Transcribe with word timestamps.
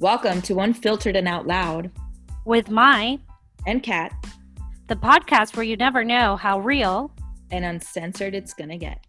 Welcome 0.00 0.40
to 0.42 0.60
Unfiltered 0.60 1.14
and 1.14 1.28
Out 1.28 1.46
Loud 1.46 1.90
with 2.46 2.70
Myra 2.70 3.18
and 3.66 3.82
Kat, 3.82 4.14
the 4.86 4.96
podcast 4.96 5.54
where 5.54 5.62
you 5.62 5.76
never 5.76 6.04
know 6.04 6.36
how 6.36 6.58
real 6.58 7.12
and 7.50 7.66
uncensored 7.66 8.34
it's 8.34 8.54
gonna 8.54 8.78
get. 8.78 9.06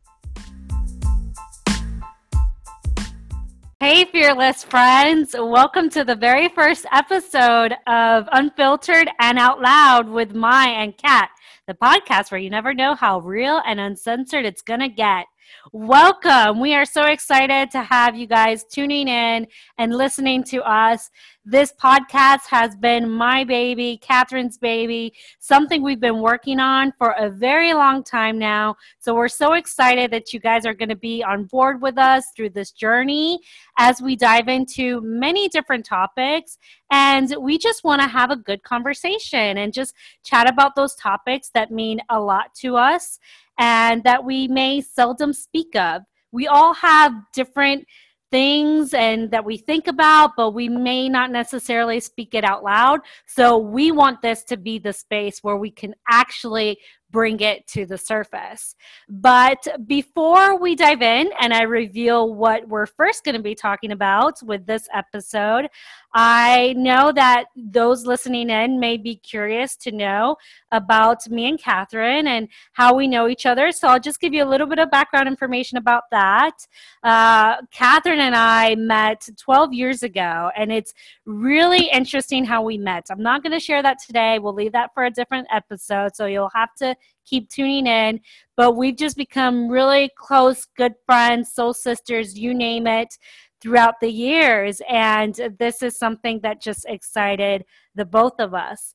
Hey, 3.80 4.04
fearless 4.12 4.66
friends. 4.66 5.34
Welcome 5.34 5.90
to 5.92 6.04
the 6.04 6.14
very 6.14 6.50
first 6.50 6.86
episode 6.92 7.74
of 7.88 8.28
Unfiltered 8.34 9.10
and 9.22 9.40
Out 9.40 9.62
Loud 9.62 10.10
with 10.10 10.36
Myra 10.36 10.74
and 10.74 10.98
Kat, 10.98 11.30
the 11.68 11.74
podcast 11.74 12.32
where 12.32 12.42
you 12.42 12.50
never 12.50 12.74
know 12.74 12.96
how 12.96 13.20
real 13.20 13.62
and 13.66 13.80
uncensored 13.80 14.44
it's 14.44 14.62
gonna 14.62 14.90
get. 14.90 15.26
Welcome. 15.74 16.60
We 16.60 16.74
are 16.74 16.86
so 16.86 17.04
excited 17.04 17.72
to 17.72 17.82
have 17.82 18.16
you 18.16 18.28
guys 18.28 18.64
tuning 18.64 19.08
in 19.08 19.48
and 19.78 19.96
listening 19.96 20.44
to 20.46 20.62
us. 20.64 21.10
This 21.46 21.74
podcast 21.82 22.46
has 22.50 22.76
been 22.76 23.10
my 23.10 23.44
baby, 23.44 24.00
Catherine's 24.02 24.58
baby, 24.58 25.14
something 25.40 25.82
we've 25.82 26.00
been 26.00 26.20
working 26.20 26.60
on 26.60 26.92
for 26.98 27.12
a 27.12 27.30
very 27.30 27.74
long 27.74 28.04
time 28.04 28.38
now. 28.38 28.76
So 29.00 29.16
we're 29.16 29.28
so 29.28 29.54
excited 29.54 30.12
that 30.12 30.34
you 30.34 30.40
guys 30.40 30.66
are 30.66 30.74
going 30.74 30.90
to 30.90 30.96
be 30.96 31.24
on 31.24 31.46
board 31.46 31.82
with 31.82 31.98
us 31.98 32.26
through 32.36 32.50
this 32.50 32.72
journey 32.72 33.40
as 33.80 34.02
we 34.02 34.16
dive 34.16 34.50
into 34.50 35.02
many 35.02 35.48
different 35.48 35.86
topics. 35.86 36.58
And 36.92 37.34
we 37.40 37.58
just 37.58 37.84
want 37.84 38.02
to 38.02 38.08
have 38.08 38.30
a 38.30 38.36
good 38.36 38.62
conversation 38.64 39.58
and 39.58 39.74
just 39.74 39.96
chat 40.24 40.50
about 40.50 40.76
those 40.76 40.96
topics 40.96 41.50
that 41.54 41.72
mean 41.72 42.02
a 42.10 42.20
lot 42.20 42.54
to 42.56 42.78
us 42.78 43.20
and 43.62 44.04
that 44.04 44.26
we 44.26 44.48
may 44.48 44.82
seldom 44.82 45.32
speak 45.32 45.76
of. 45.76 46.02
We 46.32 46.48
all 46.48 46.74
have 46.74 47.14
different 47.32 47.86
things 48.32 48.94
and 48.94 49.30
that 49.30 49.46
we 49.46 49.58
think 49.58 49.88
about, 49.88 50.32
but 50.36 50.52
we 50.52 50.68
may 50.68 51.08
not 51.10 51.30
necessarily 51.32 52.00
speak 52.00 52.34
it 52.34 52.44
out 52.44 52.64
loud. 52.64 53.02
So 53.28 53.58
we 53.58 53.92
want 53.92 54.22
this 54.22 54.44
to 54.46 54.58
be 54.58 54.80
the 54.80 54.94
space 54.94 55.44
where 55.44 55.58
we 55.58 55.70
can 55.70 55.94
actually 56.10 56.80
bring 57.12 57.42
it 57.42 57.68
to 57.68 57.86
the 57.86 57.98
surface. 57.98 58.74
But 59.10 59.68
before 59.86 60.58
we 60.60 60.76
dive 60.76 61.02
in 61.02 61.30
and 61.40 61.54
I 61.54 61.64
reveal 61.64 62.34
what 62.34 62.68
we're 62.68 62.86
first 62.86 63.26
going 63.26 63.36
to 63.36 63.42
be 63.42 63.54
talking 63.54 63.92
about 63.92 64.42
with 64.42 64.66
this 64.66 64.88
episode, 64.94 65.68
I 66.14 66.74
know 66.78 67.12
that 67.14 67.46
those 67.56 68.06
listening 68.06 68.50
in 68.50 68.80
may 68.80 68.98
be 68.98 69.16
curious 69.16 69.78
to 69.78 69.92
know 69.92 70.36
about 70.72 71.30
me 71.30 71.48
and 71.48 71.60
Catherine 71.60 72.28
and 72.28 72.50
how 72.74 72.94
we 72.96 73.08
know 73.08 73.30
each 73.30 73.46
other. 73.46 73.72
So 73.72 73.88
I'll 73.88 74.00
just 74.00 74.20
give 74.20 74.34
you 74.34 74.44
a 74.44 74.50
little 74.50 74.68
bit 74.68 74.80
of 74.80 74.92
background 74.92 75.28
information 75.28 75.78
about 75.78 76.04
that. 76.12 76.58
Uh, 77.04 77.58
Catherine 77.72 78.20
and 78.20 78.36
I 78.36 78.76
met 78.76 79.28
12 79.40 79.74
years 79.74 80.04
ago, 80.04 80.52
and 80.58 80.72
it's 80.72 80.94
really 81.26 81.90
interesting 81.90 82.44
how 82.44 82.62
we 82.62 82.78
met. 82.78 83.06
I'm 83.10 83.24
not 83.24 83.42
going 83.42 83.54
to 83.54 83.60
share 83.60 83.82
that 83.82 83.98
today. 84.06 84.40
We'll 84.40 84.54
leave 84.54 84.74
that 84.74 84.94
for 84.94 85.06
a 85.06 85.12
different 85.12 85.48
episode. 85.52 86.16
So 86.16 86.26
you'll 86.26 86.52
have 86.54 86.76
to 86.80 86.96
keep 87.26 87.50
tuning 87.50 87.88
in. 87.88 88.20
But 88.58 88.76
we've 88.76 88.98
just 88.98 89.16
become 89.16 89.70
really 89.70 90.10
close, 90.18 90.68
good 90.78 90.94
friends, 91.06 91.54
soul 91.54 91.74
sisters, 91.74 92.38
you 92.38 92.54
name 92.54 92.86
it 92.86 93.18
throughout 93.62 93.96
the 94.02 94.12
years. 94.12 94.82
And 94.90 95.36
this 95.60 95.82
is 95.82 95.98
something 95.98 96.40
that 96.42 96.62
just 96.62 96.86
excited 96.88 97.66
the 97.96 98.06
both 98.06 98.40
of 98.40 98.54
us. 98.54 98.94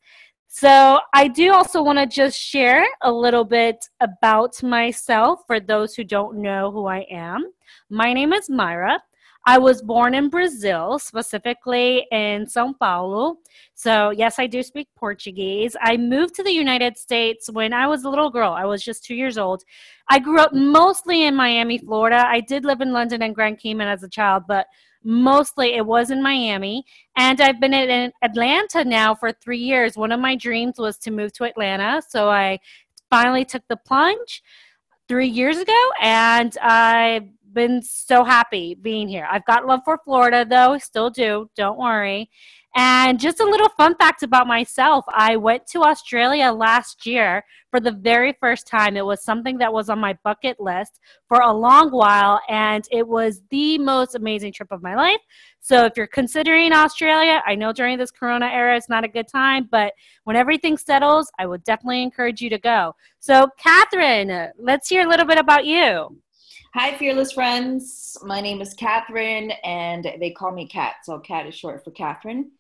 So, 0.48 1.00
I 1.12 1.28
do 1.28 1.52
also 1.52 1.82
want 1.82 1.98
to 1.98 2.06
just 2.06 2.38
share 2.38 2.86
a 3.02 3.12
little 3.12 3.44
bit 3.44 3.88
about 4.00 4.62
myself 4.62 5.40
for 5.46 5.60
those 5.60 5.94
who 5.94 6.04
don't 6.04 6.40
know 6.40 6.70
who 6.70 6.86
I 6.86 7.04
am. 7.10 7.44
My 7.90 8.12
name 8.14 8.32
is 8.32 8.48
Myra. 8.48 9.02
I 9.48 9.58
was 9.58 9.80
born 9.80 10.12
in 10.12 10.28
Brazil, 10.28 10.98
specifically 10.98 12.04
in 12.10 12.48
Sao 12.48 12.74
Paulo. 12.80 13.38
So, 13.74 14.10
yes, 14.10 14.40
I 14.40 14.48
do 14.48 14.60
speak 14.60 14.88
Portuguese. 14.96 15.76
I 15.80 15.96
moved 15.96 16.34
to 16.34 16.42
the 16.42 16.50
United 16.50 16.98
States 16.98 17.48
when 17.48 17.72
I 17.72 17.86
was 17.86 18.02
a 18.02 18.10
little 18.10 18.28
girl. 18.28 18.52
I 18.52 18.64
was 18.64 18.82
just 18.82 19.04
two 19.04 19.14
years 19.14 19.38
old. 19.38 19.62
I 20.10 20.18
grew 20.18 20.40
up 20.40 20.52
mostly 20.52 21.26
in 21.26 21.36
Miami, 21.36 21.78
Florida. 21.78 22.24
I 22.26 22.40
did 22.40 22.64
live 22.64 22.80
in 22.80 22.92
London 22.92 23.22
and 23.22 23.36
Grand 23.36 23.60
Cayman 23.60 23.86
as 23.86 24.02
a 24.02 24.08
child, 24.08 24.42
but 24.48 24.66
mostly 25.04 25.74
it 25.74 25.86
was 25.86 26.10
in 26.10 26.20
Miami. 26.20 26.84
And 27.16 27.40
I've 27.40 27.60
been 27.60 27.72
in 27.72 28.12
Atlanta 28.22 28.84
now 28.84 29.14
for 29.14 29.30
three 29.30 29.60
years. 29.60 29.96
One 29.96 30.10
of 30.10 30.18
my 30.18 30.34
dreams 30.34 30.74
was 30.76 30.98
to 30.98 31.12
move 31.12 31.32
to 31.34 31.44
Atlanta. 31.44 32.02
So, 32.08 32.28
I 32.28 32.58
finally 33.10 33.44
took 33.44 33.62
the 33.68 33.76
plunge 33.76 34.42
three 35.08 35.28
years 35.28 35.58
ago 35.58 35.90
and 36.00 36.56
I 36.60 37.28
been 37.56 37.82
so 37.82 38.22
happy 38.22 38.76
being 38.80 39.08
here. 39.08 39.26
I've 39.28 39.46
got 39.46 39.66
love 39.66 39.80
for 39.84 39.98
Florida, 40.04 40.46
though, 40.48 40.76
still 40.76 41.08
do. 41.08 41.50
Don't 41.56 41.78
worry. 41.78 42.30
And 42.78 43.18
just 43.18 43.40
a 43.40 43.44
little 43.44 43.70
fun 43.70 43.96
fact 43.96 44.22
about 44.22 44.46
myself 44.46 45.06
I 45.08 45.36
went 45.36 45.66
to 45.68 45.80
Australia 45.80 46.52
last 46.52 47.06
year 47.06 47.42
for 47.70 47.80
the 47.80 47.92
very 47.92 48.36
first 48.38 48.66
time. 48.66 48.98
It 48.98 49.06
was 49.06 49.24
something 49.24 49.56
that 49.58 49.72
was 49.72 49.88
on 49.88 49.98
my 49.98 50.18
bucket 50.22 50.60
list 50.60 51.00
for 51.26 51.40
a 51.40 51.50
long 51.50 51.90
while, 51.90 52.38
and 52.50 52.84
it 52.92 53.08
was 53.08 53.40
the 53.50 53.78
most 53.78 54.14
amazing 54.14 54.52
trip 54.52 54.70
of 54.70 54.82
my 54.82 54.94
life. 54.94 55.20
So, 55.60 55.86
if 55.86 55.94
you're 55.96 56.06
considering 56.06 56.74
Australia, 56.74 57.42
I 57.46 57.54
know 57.54 57.72
during 57.72 57.96
this 57.96 58.10
corona 58.10 58.46
era 58.46 58.76
it's 58.76 58.90
not 58.90 59.04
a 59.04 59.08
good 59.08 59.28
time, 59.28 59.68
but 59.70 59.94
when 60.24 60.36
everything 60.36 60.76
settles, 60.76 61.30
I 61.38 61.46
would 61.46 61.64
definitely 61.64 62.02
encourage 62.02 62.42
you 62.42 62.50
to 62.50 62.58
go. 62.58 62.94
So, 63.20 63.48
Catherine, 63.58 64.50
let's 64.58 64.90
hear 64.90 65.06
a 65.06 65.08
little 65.08 65.26
bit 65.26 65.38
about 65.38 65.64
you. 65.64 66.18
Hi, 66.78 66.94
fearless 66.98 67.32
friends. 67.32 68.18
My 68.22 68.42
name 68.42 68.60
is 68.60 68.74
Catherine, 68.74 69.50
and 69.64 70.12
they 70.20 70.30
call 70.30 70.52
me 70.52 70.68
Kat. 70.68 70.96
So, 71.04 71.18
Kat 71.18 71.46
is 71.46 71.54
short 71.54 71.82
for 71.82 71.90
Catherine. 71.90 72.50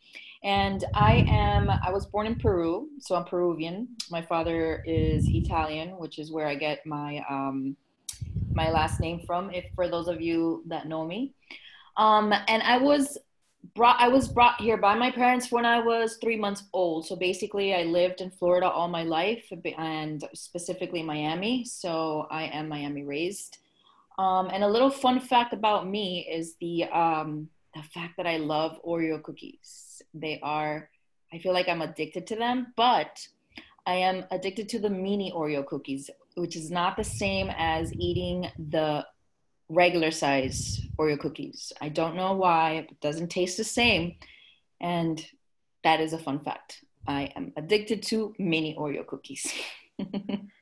And 0.42 0.82
I 0.94 1.26
am, 1.28 1.68
I 1.68 1.90
was 1.90 2.06
born 2.06 2.26
in 2.26 2.36
Peru, 2.36 2.88
so 2.98 3.14
I'm 3.14 3.26
Peruvian. 3.26 3.88
My 4.10 4.22
father 4.22 4.82
is 4.86 5.28
Italian, 5.28 5.98
which 5.98 6.18
is 6.18 6.32
where 6.32 6.46
I 6.46 6.54
get 6.54 6.86
my, 6.86 7.22
um, 7.28 7.76
my 8.54 8.70
last 8.70 9.00
name 9.00 9.20
from, 9.26 9.50
if 9.50 9.66
for 9.74 9.86
those 9.86 10.08
of 10.08 10.22
you 10.22 10.62
that 10.68 10.88
know 10.88 11.04
me. 11.04 11.34
Um, 11.98 12.32
and 12.32 12.62
I 12.62 12.78
was 12.78 13.18
brought 13.74 14.00
I 14.00 14.08
was 14.08 14.28
brought 14.28 14.58
here 14.58 14.78
by 14.78 14.94
my 14.94 15.10
parents 15.10 15.52
when 15.52 15.66
I 15.66 15.80
was 15.80 16.16
three 16.22 16.36
months 16.36 16.62
old. 16.72 17.04
So 17.04 17.16
basically, 17.16 17.74
I 17.74 17.82
lived 17.82 18.22
in 18.22 18.30
Florida 18.30 18.66
all 18.66 18.88
my 18.88 19.02
life, 19.02 19.44
and 19.76 20.26
specifically 20.32 21.02
Miami. 21.02 21.66
So 21.66 22.26
I 22.30 22.44
am 22.44 22.66
Miami 22.66 23.02
raised. 23.02 23.58
Um, 24.18 24.48
and 24.52 24.64
a 24.64 24.68
little 24.68 24.90
fun 24.90 25.20
fact 25.20 25.52
about 25.52 25.86
me 25.86 26.26
is 26.30 26.56
the 26.60 26.84
um, 26.84 27.48
the 27.74 27.82
fact 27.82 28.16
that 28.16 28.26
I 28.26 28.38
love 28.38 28.80
Oreo 28.82 29.22
cookies. 29.22 30.02
They 30.14 30.40
are, 30.42 30.88
I 31.32 31.38
feel 31.38 31.52
like 31.52 31.68
I'm 31.68 31.82
addicted 31.82 32.26
to 32.28 32.36
them, 32.36 32.72
but 32.76 33.26
I 33.86 33.96
am 33.96 34.24
addicted 34.30 34.68
to 34.70 34.78
the 34.78 34.88
mini 34.88 35.30
Oreo 35.30 35.64
cookies, 35.64 36.08
which 36.34 36.56
is 36.56 36.70
not 36.70 36.96
the 36.96 37.04
same 37.04 37.50
as 37.56 37.92
eating 37.92 38.50
the 38.70 39.06
regular 39.68 40.10
size 40.10 40.80
Oreo 40.98 41.18
cookies. 41.18 41.72
I 41.80 41.90
don't 41.90 42.16
know 42.16 42.32
why, 42.32 42.86
it 42.88 43.00
doesn't 43.00 43.28
taste 43.28 43.58
the 43.58 43.64
same. 43.64 44.16
And 44.80 45.24
that 45.84 46.00
is 46.00 46.12
a 46.14 46.18
fun 46.18 46.40
fact. 46.40 46.82
I 47.06 47.32
am 47.36 47.52
addicted 47.56 48.02
to 48.04 48.34
mini 48.38 48.74
Oreo 48.74 49.06
cookies. 49.06 49.52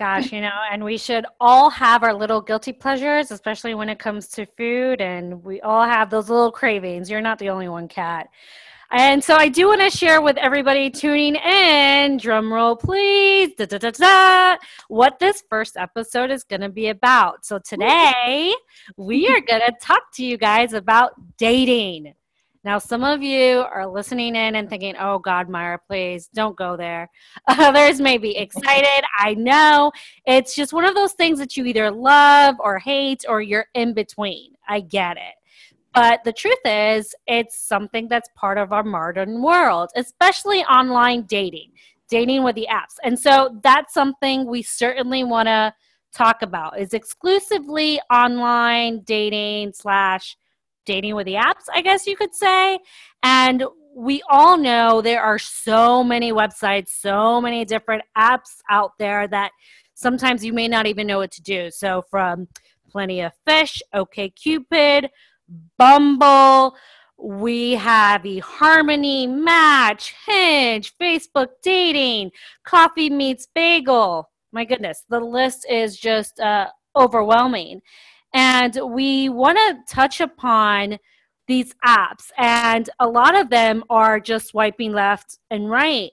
Gosh, 0.00 0.32
you 0.32 0.40
know, 0.40 0.58
and 0.72 0.82
we 0.82 0.96
should 0.96 1.26
all 1.40 1.68
have 1.68 2.02
our 2.02 2.14
little 2.14 2.40
guilty 2.40 2.72
pleasures, 2.72 3.30
especially 3.30 3.74
when 3.74 3.90
it 3.90 3.98
comes 3.98 4.28
to 4.28 4.46
food. 4.46 5.02
And 5.02 5.44
we 5.44 5.60
all 5.60 5.84
have 5.84 6.08
those 6.08 6.30
little 6.30 6.50
cravings. 6.50 7.10
You're 7.10 7.20
not 7.20 7.38
the 7.38 7.50
only 7.50 7.68
one, 7.68 7.86
Kat. 7.86 8.30
And 8.90 9.22
so 9.22 9.34
I 9.34 9.50
do 9.50 9.66
want 9.66 9.82
to 9.82 9.90
share 9.90 10.22
with 10.22 10.38
everybody 10.38 10.88
tuning 10.88 11.34
in, 11.34 12.16
drum 12.16 12.50
roll 12.50 12.76
please, 12.76 13.54
da, 13.56 13.66
da, 13.66 13.76
da, 13.76 13.90
da, 13.90 14.56
what 14.88 15.18
this 15.18 15.44
first 15.50 15.76
episode 15.76 16.30
is 16.30 16.44
going 16.44 16.62
to 16.62 16.70
be 16.70 16.88
about. 16.88 17.44
So 17.44 17.58
today 17.58 18.54
we 18.96 19.28
are 19.28 19.42
going 19.42 19.60
to 19.60 19.74
talk 19.82 20.12
to 20.14 20.24
you 20.24 20.38
guys 20.38 20.72
about 20.72 21.12
dating. 21.36 22.14
Now, 22.62 22.78
some 22.78 23.04
of 23.04 23.22
you 23.22 23.60
are 23.60 23.86
listening 23.86 24.36
in 24.36 24.54
and 24.54 24.68
thinking, 24.68 24.94
oh, 25.00 25.18
God, 25.18 25.48
Myra, 25.48 25.78
please 25.86 26.28
don't 26.34 26.56
go 26.56 26.76
there. 26.76 27.08
Others 27.48 28.00
may 28.00 28.18
be 28.18 28.36
excited. 28.36 29.04
I 29.18 29.34
know. 29.34 29.92
It's 30.26 30.54
just 30.54 30.74
one 30.74 30.84
of 30.84 30.94
those 30.94 31.14
things 31.14 31.38
that 31.38 31.56
you 31.56 31.64
either 31.64 31.90
love 31.90 32.56
or 32.60 32.78
hate 32.78 33.24
or 33.26 33.40
you're 33.40 33.66
in 33.74 33.94
between. 33.94 34.52
I 34.68 34.80
get 34.80 35.16
it. 35.16 35.34
But 35.94 36.22
the 36.24 36.32
truth 36.32 36.58
is, 36.66 37.14
it's 37.26 37.58
something 37.58 38.08
that's 38.08 38.28
part 38.36 38.58
of 38.58 38.72
our 38.72 38.84
modern 38.84 39.42
world, 39.42 39.90
especially 39.96 40.62
online 40.64 41.22
dating, 41.22 41.72
dating 42.08 42.44
with 42.44 42.56
the 42.56 42.68
apps. 42.70 42.96
And 43.02 43.18
so 43.18 43.58
that's 43.62 43.94
something 43.94 44.46
we 44.46 44.62
certainly 44.62 45.24
want 45.24 45.48
to 45.48 45.72
talk 46.12 46.42
about 46.42 46.78
is 46.78 46.92
exclusively 46.92 48.00
online 48.12 49.00
dating 49.04 49.72
slash 49.72 50.36
dating 50.86 51.14
with 51.14 51.26
the 51.26 51.34
apps, 51.34 51.64
I 51.72 51.82
guess 51.82 52.06
you 52.06 52.16
could 52.16 52.34
say. 52.34 52.78
And 53.22 53.64
we 53.94 54.22
all 54.30 54.56
know 54.56 55.00
there 55.00 55.22
are 55.22 55.38
so 55.38 56.04
many 56.04 56.32
websites, 56.32 56.88
so 56.88 57.40
many 57.40 57.64
different 57.64 58.02
apps 58.16 58.58
out 58.70 58.92
there 58.98 59.26
that 59.28 59.50
sometimes 59.94 60.44
you 60.44 60.52
may 60.52 60.68
not 60.68 60.86
even 60.86 61.06
know 61.06 61.18
what 61.18 61.32
to 61.32 61.42
do. 61.42 61.70
So 61.70 62.02
from 62.10 62.48
Plenty 62.90 63.20
of 63.20 63.32
Fish, 63.46 63.82
OK 63.92 64.30
Cupid, 64.30 65.10
Bumble, 65.78 66.76
we 67.18 67.72
have 67.72 68.22
eHarmony, 68.22 69.28
Match, 69.28 70.14
Hinge, 70.26 70.96
Facebook 70.96 71.48
dating, 71.62 72.30
Coffee 72.64 73.10
Meets 73.10 73.46
Bagel. 73.54 74.30
My 74.52 74.64
goodness, 74.64 75.04
the 75.08 75.20
list 75.20 75.66
is 75.68 75.96
just 75.96 76.40
uh, 76.40 76.68
overwhelming. 76.96 77.82
And 78.32 78.78
we 78.84 79.28
want 79.28 79.58
to 79.58 79.94
touch 79.94 80.20
upon 80.20 80.98
these 81.46 81.74
apps, 81.84 82.30
and 82.38 82.88
a 83.00 83.08
lot 83.08 83.34
of 83.34 83.50
them 83.50 83.82
are 83.90 84.20
just 84.20 84.48
swiping 84.48 84.92
left 84.92 85.38
and 85.50 85.68
right. 85.68 86.12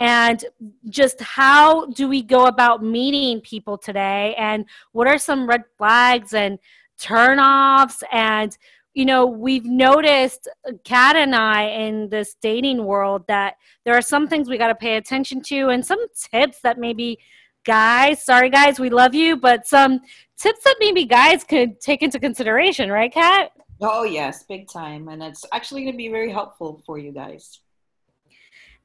And 0.00 0.44
just 0.88 1.20
how 1.20 1.86
do 1.86 2.08
we 2.08 2.22
go 2.22 2.46
about 2.46 2.82
meeting 2.82 3.40
people 3.42 3.78
today? 3.78 4.34
And 4.36 4.64
what 4.90 5.06
are 5.06 5.18
some 5.18 5.48
red 5.48 5.62
flags 5.78 6.34
and 6.34 6.58
turnoffs? 7.00 8.02
And 8.10 8.56
you 8.94 9.06
know, 9.06 9.24
we've 9.24 9.64
noticed, 9.64 10.48
Kat 10.84 11.16
and 11.16 11.34
I, 11.34 11.62
in 11.62 12.10
this 12.10 12.36
dating 12.42 12.84
world, 12.84 13.24
that 13.26 13.54
there 13.84 13.94
are 13.94 14.02
some 14.02 14.28
things 14.28 14.48
we 14.48 14.58
got 14.58 14.68
to 14.68 14.74
pay 14.74 14.96
attention 14.96 15.40
to 15.44 15.68
and 15.68 15.84
some 15.84 16.04
tips 16.30 16.60
that 16.62 16.78
maybe 16.78 17.18
guys, 17.64 18.22
sorry 18.24 18.50
guys, 18.50 18.78
we 18.78 18.90
love 18.90 19.14
you, 19.14 19.36
but 19.36 19.66
some 19.66 20.00
tips 20.38 20.64
that 20.64 20.76
maybe 20.80 21.04
guys 21.04 21.44
could 21.44 21.80
take 21.80 22.02
into 22.02 22.18
consideration, 22.18 22.90
right, 22.90 23.12
Kat? 23.12 23.52
Oh, 23.80 24.04
yes, 24.04 24.44
big 24.44 24.68
time. 24.68 25.08
And 25.08 25.22
it's 25.22 25.44
actually 25.52 25.82
going 25.82 25.94
to 25.94 25.98
be 25.98 26.08
very 26.08 26.30
helpful 26.30 26.82
for 26.86 26.98
you 26.98 27.12
guys. 27.12 27.60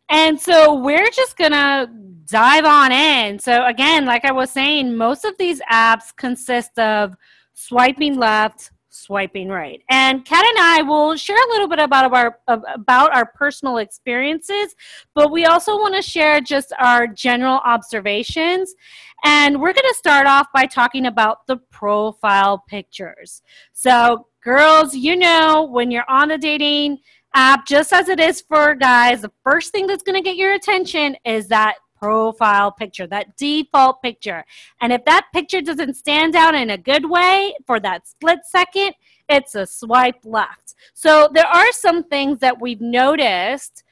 And 0.10 0.40
so 0.40 0.74
we're 0.76 1.10
just 1.12 1.38
going 1.38 1.52
to 1.52 1.90
dive 2.26 2.66
on 2.66 2.92
in. 2.92 3.40
So, 3.40 3.66
again, 3.66 4.06
like 4.06 4.26
I 4.26 4.32
was 4.32 4.50
saying, 4.50 4.96
most 4.96 5.26
of 5.26 5.38
these 5.38 5.62
apps 5.72 6.16
consist 6.16 6.78
of 6.80 7.16
swiping 7.54 8.18
left, 8.18 8.72
swiping 8.98 9.50
right. 9.50 9.82
And 9.90 10.26
Kat 10.26 10.46
and 10.46 10.58
I 10.60 10.82
will 10.82 11.16
share 11.16 11.38
a 11.38 11.50
little 11.50 11.68
bit 11.68 11.80
about 11.80 12.14
our 12.14 12.40
about 12.48 13.16
our 13.16 13.26
personal 13.26 13.78
experiences, 13.78 14.76
but 15.14 15.32
we 15.32 15.46
also 15.46 15.76
want 15.78 15.96
to 15.96 16.02
share 16.02 16.42
just 16.42 16.74
our 16.80 17.08
general 17.08 17.62
observations. 17.66 18.76
And 19.24 19.60
we're 19.60 19.74
going 19.74 19.88
to 19.88 19.96
start 19.96 20.28
off 20.28 20.48
by 20.54 20.66
talking 20.66 21.08
about 21.08 21.48
the 21.48 21.58
profile 21.72 22.64
pictures. 22.68 23.42
So, 23.74 24.28
girls, 24.44 24.96
you 24.96 25.16
know, 25.16 25.68
when 25.72 25.90
you're 25.90 26.10
on 26.10 26.32
a 26.32 26.38
dating 26.38 27.00
app, 27.34 27.66
just 27.66 27.94
as 27.94 28.10
it 28.10 28.20
is 28.20 28.42
for 28.42 28.76
guys, 28.76 29.22
the 29.22 29.32
first 29.44 29.72
thing 29.72 29.88
that's 29.88 30.04
going 30.04 30.22
to 30.22 30.22
get 30.22 30.38
your 30.38 30.54
attention 30.54 31.16
is 31.26 31.48
that 31.48 31.78
profile 32.00 32.72
picture, 32.72 33.08
that 33.08 33.36
default 33.38 34.02
picture. 34.02 34.46
And 34.82 34.92
if 34.94 35.04
that 35.06 35.28
picture 35.34 35.62
doesn't 35.62 35.96
stand 35.96 36.36
out 36.36 36.56
in 36.56 36.70
a 36.70 36.78
good 36.78 37.10
way 37.10 37.56
for 37.66 37.80
that 37.80 38.08
split 38.08 38.40
second, 38.46 38.94
it's 39.30 39.56
a 39.56 39.66
swipe 39.66 40.20
left. 40.24 40.76
So 40.94 41.30
there 41.34 41.48
are 41.48 41.72
some 41.72 42.04
things 42.04 42.40
that 42.40 42.62
we've 42.62 42.82
noticed 42.82 43.84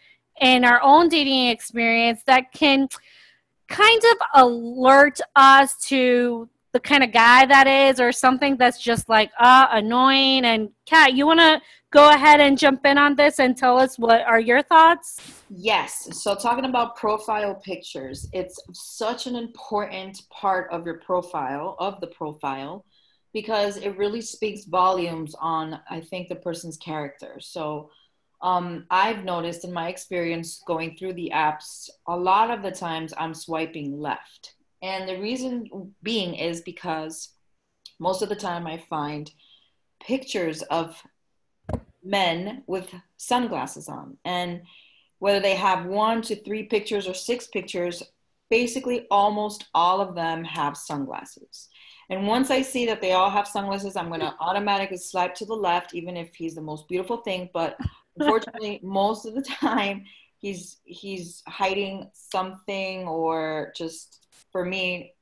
in 0.42 0.66
our 0.66 0.82
own 0.82 1.10
dating 1.10 1.48
experience 1.48 2.22
that 2.26 2.52
can 2.52 2.88
kind 3.68 4.02
of 4.12 4.44
alert 4.44 5.20
us 5.36 5.76
to 5.88 6.50
the 6.72 6.80
kind 6.80 7.04
of 7.04 7.12
guy 7.12 7.46
that 7.46 7.68
is 7.68 8.00
or 8.00 8.12
something 8.12 8.58
that's 8.58 8.82
just 8.82 9.08
like 9.08 9.32
uh 9.40 9.68
annoying 9.72 10.44
and 10.44 10.70
kat 10.86 11.14
you 11.14 11.26
want 11.26 11.40
to 11.40 11.60
go 11.90 12.10
ahead 12.10 12.42
and 12.42 12.58
jump 12.58 12.86
in 12.86 12.98
on 12.98 13.16
this 13.16 13.40
and 13.40 13.58
tell 13.58 13.80
us 13.80 13.98
what 13.98 14.22
are 14.24 14.42
your 14.42 14.62
thoughts 14.62 15.35
yes 15.50 16.08
so 16.24 16.36
talking 16.36 16.66
about 16.66 16.96
profile 16.96 17.56
pictures 17.56 18.28
it's 18.34 18.60
such 18.74 19.28
an 19.28 19.36
important 19.36 20.22
part 20.30 20.70
of 20.72 20.86
your 20.86 21.00
profile 21.00 21.76
of 21.80 22.00
the 22.02 22.08
profile 22.08 22.84
because 23.34 23.78
it 23.78 23.98
really 23.98 24.22
speaks 24.22 24.66
volumes 24.66 25.36
on 25.40 25.80
i 25.90 26.00
think 26.00 26.28
the 26.28 26.36
person's 26.36 26.78
character 26.78 27.38
so 27.40 27.90
um, 28.42 28.86
I've 28.92 29.24
noticed 29.24 29.64
in 29.64 29.74
my 29.74 29.88
experience 29.88 30.62
going 30.68 30.96
through 30.96 31.14
the 31.14 31.32
apps, 31.34 31.90
a 32.08 32.16
lot 32.16 32.52
of 32.52 32.62
the 32.62 32.72
times 32.72 33.14
I'm 33.18 33.34
swiping 33.34 34.00
left. 34.00 34.54
And 34.84 35.10
the 35.10 35.20
reason 35.20 35.94
being 36.04 36.36
is 36.36 36.62
because 36.62 37.30
most 38.00 38.22
of 38.22 38.30
the 38.30 38.36
time 38.36 38.68
I 38.68 38.78
find 38.78 39.32
pictures 40.00 40.62
of 40.64 41.02
men 42.04 42.64
with 42.68 42.94
sunglasses 43.18 43.90
on. 43.90 44.18
And 44.26 44.62
whether 45.26 45.40
they 45.40 45.56
have 45.56 45.88
one 45.88 46.22
to 46.22 46.36
three 46.36 46.62
pictures 46.62 47.08
or 47.08 47.16
six 47.16 47.48
pictures, 47.48 48.04
basically 48.52 49.08
almost 49.10 49.66
all 49.74 50.00
of 50.00 50.14
them 50.14 50.44
have 50.44 50.78
sunglasses. 50.78 51.68
And 52.12 52.28
once 52.28 52.52
I 52.52 52.62
see 52.62 52.86
that 52.86 53.02
they 53.02 53.14
all 53.14 53.32
have 53.32 53.48
sunglasses, 53.48 53.96
I'm 53.96 54.10
going 54.10 54.20
to 54.20 54.36
automatically 54.40 54.98
slide 54.98 55.34
to 55.38 55.46
the 55.46 55.56
left, 55.56 55.96
even 55.96 56.16
if 56.16 56.36
he's 56.36 56.54
the 56.54 56.62
most 56.62 56.88
beautiful 56.88 57.18
thing. 57.18 57.50
But 57.56 57.76
unfortunately, 58.20 58.80
most 58.84 59.26
of 59.26 59.34
the 59.34 59.42
time, 59.42 60.06
he's 60.38 60.78
he's 60.84 61.42
hiding 61.48 62.12
something 62.14 63.08
or 63.08 63.74
just 63.76 64.28
for 64.52 64.64
me 64.64 65.16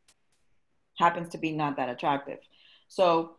happens 1.00 1.30
to 1.30 1.38
be 1.38 1.54
not 1.54 1.78
that 1.78 1.88
attractive. 1.88 2.40
So 2.90 3.38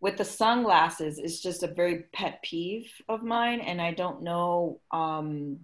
with 0.00 0.18
the 0.18 0.26
sunglasses, 0.26 1.18
it's 1.18 1.40
just 1.40 1.62
a 1.62 1.68
very 1.68 2.04
pet 2.12 2.42
peeve 2.42 2.92
of 3.08 3.22
mine, 3.22 3.60
and 3.60 3.80
I 3.80 3.92
don't 3.92 4.22
know 4.22 4.80
um, 4.92 5.58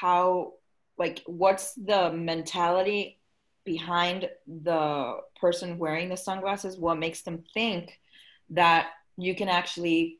how, 0.00 0.54
like, 0.98 1.22
what's 1.26 1.74
the 1.74 2.12
mentality 2.12 3.18
behind 3.64 4.28
the 4.46 5.18
person 5.40 5.78
wearing 5.78 6.08
the 6.08 6.16
sunglasses? 6.16 6.76
What 6.76 6.98
makes 6.98 7.22
them 7.22 7.44
think 7.54 7.98
that 8.50 8.88
you 9.16 9.34
can 9.34 9.48
actually 9.48 10.18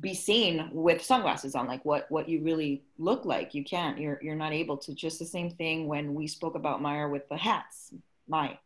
be 0.00 0.14
seen 0.14 0.70
with 0.72 1.02
sunglasses 1.02 1.54
on? 1.54 1.66
Like 1.66 1.84
what 1.84 2.10
what 2.10 2.28
you 2.28 2.42
really 2.42 2.82
look 2.98 3.24
like? 3.24 3.54
You 3.54 3.62
can't 3.62 3.98
you're 3.98 4.18
you're 4.22 4.34
not 4.34 4.52
able 4.52 4.78
to. 4.78 4.94
Just 4.94 5.18
the 5.18 5.26
same 5.26 5.50
thing 5.50 5.86
when 5.86 6.14
we 6.14 6.26
spoke 6.26 6.54
about 6.54 6.82
Myra 6.82 7.08
with 7.10 7.28
the 7.28 7.36
hats 7.36 7.92
Myra 8.26 8.58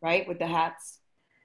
right? 0.00 0.26
With 0.26 0.38
the 0.38 0.46
hats. 0.46 1.00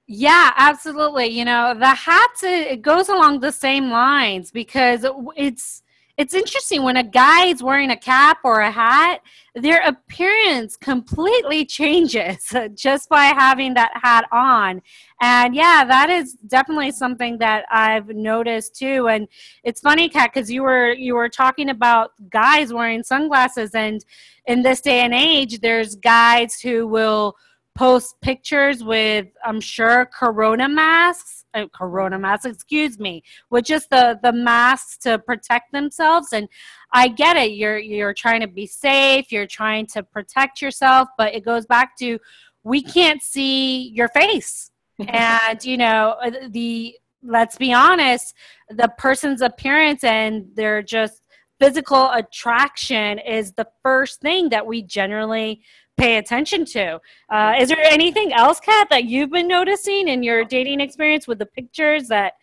Yeah 0.06 0.52
absolutely. 0.56 1.26
You 1.26 1.44
know 1.44 1.74
the 1.78 1.94
hats 1.94 2.42
it 2.42 2.82
goes 2.82 3.08
along 3.08 3.40
the 3.40 3.52
same 3.52 3.90
lines 3.90 4.50
because 4.50 5.04
it's 5.36 5.82
it's 6.16 6.32
interesting 6.32 6.82
when 6.82 6.96
a 6.96 7.02
guy 7.02 7.46
is 7.46 7.62
wearing 7.62 7.90
a 7.90 7.96
cap 7.96 8.38
or 8.42 8.60
a 8.60 8.70
hat, 8.70 9.20
their 9.54 9.82
appearance 9.86 10.76
completely 10.76 11.64
changes 11.64 12.52
just 12.74 13.08
by 13.08 13.24
having 13.24 13.74
that 13.74 13.90
hat 13.94 14.24
on. 14.32 14.80
And 15.20 15.54
yeah, 15.54 15.84
that 15.86 16.08
is 16.08 16.34
definitely 16.46 16.90
something 16.90 17.38
that 17.38 17.64
I've 17.70 18.08
noticed 18.08 18.76
too. 18.76 19.08
And 19.08 19.28
it's 19.64 19.80
funny, 19.80 20.08
Kat, 20.08 20.32
because 20.32 20.50
you 20.50 20.62
were 20.62 20.92
you 20.92 21.14
were 21.14 21.28
talking 21.28 21.70
about 21.70 22.12
guys 22.30 22.72
wearing 22.72 23.02
sunglasses, 23.02 23.74
and 23.74 24.04
in 24.46 24.62
this 24.62 24.80
day 24.80 25.00
and 25.00 25.14
age, 25.14 25.60
there's 25.60 25.96
guys 25.96 26.60
who 26.60 26.86
will 26.86 27.36
post 27.74 28.20
pictures 28.22 28.82
with, 28.82 29.26
I'm 29.44 29.60
sure, 29.60 30.06
Corona 30.06 30.68
masks, 30.68 31.44
uh, 31.56 31.66
Corona 31.74 32.18
masks, 32.18 32.46
excuse 32.46 32.98
me, 32.98 33.22
with 33.50 33.64
just 33.64 33.90
the 33.90 34.18
the 34.22 34.32
masks 34.32 34.98
to 34.98 35.18
protect 35.18 35.72
themselves. 35.72 36.32
And 36.32 36.48
I 36.92 37.08
get 37.08 37.36
it. 37.36 37.52
You're 37.52 37.78
you're 37.78 38.14
trying 38.14 38.40
to 38.42 38.48
be 38.48 38.66
safe. 38.66 39.32
You're 39.32 39.46
trying 39.46 39.86
to 39.88 40.02
protect 40.02 40.60
yourself, 40.62 41.08
but 41.18 41.34
it 41.34 41.44
goes 41.44 41.66
back 41.66 41.96
to 41.98 42.18
we 42.62 42.82
can't 42.82 43.22
see 43.22 43.88
your 43.88 44.08
face, 44.08 44.70
and 45.08 45.64
you 45.64 45.76
know 45.76 46.16
uh, 46.22 46.30
the. 46.50 46.96
Let's 47.22 47.56
be 47.56 47.72
honest, 47.72 48.34
the 48.68 48.92
person's 48.98 49.40
appearance 49.40 50.04
and 50.04 50.44
their 50.54 50.80
just 50.80 51.22
physical 51.58 52.10
attraction 52.12 53.18
is 53.18 53.52
the 53.52 53.66
first 53.82 54.20
thing 54.20 54.50
that 54.50 54.66
we 54.66 54.82
generally 54.82 55.62
pay 55.96 56.18
attention 56.18 56.64
to. 56.64 57.00
Uh, 57.28 57.54
is 57.58 57.68
there 57.68 57.80
anything 57.80 58.32
else, 58.32 58.60
Kat, 58.60 58.88
that 58.90 59.04
you've 59.04 59.30
been 59.30 59.48
noticing 59.48 60.08
in 60.08 60.22
your 60.22 60.44
dating 60.44 60.80
experience 60.80 61.26
with 61.26 61.38
the 61.38 61.46
pictures 61.46 62.08
that 62.08 62.34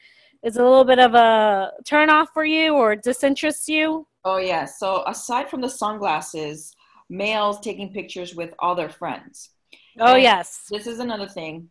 is 0.43 0.57
a 0.57 0.63
little 0.63 0.83
bit 0.83 0.99
of 0.99 1.13
a 1.13 1.71
turn 1.85 2.09
off 2.09 2.29
for 2.33 2.43
you 2.43 2.73
or 2.73 2.95
disinterests 2.95 3.67
you? 3.67 4.07
Oh, 4.25 4.37
yeah. 4.37 4.65
So, 4.65 5.03
aside 5.07 5.49
from 5.49 5.61
the 5.61 5.69
sunglasses, 5.69 6.73
males 7.09 7.59
taking 7.59 7.93
pictures 7.93 8.35
with 8.35 8.53
all 8.59 8.75
their 8.75 8.89
friends. 8.89 9.51
Oh, 9.99 10.15
and 10.15 10.23
yes. 10.23 10.65
This 10.69 10.87
is 10.87 10.99
another 10.99 11.27
thing. 11.27 11.69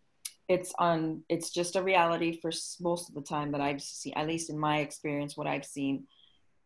It's 0.48 0.72
on. 0.78 1.22
It's 1.28 1.50
just 1.50 1.76
a 1.76 1.82
reality 1.82 2.38
for 2.40 2.50
most 2.80 3.08
of 3.08 3.14
the 3.14 3.22
time 3.22 3.52
that 3.52 3.60
I've 3.60 3.80
seen, 3.80 4.12
at 4.16 4.26
least 4.26 4.50
in 4.50 4.58
my 4.58 4.78
experience, 4.78 5.36
what 5.36 5.46
I've 5.46 5.64
seen. 5.64 6.04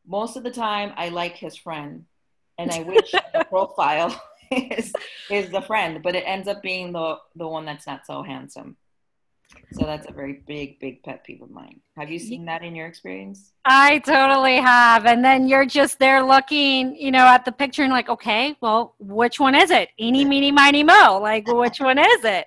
Most 0.07 0.37
of 0.37 0.45
the 0.45 0.51
time, 0.51 0.93
I 0.97 1.09
like 1.11 1.35
his 1.35 1.57
friend, 1.57 2.05
and 2.59 2.71
I 2.71 2.83
wish 2.83 3.13
the 3.33 3.45
profile 3.49 4.21
is 4.51 4.93
is 5.31 5.51
the 5.51 5.63
friend, 5.63 6.03
but 6.03 6.15
it 6.17 6.25
ends 6.27 6.49
up 6.49 6.63
being 6.63 6.93
the 6.93 7.17
the 7.35 7.47
one 7.47 7.65
that's 7.65 7.87
not 7.87 8.07
so 8.07 8.23
handsome. 8.23 8.77
So 9.73 9.85
that's 9.85 10.07
a 10.09 10.13
very 10.13 10.43
big, 10.47 10.81
big 10.81 11.03
pet 11.03 11.25
peeve 11.25 11.41
of 11.43 11.51
mine. 11.51 11.81
Have 11.97 12.11
you 12.11 12.19
seen 12.19 12.45
that 12.47 12.63
in 12.63 12.75
your 12.75 12.87
experience? 12.87 13.53
I 13.65 13.99
totally 13.99 14.57
have. 14.57 15.07
And 15.07 15.25
then 15.25 15.49
you're 15.49 15.67
just 15.67 15.99
there 15.99 16.23
looking, 16.23 16.97
you 16.97 17.11
know, 17.11 17.27
at 17.27 17.45
the 17.45 17.53
picture 17.53 17.83
and 17.83 17.93
like, 17.93 18.09
okay, 18.09 18.57
well, 18.61 18.95
which 18.99 19.39
one 19.39 19.55
is 19.55 19.71
it? 19.71 19.91
Eeny, 20.01 20.25
meeny, 20.25 20.51
miny, 20.51 20.83
mo. 20.83 21.19
Like, 21.23 21.47
which 21.47 21.81
one 21.81 21.99
is 21.99 22.25
it? 22.25 22.47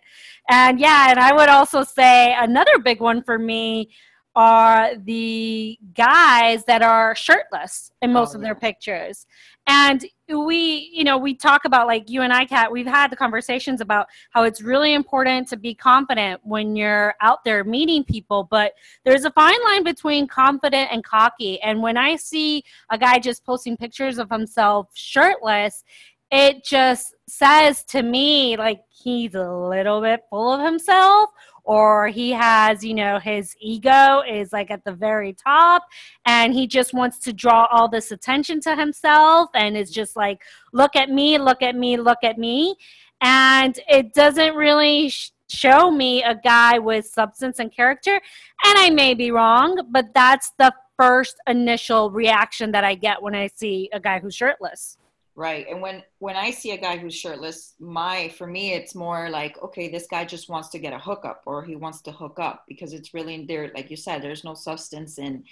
And 0.50 0.80
yeah, 0.80 1.10
and 1.10 1.20
I 1.20 1.34
would 1.34 1.50
also 1.50 1.84
say 1.84 2.36
another 2.38 2.80
big 2.80 3.00
one 3.00 3.24
for 3.24 3.38
me 3.38 3.90
are 4.36 4.96
the 4.96 5.78
guys 5.94 6.64
that 6.66 6.82
are 6.82 7.16
shirtless 7.16 7.92
in 8.02 8.14
most 8.14 8.34
Oh, 8.34 8.38
of 8.38 8.42
their 8.42 8.54
yeah. 8.54 8.60
pictures. 8.60 9.26
And 9.72 10.04
we, 10.28 10.90
you 10.92 11.04
know, 11.04 11.20
we 11.20 11.36
talk 11.36 11.64
about 11.64 11.86
like 11.86 12.10
you 12.10 12.24
and 12.24 12.34
I, 12.34 12.46
Kat, 12.46 12.72
we've 12.72 12.88
had 12.88 13.12
the 13.12 13.16
conversations 13.16 13.82
about 13.82 14.08
how 14.32 14.42
it's 14.42 14.64
really 14.64 14.96
important 14.96 15.48
to 15.50 15.58
be 15.58 15.76
confident 15.76 16.42
when 16.44 16.76
you're 16.76 17.14
out 17.22 17.44
there 17.44 17.64
meeting 17.64 18.04
people, 18.04 18.48
but 18.50 18.74
there's 19.06 19.26
a 19.26 19.32
fine 19.32 19.64
line 19.66 19.84
between 19.84 20.26
confident 20.26 20.90
and 20.92 21.04
cocky. 21.04 21.62
And 21.62 21.84
when 21.84 21.98
I 21.98 22.16
see 22.16 22.64
a 22.90 22.98
guy 22.98 23.20
just 23.20 23.46
posting 23.46 23.78
pictures 23.78 24.18
of 24.18 24.32
himself 24.32 24.88
shirtless, 24.96 25.84
it 26.32 26.64
just 26.64 27.14
says 27.28 27.84
to 27.86 28.02
me 28.02 28.58
like 28.58 28.82
he's 28.90 29.36
a 29.36 29.52
little 29.52 30.02
bit 30.02 30.22
full 30.32 30.52
of 30.52 30.66
himself 30.66 31.30
or 31.70 32.08
he 32.08 32.32
has 32.32 32.84
you 32.84 32.96
know 32.96 33.20
his 33.20 33.56
ego 33.62 34.24
is 34.28 34.52
like 34.52 34.72
at 34.72 34.84
the 34.86 34.92
very 34.92 35.34
top 35.34 35.84
and 36.26 36.52
he 36.52 36.66
just 36.66 36.96
wants 36.96 37.20
to 37.20 37.32
draw 37.32 37.68
all 37.72 37.88
this 37.88 38.12
attention 38.12 38.60
to 38.60 38.76
himself 38.76 39.52
and 39.54 39.78
is 39.78 39.92
just 39.92 40.16
like 40.16 40.42
look 40.74 40.96
at 40.96 41.12
me 41.12 41.38
look 41.38 41.62
at 41.62 41.76
me 41.76 41.96
look 41.96 42.18
at 42.24 42.38
me. 42.38 42.76
And 43.22 43.78
it 43.88 44.14
doesn't 44.14 44.56
really 44.56 45.10
sh- 45.10 45.32
show 45.50 45.92
me 45.92 46.24
a 46.24 46.34
guy 46.34 46.80
with 46.80 47.06
substance 47.06 47.60
and 47.60 47.72
character 47.72 48.14
and 48.14 48.78
i 48.78 48.90
may 48.92 49.16
be 49.16 49.32
wrong 49.32 49.82
but 49.90 50.06
that's 50.14 50.52
the 50.60 50.72
first 50.96 51.38
initial 51.48 52.12
reaction 52.12 52.72
that 52.72 52.84
i 52.84 52.94
get 52.94 53.20
when 53.20 53.34
i 53.34 53.48
see 53.56 53.90
a 53.92 54.00
guy 54.00 54.20
who's 54.20 54.36
shirtless 54.36 54.99
Right. 55.40 55.68
And 55.70 55.82
when 55.82 56.04
when 56.18 56.36
I 56.36 56.52
see 56.52 56.72
a 56.72 56.78
guy 56.78 56.98
who's 56.98 57.16
shirtless, 57.16 57.76
my 57.80 58.28
for 58.38 58.46
me 58.46 58.74
it's 58.74 58.94
more 58.94 59.30
like, 59.30 59.58
okay, 59.64 59.88
this 59.88 60.06
guy 60.06 60.26
just 60.26 60.50
wants 60.50 60.68
to 60.72 60.80
get 60.80 60.92
a 60.92 61.00
hookup 61.00 61.44
or 61.46 61.64
he 61.64 61.78
wants 61.78 62.02
to 62.02 62.12
hook 62.12 62.40
up 62.42 62.66
because 62.68 62.92
it's 62.92 63.14
really 63.14 63.46
there 63.46 63.72
like 63.74 63.90
you 63.90 63.96
said, 63.96 64.22
there's 64.22 64.44
no 64.44 64.54
substance 64.54 65.18
in 65.18 65.46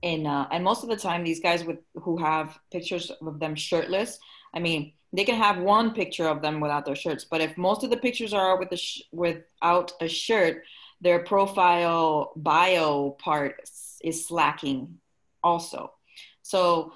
in 0.00 0.28
uh, 0.28 0.46
and 0.52 0.62
most 0.62 0.84
of 0.84 0.90
the 0.90 0.96
time 0.96 1.24
these 1.24 1.40
guys 1.40 1.64
with 1.64 1.80
who 1.96 2.16
have 2.18 2.56
pictures 2.70 3.10
of 3.10 3.40
them 3.40 3.56
shirtless, 3.56 4.20
I 4.54 4.60
mean, 4.60 4.92
they 5.12 5.24
can 5.24 5.38
have 5.38 5.58
one 5.58 5.92
picture 5.92 6.28
of 6.28 6.40
them 6.40 6.60
without 6.60 6.84
their 6.84 6.94
shirts, 6.94 7.24
but 7.24 7.40
if 7.40 7.58
most 7.58 7.82
of 7.82 7.90
the 7.90 7.96
pictures 7.96 8.32
are 8.32 8.56
with 8.60 8.70
a 8.70 8.76
sh- 8.76 9.02
without 9.10 9.90
a 10.00 10.06
shirt, 10.06 10.62
their 11.00 11.18
profile 11.24 12.30
bio 12.36 13.16
part 13.18 13.68
is 14.04 14.24
slacking 14.24 15.00
also. 15.42 15.94
So 16.42 16.92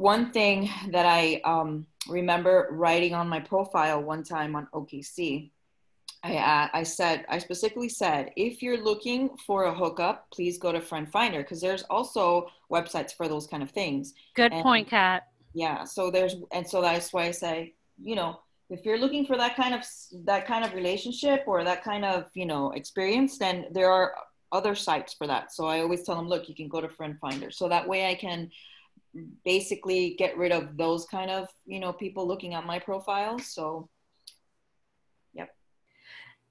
one 0.00 0.30
thing 0.30 0.70
that 0.88 1.04
I 1.04 1.42
um, 1.44 1.86
remember 2.08 2.68
writing 2.70 3.12
on 3.12 3.28
my 3.28 3.38
profile 3.38 4.02
one 4.02 4.24
time 4.24 4.56
on 4.56 4.66
OKC, 4.72 5.50
I, 6.24 6.36
uh, 6.36 6.68
I 6.72 6.82
said, 6.84 7.26
I 7.28 7.38
specifically 7.38 7.90
said, 7.90 8.30
if 8.34 8.62
you're 8.62 8.82
looking 8.82 9.28
for 9.46 9.64
a 9.64 9.74
hookup, 9.74 10.30
please 10.30 10.56
go 10.56 10.72
to 10.72 10.80
Friend 10.80 11.06
Finder 11.10 11.42
because 11.42 11.60
there's 11.60 11.82
also 11.84 12.48
websites 12.72 13.12
for 13.14 13.28
those 13.28 13.46
kind 13.46 13.62
of 13.62 13.70
things. 13.70 14.14
good 14.34 14.52
And- 14.52 14.62
point 14.62 14.88
kat 14.88 15.28
Yeah. 15.52 15.84
So 15.84 16.10
there's, 16.10 16.36
and 16.52 16.66
so 16.66 16.80
that's 16.80 17.12
why 17.12 17.24
I 17.24 17.32
say, 17.32 17.74
you 18.02 18.16
know, 18.16 18.40
if 18.70 18.84
you're 18.86 18.98
looking 18.98 19.26
for 19.26 19.36
that 19.36 19.54
kind 19.56 19.74
of 19.74 19.82
that 20.24 20.46
kind 20.46 20.64
of 20.64 20.72
relationship 20.74 21.42
or 21.46 21.64
that 21.64 21.82
kind 21.82 22.04
of 22.04 22.26
you 22.34 22.46
know 22.46 22.70
experience, 22.70 23.36
then 23.36 23.66
there 23.72 23.90
are 23.90 24.14
other 24.52 24.74
sites 24.76 25.12
for 25.12 25.26
that. 25.26 25.52
So 25.52 25.66
I 25.66 25.80
always 25.80 26.02
tell 26.04 26.16
them, 26.16 26.28
look, 26.28 26.48
you 26.48 26.54
can 26.54 26.68
go 26.68 26.80
to 26.80 26.88
Friend 26.88 27.18
Finder. 27.20 27.50
So 27.50 27.68
that 27.68 27.86
way 27.86 28.08
I 28.12 28.14
can 28.14 28.50
basically 29.44 30.14
get 30.18 30.36
rid 30.36 30.52
of 30.52 30.76
those 30.76 31.04
kind 31.06 31.30
of 31.30 31.48
you 31.66 31.80
know 31.80 31.92
people 31.92 32.26
looking 32.26 32.54
at 32.54 32.66
my 32.66 32.78
profile. 32.78 33.38
So 33.38 33.88
yep. 35.34 35.48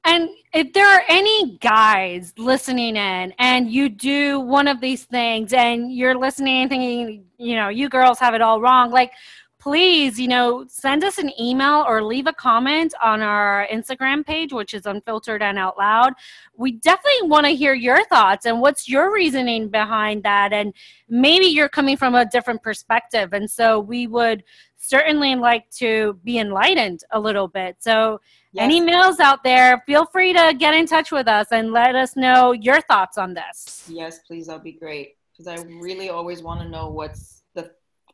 And 0.03 0.29
if 0.53 0.73
there 0.73 0.87
are 0.87 1.03
any 1.07 1.57
guys 1.57 2.33
listening 2.37 2.95
in 2.95 3.33
and 3.37 3.71
you 3.71 3.89
do 3.89 4.39
one 4.39 4.67
of 4.67 4.81
these 4.81 5.05
things 5.05 5.53
and 5.53 5.93
you're 5.93 6.17
listening 6.17 6.61
and 6.61 6.69
thinking, 6.69 7.25
you 7.37 7.55
know, 7.55 7.69
you 7.69 7.89
girls 7.89 8.19
have 8.19 8.33
it 8.33 8.41
all 8.41 8.61
wrong, 8.61 8.91
like 8.91 9.11
please, 9.59 10.17
you 10.17 10.27
know, 10.27 10.65
send 10.69 11.03
us 11.03 11.17
an 11.17 11.31
email 11.39 11.83
or 11.85 12.01
leave 12.01 12.27
a 12.27 12.33
comment 12.33 12.93
on 13.03 13.21
our 13.21 13.67
Instagram 13.71 14.25
page, 14.25 14.53
which 14.53 14.73
is 14.73 14.85
unfiltered 14.85 15.43
and 15.43 15.59
out 15.59 15.77
loud. 15.77 16.13
We 16.55 16.71
definitely 16.71 17.27
want 17.27 17.45
to 17.45 17.51
hear 17.51 17.73
your 17.73 18.03
thoughts 18.05 18.45
and 18.45 18.61
what's 18.61 18.87
your 18.87 19.13
reasoning 19.13 19.67
behind 19.67 20.23
that. 20.23 20.53
And 20.53 20.73
maybe 21.09 21.45
you're 21.45 21.69
coming 21.69 21.97
from 21.97 22.15
a 22.15 22.25
different 22.25 22.63
perspective. 22.63 23.33
And 23.33 23.51
so 23.51 23.81
we 23.81 24.07
would 24.07 24.43
certainly 24.77 25.35
like 25.35 25.69
to 25.71 26.17
be 26.23 26.39
enlightened 26.39 27.03
a 27.11 27.19
little 27.19 27.49
bit. 27.49 27.75
So 27.79 28.21
yes, 28.53 28.63
any 28.63 28.79
males 28.79 29.19
out 29.19 29.43
there, 29.43 29.83
feel 29.85 30.05
free 30.05 30.31
to 30.31 30.55
get 30.57 30.73
in 30.73 30.85
touch 30.85 31.11
with 31.11 31.27
us 31.27 31.47
and 31.51 31.73
let 31.73 31.95
us 31.95 32.15
know 32.15 32.53
your 32.53 32.79
thoughts 32.81 33.17
on 33.17 33.33
this. 33.33 33.87
yes, 33.91 34.19
please, 34.19 34.47
that'd 34.47 34.63
be 34.63 34.71
great 34.71 35.17
because 35.31 35.47
I 35.47 35.61
really 35.65 36.09
always 36.09 36.41
want 36.41 36.61
to 36.61 36.69
know 36.69 36.89
what's 36.89 37.38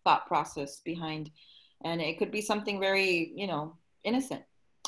thought 0.06 0.26
process 0.28 0.80
behind, 0.80 1.30
and 1.84 2.02
it 2.02 2.18
could 2.18 2.32
be 2.32 2.42
something 2.42 2.80
very 2.80 3.34
you 3.36 3.48
know 3.48 3.76
innocent. 4.06 4.44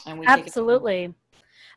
And 0.06 0.20
we 0.20 0.26
Absolutely. 0.26 1.14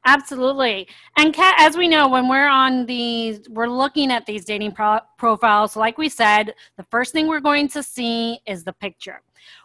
Absolutely. 0.07 0.89
And 1.19 1.35
Kat, 1.35 1.57
as 1.59 1.77
we 1.77 1.87
know, 1.87 2.09
when 2.09 2.27
we're 2.27 2.49
on 2.49 2.87
these, 2.87 3.41
we're 3.51 3.69
looking 3.69 4.11
at 4.11 4.25
these 4.25 4.47
dating 4.47 4.73
pro- 4.73 5.01
profiles, 5.19 5.77
like 5.77 5.99
we 5.99 6.09
said, 6.09 6.55
the 6.79 6.85
first 6.85 7.13
thing 7.13 7.27
we're 7.27 7.41
going 7.41 7.69
to 7.69 7.83
see 7.83 8.39
is 8.47 8.65
the 8.65 8.73
picture. 8.73 9.21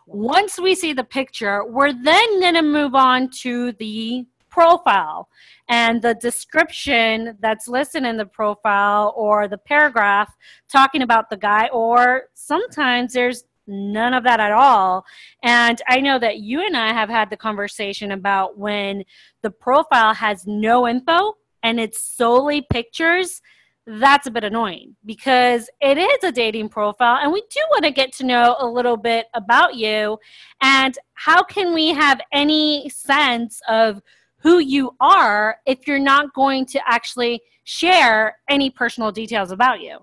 Once 0.08 0.60
we 0.60 0.75
see 0.75 0.91
the 0.91 1.03
picture, 1.03 1.63
we're 1.65 1.94
then 1.94 2.41
going 2.41 2.53
to 2.53 2.62
move 2.62 2.96
on 2.96 3.29
to 3.29 3.72
the 3.74 4.25
profile 4.50 5.29
and 5.70 6.01
the 6.01 6.15
description 6.15 7.38
that's 7.39 7.67
listed 7.67 8.03
in 8.03 8.17
the 8.17 8.25
profile 8.25 9.13
or 9.15 9.48
the 9.48 9.58
paragraph 9.58 10.34
talking 10.70 11.01
about 11.01 11.29
the 11.29 11.38
guy, 11.38 11.67
or 11.74 12.24
sometimes 12.34 13.13
there's 13.13 13.46
none 13.67 14.13
of 14.13 14.24
that 14.24 14.39
at 14.39 14.51
all. 14.51 15.05
And 15.43 15.81
I 15.88 16.00
know 16.00 16.19
that 16.19 16.39
you 16.39 16.65
and 16.65 16.75
I 16.75 16.93
have 16.93 17.10
had 17.10 17.29
the 17.29 17.38
conversation 17.38 18.12
about 18.12 18.57
when 18.57 19.03
the 19.41 19.51
profile 19.51 20.13
has 20.13 20.45
no 20.45 20.88
info 20.88 21.34
and 21.63 21.79
it's 21.79 22.01
solely 22.01 22.65
pictures. 22.72 23.41
That's 23.88 24.27
a 24.27 24.31
bit 24.31 24.43
annoying 24.43 24.95
because 25.05 25.69
it 25.79 25.98
is 25.98 26.24
a 26.24 26.31
dating 26.31 26.69
profile 26.69 27.19
and 27.22 27.31
we 27.31 27.41
do 27.51 27.60
want 27.69 27.86
to 27.86 27.91
get 27.91 28.12
to 28.13 28.25
know 28.25 28.55
a 28.60 28.67
little 28.67 28.98
bit 28.98 29.27
about 29.34 29.75
you. 29.75 30.17
And 30.62 30.98
how 31.13 31.43
can 31.43 31.74
we 31.74 31.89
have 31.89 32.19
any 32.31 32.89
sense 32.89 33.62
of 33.69 34.01
who 34.38 34.60
you 34.60 34.95
are 35.00 35.57
if 35.65 35.88
you're 35.88 36.00
not 36.00 36.34
going 36.34 36.65
to 36.67 36.79
actually 36.88 37.41
share 37.63 38.38
any 38.50 38.69
personal 38.69 39.12
details 39.12 39.51
about 39.51 39.81
you? 39.81 40.00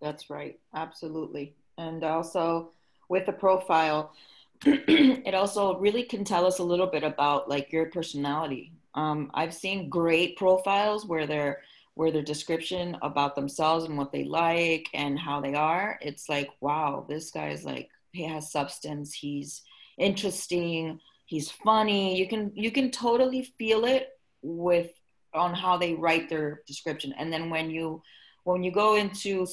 That's 0.00 0.30
right. 0.30 0.58
Absolutely. 0.74 1.56
And 1.78 2.04
also 2.04 2.72
with 3.08 3.24
the 3.24 3.32
profile, 3.32 4.12
it 4.66 5.34
also 5.34 5.78
really 5.78 6.02
can 6.02 6.24
tell 6.24 6.44
us 6.44 6.58
a 6.58 6.64
little 6.64 6.88
bit 6.88 7.04
about 7.04 7.48
like 7.48 7.72
your 7.72 7.86
personality. 7.86 8.72
Um, 8.94 9.30
I've 9.32 9.54
seen 9.54 9.88
great 9.88 10.36
profiles 10.36 11.06
where 11.06 11.26
their 11.26 11.62
where 11.94 12.12
their 12.12 12.22
description 12.22 12.96
about 13.02 13.34
themselves 13.34 13.84
and 13.84 13.98
what 13.98 14.12
they 14.12 14.22
like 14.22 14.86
and 14.94 15.18
how 15.18 15.40
they 15.40 15.54
are, 15.54 15.98
it's 16.00 16.28
like, 16.28 16.48
wow, 16.60 17.04
this 17.08 17.32
guy's 17.32 17.64
like 17.64 17.88
he 18.12 18.24
has 18.24 18.52
substance, 18.52 19.12
he's 19.12 19.62
interesting, 19.98 21.00
he's 21.26 21.50
funny. 21.50 22.16
You 22.18 22.28
can 22.28 22.52
you 22.54 22.70
can 22.70 22.90
totally 22.90 23.52
feel 23.58 23.84
it 23.84 24.10
with 24.42 24.90
on 25.34 25.54
how 25.54 25.76
they 25.76 25.94
write 25.94 26.28
their 26.28 26.62
description. 26.66 27.14
And 27.18 27.32
then 27.32 27.50
when 27.50 27.70
you 27.70 28.02
when 28.44 28.62
you 28.62 28.72
go 28.72 28.96
into 28.96 29.46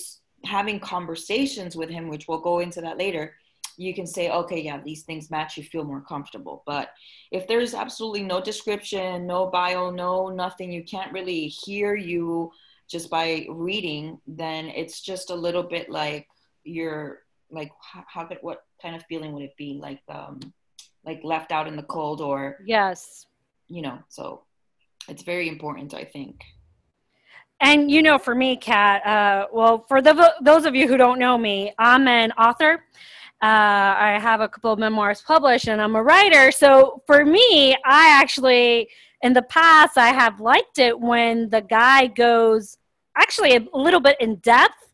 having 0.46 0.80
conversations 0.80 1.76
with 1.76 1.90
him, 1.90 2.08
which 2.08 2.28
we'll 2.28 2.40
go 2.40 2.60
into 2.60 2.82
that 2.82 2.98
later, 2.98 3.36
you 3.78 3.94
can 3.94 4.08
say, 4.08 4.30
okay, 4.32 4.62
yeah, 4.62 4.80
these 4.82 5.04
things 5.04 5.30
match. 5.30 5.58
You 5.58 5.64
feel 5.64 5.84
more 5.84 6.02
comfortable. 6.02 6.64
But 6.66 6.92
if 7.32 7.48
there's 7.48 7.74
absolutely 7.74 8.24
no 8.24 8.40
description, 8.42 9.28
no 9.28 9.48
bio, 9.48 9.90
no 9.90 10.30
nothing, 10.30 10.72
you 10.72 10.84
can't 10.84 11.12
really 11.12 11.48
hear 11.48 11.96
you 11.96 12.52
just 12.88 13.10
by 13.10 13.46
reading, 13.50 14.20
then 14.28 14.68
it's 14.68 15.02
just 15.02 15.30
a 15.30 15.36
little 15.36 15.64
bit 15.64 15.90
like 15.90 16.28
you're 16.64 17.24
like, 17.50 17.72
how, 17.82 18.04
how 18.08 18.26
could, 18.26 18.38
what 18.42 18.64
kind 18.82 18.96
of 18.96 19.04
feeling 19.10 19.34
would 19.34 19.44
it 19.44 19.58
be? 19.58 19.78
Like, 19.82 20.02
um, 20.08 20.40
like 21.04 21.22
left 21.24 21.52
out 21.52 21.68
in 21.68 21.76
the 21.76 21.84
cold 21.84 22.22
or, 22.22 22.58
Yes. 22.66 23.26
you 23.68 23.82
know, 23.82 24.00
so 24.10 24.44
it's 25.08 25.24
very 25.24 25.50
important, 25.50 25.94
I 25.94 26.04
think. 26.04 26.42
And 27.62 27.90
you 27.90 28.02
know, 28.02 28.18
for 28.18 28.36
me, 28.36 28.58
Kat, 28.58 29.06
uh, 29.06 29.48
well, 29.52 29.86
for 29.88 30.02
the, 30.02 30.34
those 30.42 30.66
of 30.66 30.76
you 30.76 30.88
who 30.88 30.98
don't 30.98 31.20
know 31.20 31.38
me, 31.38 31.74
I'm 31.80 32.08
an 32.08 32.32
author. 32.34 32.84
Uh, 33.42 33.96
I 33.98 34.20
have 34.22 34.42
a 34.42 34.48
couple 34.48 34.72
of 34.72 34.80
memoirs 34.80 35.22
published, 35.22 35.68
and 35.68 35.82
I'm 35.82 35.96
a 35.96 36.04
writer. 36.04 36.52
So 36.52 37.02
for 37.06 37.26
me, 37.26 37.76
I 37.86 38.10
actually, 38.10 38.90
in 39.22 39.34
the 39.34 39.42
past, 39.44 39.98
I 39.98 40.08
have 40.08 40.40
liked 40.40 40.80
it 40.80 41.00
when 41.00 41.50
the 41.50 41.62
guy 41.62 42.08
goes 42.08 42.78
actually 43.18 43.56
a 43.56 43.78
little 43.78 44.00
bit 44.00 44.18
in 44.20 44.36
depth 44.36 44.85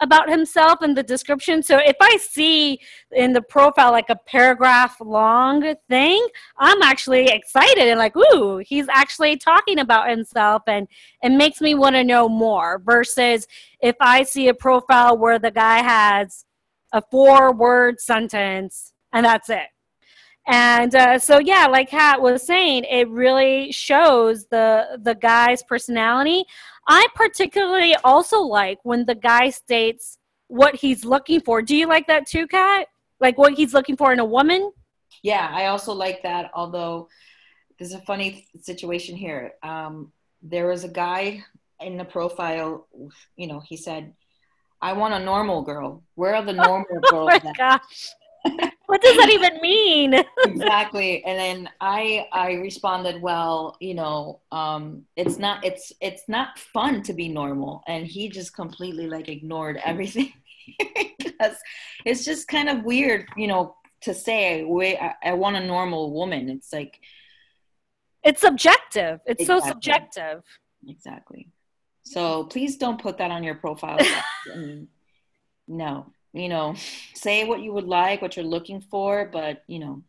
about 0.00 0.30
himself 0.30 0.82
in 0.82 0.94
the 0.94 1.02
description. 1.02 1.62
So 1.62 1.78
if 1.78 1.96
I 2.00 2.16
see 2.16 2.80
in 3.12 3.32
the 3.32 3.42
profile 3.42 3.92
like 3.92 4.08
a 4.08 4.16
paragraph 4.16 4.96
long 5.00 5.74
thing, 5.88 6.26
I'm 6.58 6.82
actually 6.82 7.26
excited 7.26 7.84
and 7.84 7.98
like, 7.98 8.16
ooh, 8.16 8.58
he's 8.58 8.88
actually 8.88 9.36
talking 9.36 9.78
about 9.78 10.08
himself 10.08 10.62
and 10.66 10.88
it 11.22 11.30
makes 11.30 11.60
me 11.60 11.74
want 11.74 11.96
to 11.96 12.04
know 12.04 12.28
more 12.28 12.80
versus 12.84 13.46
if 13.80 13.96
I 14.00 14.22
see 14.22 14.48
a 14.48 14.54
profile 14.54 15.18
where 15.18 15.38
the 15.38 15.50
guy 15.50 15.82
has 15.82 16.44
a 16.92 17.02
four 17.10 17.52
word 17.52 18.00
sentence 18.00 18.92
and 19.12 19.24
that's 19.24 19.50
it. 19.50 19.68
And 20.46 20.94
uh, 20.94 21.18
so, 21.18 21.38
yeah, 21.38 21.66
like 21.66 21.90
Kat 21.90 22.20
was 22.20 22.44
saying, 22.44 22.84
it 22.84 23.08
really 23.08 23.70
shows 23.72 24.46
the 24.46 24.98
the 25.02 25.14
guy's 25.14 25.62
personality. 25.62 26.44
I 26.88 27.06
particularly 27.14 27.94
also 28.04 28.40
like 28.40 28.78
when 28.82 29.06
the 29.06 29.14
guy 29.14 29.50
states 29.50 30.18
what 30.48 30.74
he's 30.74 31.04
looking 31.04 31.40
for. 31.40 31.62
Do 31.62 31.76
you 31.76 31.86
like 31.86 32.06
that 32.08 32.26
too, 32.26 32.46
Kat? 32.46 32.88
Like 33.20 33.38
what 33.38 33.54
he's 33.54 33.72
looking 33.72 33.96
for 33.96 34.12
in 34.12 34.18
a 34.18 34.24
woman? 34.24 34.72
Yeah, 35.22 35.48
I 35.52 35.66
also 35.66 35.92
like 35.92 36.22
that. 36.22 36.50
Although 36.54 37.08
there's 37.78 37.92
a 37.92 38.00
funny 38.00 38.46
situation 38.60 39.16
here. 39.16 39.52
Um, 39.62 40.12
there 40.42 40.66
was 40.66 40.84
a 40.84 40.88
guy 40.88 41.44
in 41.80 41.96
the 41.96 42.04
profile. 42.04 42.88
You 43.36 43.46
know, 43.46 43.60
he 43.60 43.76
said, 43.76 44.14
"I 44.80 44.92
want 44.94 45.14
a 45.14 45.24
normal 45.24 45.62
girl. 45.62 46.02
Where 46.14 46.34
are 46.34 46.44
the 46.44 46.52
normal 46.68 47.00
girls?" 47.10 47.30
oh 47.32 47.40
my 47.44 47.52
gosh 47.56 48.14
what 48.90 49.00
does 49.00 49.16
that 49.18 49.30
even 49.30 49.60
mean? 49.60 50.14
exactly. 50.44 51.24
And 51.24 51.38
then 51.38 51.70
I 51.80 52.26
I 52.32 52.54
responded, 52.54 53.22
well, 53.22 53.76
you 53.80 53.94
know, 53.94 54.40
um, 54.50 55.04
it's 55.16 55.38
not 55.38 55.64
it's 55.64 55.92
it's 56.00 56.28
not 56.28 56.58
fun 56.58 57.02
to 57.04 57.12
be 57.12 57.28
normal. 57.28 57.84
And 57.86 58.04
he 58.04 58.28
just 58.28 58.52
completely 58.54 59.06
like 59.06 59.28
ignored 59.28 59.80
everything 59.84 60.32
because 61.18 61.56
it's 62.04 62.24
just 62.24 62.48
kind 62.48 62.68
of 62.68 62.82
weird, 62.82 63.26
you 63.36 63.46
know, 63.46 63.76
to 64.02 64.12
say 64.12 64.64
wait 64.64 64.98
I, 64.98 65.14
I 65.22 65.32
want 65.34 65.54
a 65.54 65.64
normal 65.64 66.12
woman. 66.12 66.48
It's 66.48 66.72
like 66.72 66.98
it's 68.24 68.40
subjective. 68.40 69.20
It's 69.24 69.42
exactly. 69.42 69.60
so 69.60 69.72
subjective. 69.72 70.42
Exactly. 70.88 71.48
So 72.02 72.44
please 72.44 72.76
don't 72.76 73.00
put 73.00 73.18
that 73.18 73.30
on 73.30 73.44
your 73.44 73.54
profile. 73.54 73.98
no 75.68 76.12
you 76.32 76.48
know, 76.48 76.74
say 77.14 77.44
what 77.44 77.60
you 77.60 77.72
would 77.72 77.86
like, 77.86 78.22
what 78.22 78.36
you're 78.36 78.44
looking 78.44 78.80
for, 78.80 79.28
but 79.32 79.62
you 79.66 79.78
know, 79.78 80.02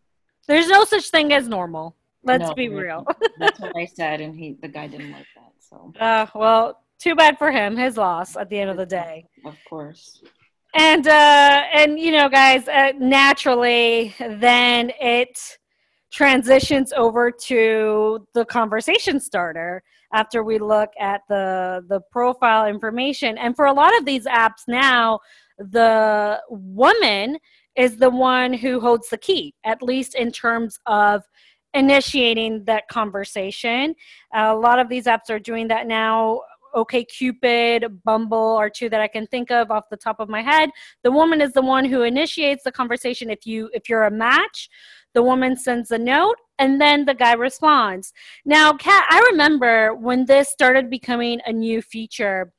there's 0.47 0.67
no 0.67 0.83
such 0.83 1.09
thing 1.09 1.33
as 1.33 1.47
normal. 1.47 1.95
Let's 2.23 2.49
no, 2.49 2.53
be 2.53 2.69
real. 2.69 3.05
that's 3.39 3.59
what 3.59 3.75
I 3.75 3.85
said, 3.85 4.21
and 4.21 4.35
he, 4.35 4.57
the 4.61 4.67
guy, 4.67 4.87
didn't 4.87 5.11
like 5.11 5.25
that. 5.35 5.51
So, 5.59 5.93
uh, 5.99 6.27
well, 6.35 6.83
too 6.99 7.15
bad 7.15 7.37
for 7.37 7.51
him. 7.51 7.75
His 7.75 7.97
loss 7.97 8.37
at 8.37 8.49
the 8.49 8.59
end 8.59 8.69
of 8.69 8.77
the 8.77 8.85
day. 8.85 9.25
Of 9.45 9.55
course. 9.67 10.21
And 10.75 11.07
uh, 11.07 11.63
and 11.73 11.99
you 11.99 12.11
know, 12.11 12.29
guys, 12.29 12.67
uh, 12.67 12.93
naturally, 12.99 14.15
then 14.19 14.91
it 15.01 15.57
transitions 16.11 16.93
over 16.93 17.31
to 17.31 18.27
the 18.33 18.45
conversation 18.45 19.19
starter 19.19 19.81
after 20.13 20.43
we 20.43 20.59
look 20.59 20.89
at 20.99 21.21
the 21.29 21.83
the 21.87 22.01
profile 22.11 22.67
information 22.67 23.37
and 23.37 23.55
for 23.55 23.65
a 23.65 23.73
lot 23.73 23.97
of 23.97 24.05
these 24.05 24.25
apps 24.25 24.63
now 24.67 25.17
the 25.69 26.41
woman 26.49 27.37
is 27.75 27.97
the 27.97 28.09
one 28.09 28.53
who 28.53 28.79
holds 28.79 29.09
the 29.09 29.17
key, 29.17 29.55
at 29.63 29.81
least 29.81 30.15
in 30.15 30.31
terms 30.31 30.77
of 30.85 31.23
initiating 31.73 32.65
that 32.65 32.87
conversation. 32.89 33.95
A 34.33 34.55
lot 34.55 34.79
of 34.79 34.89
these 34.89 35.05
apps 35.05 35.29
are 35.29 35.39
doing 35.39 35.67
that 35.69 35.87
now. 35.87 36.41
OkCupid, 36.75 37.99
Bumble 38.05 38.55
are 38.55 38.69
two 38.69 38.89
that 38.89 39.01
I 39.01 39.07
can 39.07 39.27
think 39.27 39.51
of 39.51 39.71
off 39.71 39.89
the 39.89 39.97
top 39.97 40.21
of 40.21 40.29
my 40.29 40.41
head. 40.41 40.69
The 41.03 41.11
woman 41.11 41.41
is 41.41 41.51
the 41.51 41.61
one 41.61 41.83
who 41.83 42.03
initiates 42.03 42.63
the 42.63 42.71
conversation. 42.71 43.29
If 43.29 43.45
you 43.45 43.69
if 43.73 43.89
you're 43.89 44.03
a 44.03 44.11
match, 44.11 44.69
the 45.13 45.21
woman 45.21 45.57
sends 45.57 45.91
a 45.91 45.97
note 45.97 46.37
and 46.59 46.79
then 46.79 47.05
the 47.05 47.13
guy 47.13 47.33
responds. 47.33 48.13
Now, 48.45 48.73
Kat, 48.73 49.05
I 49.09 49.19
remember 49.31 49.95
when 49.95 50.25
this 50.25 50.49
started 50.49 50.89
becoming 50.89 51.41
a 51.45 51.51
new 51.51 51.81
feature 51.81 52.53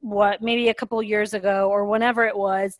what 0.00 0.42
maybe 0.42 0.68
a 0.68 0.74
couple 0.74 1.02
years 1.02 1.34
ago 1.34 1.68
or 1.70 1.86
whenever 1.86 2.24
it 2.24 2.36
was 2.36 2.76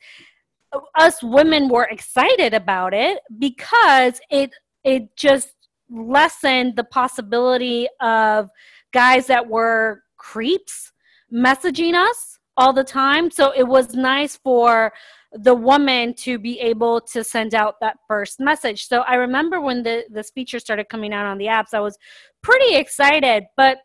us 0.99 1.23
women 1.23 1.69
were 1.69 1.85
excited 1.85 2.53
about 2.55 2.93
it 2.93 3.21
because 3.39 4.21
it 4.31 4.51
it 4.85 5.17
just 5.17 5.53
lessened 5.91 6.77
the 6.77 6.85
possibility 6.85 7.89
of 8.01 8.51
guys 8.93 9.27
that 9.27 9.49
were 9.49 10.03
creeps 10.17 10.93
messaging 11.33 11.95
us 11.95 12.39
all 12.57 12.73
the 12.73 12.85
time. 12.85 13.31
So 13.31 13.53
it 13.55 13.67
was 13.67 13.95
nice 13.95 14.37
for 14.37 14.93
the 15.33 15.55
woman 15.55 16.15
to 16.15 16.39
be 16.39 16.59
able 16.61 17.01
to 17.01 17.23
send 17.23 17.55
out 17.55 17.75
that 17.81 17.99
first 18.09 18.41
message. 18.41 18.87
So 18.87 19.01
i 19.01 19.17
remember 19.17 19.61
when 19.61 19.83
the 19.83 20.05
this 20.09 20.31
feature 20.31 20.59
started 20.59 20.89
coming 20.89 21.13
out 21.13 21.27
on 21.27 21.37
the 21.37 21.47
apps 21.47 21.75
i 21.75 21.81
was 21.81 21.99
pretty 22.43 22.77
excited 22.77 23.45
but 23.57 23.79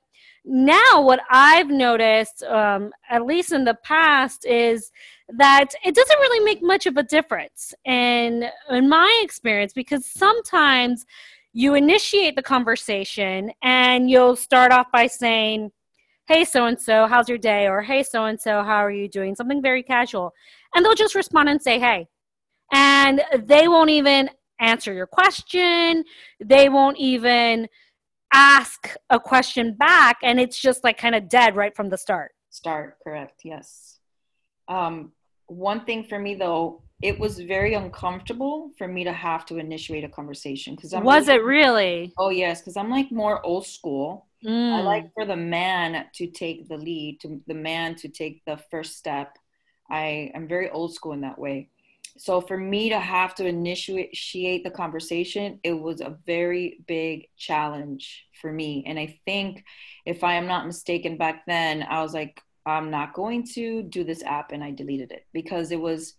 now 0.43 1.01
what 1.01 1.19
i've 1.29 1.69
noticed 1.69 2.43
um, 2.43 2.91
at 3.09 3.25
least 3.25 3.51
in 3.51 3.63
the 3.63 3.77
past 3.83 4.45
is 4.45 4.91
that 5.29 5.67
it 5.85 5.95
doesn't 5.95 6.19
really 6.19 6.43
make 6.43 6.61
much 6.61 6.85
of 6.85 6.97
a 6.97 7.03
difference 7.03 7.73
in 7.85 8.45
in 8.69 8.89
my 8.89 9.21
experience 9.23 9.73
because 9.73 10.05
sometimes 10.05 11.05
you 11.53 11.75
initiate 11.75 12.35
the 12.35 12.41
conversation 12.41 13.51
and 13.61 14.09
you'll 14.09 14.35
start 14.35 14.71
off 14.71 14.87
by 14.91 15.07
saying 15.07 15.71
hey 16.27 16.45
so 16.45 16.65
and 16.65 16.79
so 16.79 17.07
how's 17.07 17.27
your 17.27 17.37
day? 17.37 17.67
or 17.67 17.81
hey 17.81 18.03
so 18.03 18.25
and 18.25 18.39
so 18.39 18.63
how 18.63 18.77
are 18.77 18.91
you 18.91 19.09
doing? 19.09 19.35
Something 19.35 19.61
very 19.61 19.83
casual. 19.83 20.33
And 20.73 20.85
they'll 20.85 20.95
just 20.95 21.15
respond 21.15 21.49
and 21.49 21.61
say 21.61 21.77
hey. 21.77 22.07
And 22.71 23.21
they 23.37 23.67
won't 23.67 23.89
even 23.89 24.29
answer 24.59 24.93
your 24.93 25.07
question. 25.07 26.05
They 26.39 26.69
won't 26.69 26.97
even 26.97 27.67
ask 28.31 28.95
a 29.09 29.19
question 29.19 29.73
back 29.73 30.17
and 30.23 30.39
it's 30.39 30.59
just 30.59 30.83
like 30.83 30.97
kind 30.97 31.15
of 31.15 31.29
dead 31.29 31.55
right 31.55 31.75
from 31.75 31.89
the 31.89 31.97
start. 31.97 32.31
Start 32.49 32.97
correct 33.03 33.41
yes. 33.43 33.99
Um, 34.67 35.11
one 35.47 35.85
thing 35.85 36.03
for 36.03 36.17
me 36.17 36.35
though 36.35 36.81
it 37.01 37.19
was 37.19 37.39
very 37.39 37.73
uncomfortable 37.73 38.71
for 38.77 38.87
me 38.87 39.03
to 39.03 39.11
have 39.11 39.45
to 39.47 39.57
initiate 39.57 40.03
a 40.03 40.09
conversation 40.09 40.75
because 40.75 40.93
was 40.93 41.27
like, 41.27 41.39
it 41.39 41.43
really? 41.43 42.13
Oh 42.17 42.29
yes 42.29 42.61
because 42.61 42.77
i'm 42.77 42.89
like 42.89 43.11
more 43.11 43.45
old 43.45 43.65
school. 43.65 44.27
Mm. 44.45 44.73
i 44.73 44.81
like 44.81 45.13
for 45.13 45.25
the 45.25 45.35
man 45.35 46.05
to 46.15 46.25
take 46.25 46.67
the 46.67 46.77
lead 46.77 47.19
to 47.21 47.41
the 47.45 47.53
man 47.53 47.95
to 47.95 48.07
take 48.07 48.43
the 48.45 48.57
first 48.71 48.97
step. 48.97 49.37
I 49.89 50.31
am 50.33 50.47
very 50.47 50.69
old 50.69 50.93
school 50.95 51.11
in 51.11 51.21
that 51.21 51.37
way 51.37 51.70
so 52.17 52.41
for 52.41 52.57
me 52.57 52.89
to 52.89 52.99
have 52.99 53.33
to 53.35 53.45
initiate 53.45 54.63
the 54.63 54.71
conversation 54.71 55.59
it 55.63 55.73
was 55.73 56.01
a 56.01 56.17
very 56.25 56.79
big 56.87 57.27
challenge 57.37 58.25
for 58.41 58.51
me. 58.51 58.83
And 58.87 58.99
i 58.99 59.19
think 59.25 59.63
if 60.05 60.23
i 60.23 60.33
am 60.33 60.47
not 60.47 60.65
mistaken 60.65 61.17
back 61.17 61.45
then 61.45 61.83
i 61.83 62.01
was 62.01 62.13
like 62.13 62.41
i'm 62.65 62.89
not 62.89 63.13
going 63.13 63.45
to 63.53 63.83
do 63.83 64.03
this 64.03 64.23
app 64.23 64.51
and 64.51 64.63
i 64.63 64.71
deleted 64.71 65.11
it 65.11 65.25
because 65.33 65.71
it 65.71 65.79
was 65.79 66.15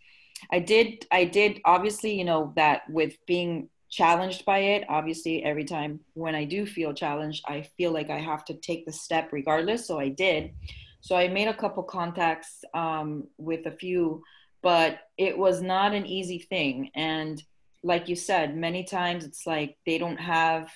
i 0.50 0.58
did 0.58 1.06
i 1.12 1.24
did 1.24 1.60
obviously 1.64 2.16
you 2.16 2.24
know 2.24 2.52
that 2.56 2.82
with 2.88 3.14
being 3.26 3.68
challenged 3.90 4.44
by 4.44 4.58
it 4.58 4.84
obviously 4.88 5.44
every 5.44 5.64
time 5.64 6.00
when 6.14 6.34
i 6.34 6.44
do 6.44 6.64
feel 6.64 6.94
challenged 6.94 7.44
i 7.46 7.62
feel 7.76 7.92
like 7.92 8.08
i 8.08 8.18
have 8.18 8.44
to 8.44 8.54
take 8.54 8.86
the 8.86 8.92
step 8.92 9.30
regardless. 9.32 9.86
So 9.86 9.98
i 9.98 10.08
did. 10.08 10.52
So 11.00 11.16
i 11.16 11.28
made 11.28 11.48
a 11.48 11.54
couple 11.54 11.82
contacts 11.82 12.64
um, 12.74 13.24
with 13.36 13.66
a 13.66 13.72
few 13.72 14.22
but 14.62 15.00
it 15.18 15.36
was 15.36 15.60
not 15.60 15.92
an 15.92 16.06
easy 16.06 16.38
thing. 16.38 16.90
And 16.94 17.42
like 17.82 18.08
you 18.08 18.16
said 18.16 18.56
many 18.56 18.84
times 18.84 19.24
it's 19.24 19.46
like 19.46 19.76
they 19.84 19.98
don't 19.98 20.18
have 20.20 20.70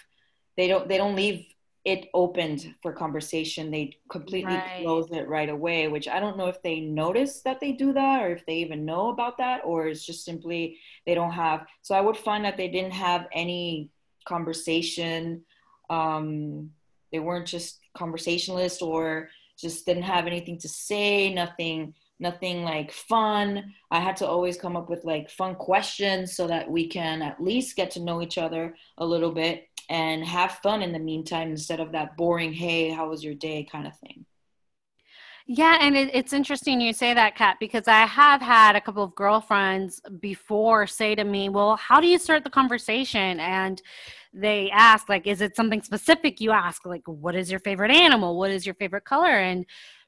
they 0.56 0.66
don't 0.66 0.88
they 0.88 0.96
don't 0.96 1.14
leave 1.14 1.46
it 1.84 2.08
opened 2.14 2.74
for 2.82 2.92
conversation. 2.92 3.70
They 3.70 3.96
completely 4.10 4.54
right. 4.54 4.82
close 4.82 5.08
it 5.12 5.28
right 5.28 5.48
away 5.48 5.86
which 5.86 6.08
i 6.08 6.18
don't 6.18 6.36
know 6.36 6.48
if 6.48 6.60
they 6.62 6.80
notice 6.80 7.42
that 7.42 7.60
they 7.60 7.72
do 7.72 7.92
that 7.92 8.22
or 8.22 8.32
if 8.32 8.44
they 8.44 8.56
even 8.56 8.84
know 8.84 9.10
about 9.10 9.38
that 9.38 9.60
or 9.64 9.86
it's 9.86 10.04
just 10.04 10.24
simply 10.24 10.78
they 11.06 11.14
don't 11.14 11.32
have. 11.32 11.66
So 11.82 11.94
i 11.94 12.00
would 12.00 12.16
find 12.16 12.44
that 12.44 12.56
they 12.56 12.68
didn't 12.68 12.92
have 12.92 13.26
any 13.32 13.90
conversation. 14.26 15.44
Um 15.88 16.70
they 17.12 17.20
weren't 17.20 17.46
just 17.46 17.78
conversationalists 17.96 18.82
or 18.82 19.28
just 19.56 19.86
didn't 19.86 20.02
have 20.02 20.26
anything 20.26 20.58
to 20.58 20.68
say 20.68 21.32
nothing 21.32 21.94
nothing 22.18 22.62
like 22.62 22.90
fun. 22.92 23.74
I 23.90 24.00
had 24.00 24.16
to 24.18 24.26
always 24.26 24.56
come 24.56 24.76
up 24.76 24.88
with 24.88 25.04
like 25.04 25.30
fun 25.30 25.54
questions 25.54 26.36
so 26.36 26.46
that 26.46 26.70
we 26.70 26.88
can 26.88 27.22
at 27.22 27.42
least 27.42 27.76
get 27.76 27.90
to 27.92 28.02
know 28.02 28.22
each 28.22 28.38
other 28.38 28.74
a 28.98 29.06
little 29.06 29.32
bit 29.32 29.68
and 29.88 30.24
have 30.24 30.58
fun 30.62 30.82
in 30.82 30.92
the 30.92 30.98
meantime 30.98 31.50
instead 31.50 31.80
of 31.80 31.92
that 31.92 32.16
boring, 32.16 32.52
hey, 32.52 32.90
how 32.90 33.08
was 33.08 33.22
your 33.22 33.34
day 33.34 33.66
kind 33.70 33.86
of 33.86 33.96
thing. 33.98 34.24
Yeah, 35.48 35.78
and 35.80 35.96
it, 35.96 36.10
it's 36.12 36.32
interesting 36.32 36.80
you 36.80 36.92
say 36.92 37.14
that, 37.14 37.36
Kat, 37.36 37.58
because 37.60 37.86
I 37.86 38.00
have 38.00 38.42
had 38.42 38.74
a 38.74 38.80
couple 38.80 39.04
of 39.04 39.14
girlfriends 39.14 40.00
before 40.18 40.88
say 40.88 41.14
to 41.14 41.22
me, 41.22 41.48
Well, 41.50 41.76
how 41.76 42.00
do 42.00 42.08
you 42.08 42.18
start 42.18 42.42
the 42.42 42.50
conversation? 42.50 43.38
And 43.38 43.80
they 44.32 44.70
ask, 44.70 45.08
like, 45.08 45.28
is 45.28 45.40
it 45.40 45.54
something 45.54 45.82
specific 45.82 46.40
you 46.40 46.50
ask? 46.50 46.84
Like, 46.84 47.06
what 47.06 47.36
is 47.36 47.48
your 47.48 47.60
favorite 47.60 47.92
animal? 47.92 48.36
What 48.36 48.50
is 48.50 48.66
your 48.66 48.74
favorite 48.74 49.04
color? 49.04 49.28
And 49.28 49.64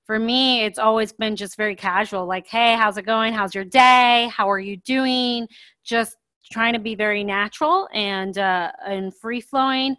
for 0.09 0.19
me, 0.19 0.65
it's 0.65 0.79
always 0.79 1.13
been 1.13 1.37
just 1.37 1.55
very 1.59 1.77
casual 1.77 2.25
like, 2.25 2.47
hey, 2.47 2.75
how's 2.77 2.97
it 2.97 3.05
going? 3.05 3.35
How's 3.35 3.55
your 3.55 3.67
day? 3.67 4.31
How 4.35 4.51
are 4.51 4.59
you 4.59 4.79
doing? 4.79 5.47
Just 5.85 6.17
trying 6.51 6.73
to 6.73 6.79
be 6.79 6.95
very 6.95 7.23
natural 7.23 7.87
and 7.93 8.39
uh, 8.39 8.73
and 8.87 9.15
free 9.15 9.43
flowing 9.43 9.95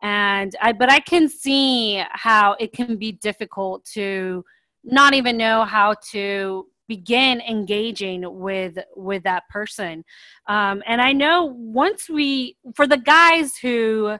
and 0.00 0.54
I 0.62 0.72
but 0.72 0.88
I 0.88 1.00
can 1.00 1.28
see 1.28 2.00
how 2.12 2.54
it 2.60 2.72
can 2.72 2.96
be 2.96 3.10
difficult 3.10 3.84
to 3.94 4.44
not 4.84 5.12
even 5.12 5.36
know 5.36 5.64
how 5.64 5.96
to 6.12 6.66
begin 6.86 7.40
engaging 7.40 8.24
with 8.38 8.78
with 8.94 9.24
that 9.24 9.48
person 9.48 10.04
um, 10.46 10.84
and 10.86 11.00
I 11.00 11.12
know 11.12 11.46
once 11.46 12.08
we 12.08 12.56
for 12.76 12.86
the 12.86 12.96
guys 12.96 13.56
who 13.56 14.18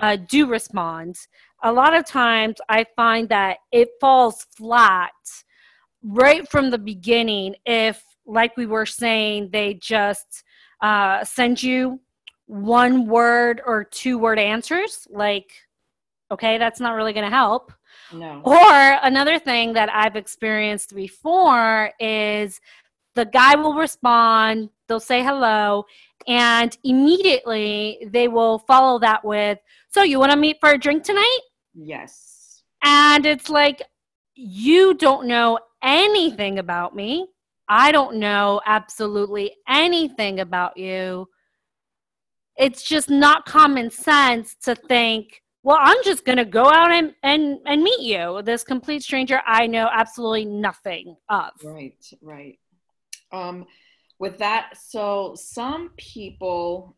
uh, 0.00 0.16
do 0.16 0.46
respond 0.46 1.16
a 1.64 1.72
lot 1.72 1.94
of 1.94 2.04
times 2.04 2.56
I 2.68 2.84
find 2.94 3.28
that 3.30 3.56
it 3.72 3.88
falls 4.00 4.46
flat 4.56 5.12
right 6.02 6.48
from 6.48 6.70
the 6.70 6.78
beginning 6.78 7.56
if 7.64 8.04
like 8.26 8.56
we 8.56 8.66
were 8.66 8.86
saying 8.86 9.48
they 9.50 9.74
just 9.74 10.44
uh, 10.82 11.24
send 11.24 11.62
you 11.62 11.98
one 12.46 13.06
word 13.06 13.62
or 13.66 13.82
two 13.82 14.18
word 14.18 14.38
answers 14.38 15.08
like 15.10 15.50
okay 16.30 16.58
that's 16.58 16.80
not 16.80 16.94
really 16.94 17.14
going 17.14 17.28
to 17.28 17.34
help. 17.34 17.72
No. 18.12 18.42
Or 18.44 18.98
another 19.02 19.38
thing 19.38 19.72
that 19.72 19.88
i've 19.92 20.16
experienced 20.16 20.94
before 20.94 21.90
is 21.98 22.60
the 23.14 23.24
guy 23.24 23.54
will 23.54 23.74
respond 23.74 24.68
they'll 24.88 25.00
say 25.00 25.22
hello 25.22 25.86
and 26.26 26.76
immediately 26.84 28.06
they 28.10 28.28
will 28.28 28.58
follow 28.58 28.98
that 28.98 29.24
with 29.24 29.58
so 29.88 30.02
you 30.02 30.18
want 30.18 30.32
to 30.32 30.36
meet 30.38 30.58
for 30.60 30.70
a 30.70 30.78
drink 30.78 31.02
tonight 31.02 31.38
yes. 31.74 32.62
And 32.82 33.26
it's 33.26 33.48
like 33.48 33.82
you 34.34 34.94
don't 34.94 35.26
know 35.26 35.58
anything 35.82 36.58
about 36.58 36.94
me. 36.94 37.28
I 37.68 37.92
don't 37.92 38.16
know 38.16 38.60
absolutely 38.66 39.52
anything 39.68 40.40
about 40.40 40.76
you. 40.76 41.28
It's 42.56 42.82
just 42.82 43.10
not 43.10 43.46
common 43.46 43.90
sense 43.90 44.54
to 44.62 44.74
think 44.74 45.42
well 45.64 45.78
i'm 45.80 45.96
just 46.04 46.24
going 46.24 46.38
to 46.38 46.44
go 46.44 46.70
out 46.70 46.92
and, 46.92 47.12
and 47.24 47.58
and 47.66 47.82
meet 47.82 48.00
you 48.00 48.40
this 48.44 48.62
complete 48.62 49.02
stranger 49.02 49.40
i 49.46 49.66
know 49.66 49.88
absolutely 49.92 50.44
nothing 50.44 51.16
of. 51.28 51.50
Right 51.64 52.04
right. 52.22 52.58
Um 53.32 53.66
with 54.20 54.38
that 54.38 54.76
so 54.80 55.34
some 55.34 55.90
people 55.96 56.96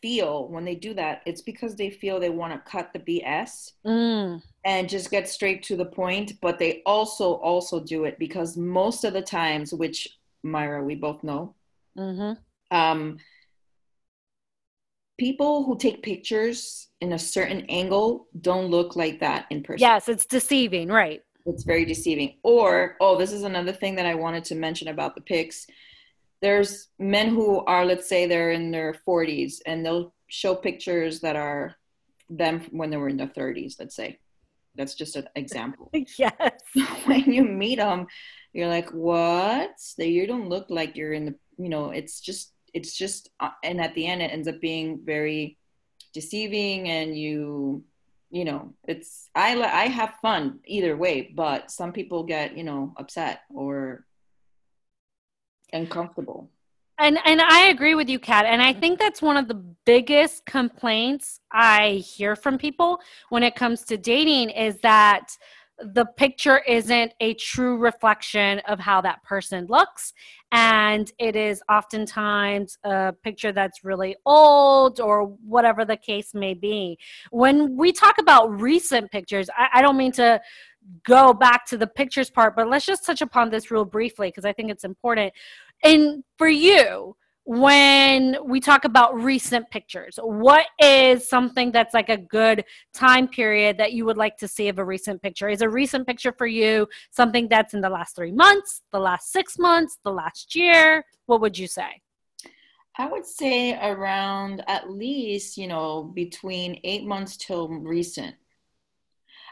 feel 0.00 0.48
when 0.48 0.64
they 0.64 0.74
do 0.74 0.94
that 0.94 1.20
it's 1.26 1.40
because 1.40 1.74
they 1.74 1.90
feel 1.90 2.20
they 2.20 2.30
want 2.30 2.52
to 2.52 2.70
cut 2.70 2.92
the 2.92 2.98
bs 3.00 3.72
mm. 3.84 4.40
and 4.64 4.88
just 4.88 5.10
get 5.10 5.28
straight 5.28 5.62
to 5.62 5.76
the 5.76 5.84
point 5.84 6.32
but 6.40 6.58
they 6.58 6.82
also 6.86 7.34
also 7.34 7.80
do 7.80 8.04
it 8.04 8.18
because 8.18 8.56
most 8.56 9.04
of 9.04 9.12
the 9.12 9.22
times 9.22 9.74
which 9.74 10.08
myra 10.44 10.82
we 10.82 10.94
both 10.94 11.24
know 11.24 11.54
mm-hmm. 11.98 12.34
um 12.76 13.18
people 15.18 15.64
who 15.64 15.76
take 15.76 16.02
pictures 16.02 16.88
in 17.00 17.12
a 17.12 17.18
certain 17.18 17.64
angle 17.68 18.26
don't 18.40 18.70
look 18.70 18.96
like 18.96 19.20
that 19.20 19.46
in 19.50 19.62
person. 19.62 19.80
Yes, 19.80 20.08
it's 20.08 20.26
deceiving, 20.26 20.88
right? 20.88 21.22
It's 21.46 21.64
very 21.64 21.84
deceiving. 21.84 22.36
Or, 22.42 22.96
oh, 23.00 23.18
this 23.18 23.32
is 23.32 23.42
another 23.42 23.72
thing 23.72 23.96
that 23.96 24.06
I 24.06 24.14
wanted 24.14 24.44
to 24.44 24.54
mention 24.54 24.88
about 24.88 25.14
the 25.14 25.20
pics. 25.20 25.66
There's 26.44 26.88
men 26.98 27.28
who 27.30 27.64
are, 27.64 27.84
let's 27.86 28.08
say, 28.08 28.26
they're 28.26 28.52
in 28.52 28.70
their 28.70 28.94
40s 29.06 29.54
and 29.64 29.84
they'll 29.84 30.12
show 30.28 30.54
pictures 30.54 31.20
that 31.20 31.36
are 31.36 31.74
them 32.28 32.66
when 32.70 32.90
they 32.90 32.98
were 32.98 33.08
in 33.08 33.16
their 33.16 33.34
30s, 33.40 33.76
let's 33.80 33.96
say. 33.96 34.18
That's 34.76 34.94
just 34.94 35.16
an 35.16 35.28
example. 35.36 35.90
yes. 36.18 36.60
when 37.06 37.32
you 37.32 37.44
meet 37.44 37.78
them, 37.78 38.06
you're 38.52 38.68
like, 38.68 38.90
what? 38.90 39.70
You 39.96 40.26
don't 40.26 40.50
look 40.50 40.66
like 40.68 40.96
you're 40.96 41.14
in 41.14 41.24
the, 41.24 41.34
you 41.56 41.70
know, 41.70 41.90
it's 41.90 42.20
just 42.20 42.54
it's 42.74 42.98
just 42.98 43.30
uh, 43.40 43.50
and 43.62 43.80
at 43.80 43.94
the 43.94 44.06
end 44.06 44.20
it 44.20 44.32
ends 44.32 44.48
up 44.48 44.60
being 44.60 45.00
very 45.04 45.56
deceiving 46.12 46.88
and 46.88 47.16
you 47.16 47.82
you 48.30 48.44
know 48.44 48.74
it's 48.86 49.30
i 49.34 49.54
i 49.62 49.86
have 49.86 50.18
fun 50.20 50.58
either 50.66 50.96
way 50.96 51.32
but 51.34 51.70
some 51.70 51.92
people 51.92 52.24
get 52.24 52.56
you 52.56 52.64
know 52.64 52.92
upset 52.98 53.42
or 53.48 54.04
uncomfortable 55.74 56.48
and 56.98 57.18
and 57.24 57.40
i 57.42 57.66
agree 57.66 57.94
with 57.94 58.08
you 58.08 58.18
kat 58.18 58.46
and 58.46 58.62
i 58.62 58.72
think 58.72 58.98
that's 58.98 59.20
one 59.20 59.36
of 59.36 59.48
the 59.48 59.62
biggest 59.84 60.44
complaints 60.46 61.40
i 61.52 62.02
hear 62.16 62.34
from 62.36 62.56
people 62.56 63.00
when 63.28 63.42
it 63.42 63.54
comes 63.54 63.82
to 63.82 63.96
dating 63.96 64.50
is 64.50 64.78
that 64.82 65.36
the 65.78 66.04
picture 66.04 66.58
isn't 66.58 67.12
a 67.20 67.34
true 67.34 67.76
reflection 67.76 68.60
of 68.60 68.78
how 68.78 69.00
that 69.00 69.22
person 69.24 69.66
looks. 69.68 70.12
And 70.52 71.10
it 71.18 71.34
is 71.34 71.62
oftentimes 71.68 72.78
a 72.84 73.12
picture 73.24 73.50
that's 73.50 73.82
really 73.82 74.16
old 74.24 75.00
or 75.00 75.24
whatever 75.24 75.84
the 75.84 75.96
case 75.96 76.32
may 76.32 76.54
be. 76.54 76.98
When 77.30 77.76
we 77.76 77.92
talk 77.92 78.18
about 78.18 78.60
recent 78.60 79.10
pictures, 79.10 79.50
I, 79.56 79.68
I 79.74 79.82
don't 79.82 79.96
mean 79.96 80.12
to 80.12 80.40
go 81.04 81.32
back 81.32 81.66
to 81.66 81.76
the 81.76 81.86
pictures 81.86 82.30
part, 82.30 82.56
but 82.56 82.68
let's 82.68 82.86
just 82.86 83.04
touch 83.04 83.22
upon 83.22 83.50
this 83.50 83.70
real 83.70 83.84
briefly 83.84 84.28
because 84.28 84.44
I 84.44 84.52
think 84.52 84.70
it's 84.70 84.84
important. 84.84 85.32
And 85.82 86.24
for 86.38 86.48
you, 86.48 87.16
when 87.44 88.36
we 88.46 88.58
talk 88.58 88.86
about 88.86 89.14
recent 89.14 89.68
pictures 89.70 90.18
what 90.22 90.64
is 90.80 91.28
something 91.28 91.70
that's 91.70 91.92
like 91.92 92.08
a 92.08 92.16
good 92.16 92.64
time 92.94 93.28
period 93.28 93.76
that 93.76 93.92
you 93.92 94.06
would 94.06 94.16
like 94.16 94.38
to 94.38 94.48
see 94.48 94.68
of 94.68 94.78
a 94.78 94.84
recent 94.84 95.20
picture? 95.20 95.48
Is 95.48 95.60
a 95.60 95.68
recent 95.68 96.06
picture 96.06 96.32
for 96.32 96.46
you 96.46 96.88
something 97.10 97.48
that's 97.48 97.74
in 97.74 97.82
the 97.82 97.90
last 97.90 98.16
three 98.16 98.32
months 98.32 98.82
the 98.92 98.98
last 98.98 99.30
six 99.30 99.58
months 99.58 99.98
the 100.04 100.12
last 100.12 100.54
year? 100.54 101.04
What 101.26 101.42
would 101.42 101.58
you 101.58 101.66
say? 101.66 102.00
I 102.96 103.08
would 103.08 103.26
say 103.26 103.78
around 103.78 104.64
at 104.66 104.90
least 104.90 105.58
you 105.58 105.66
know 105.66 106.04
between 106.14 106.80
eight 106.84 107.04
months 107.04 107.36
till 107.36 107.68
recent 107.68 108.36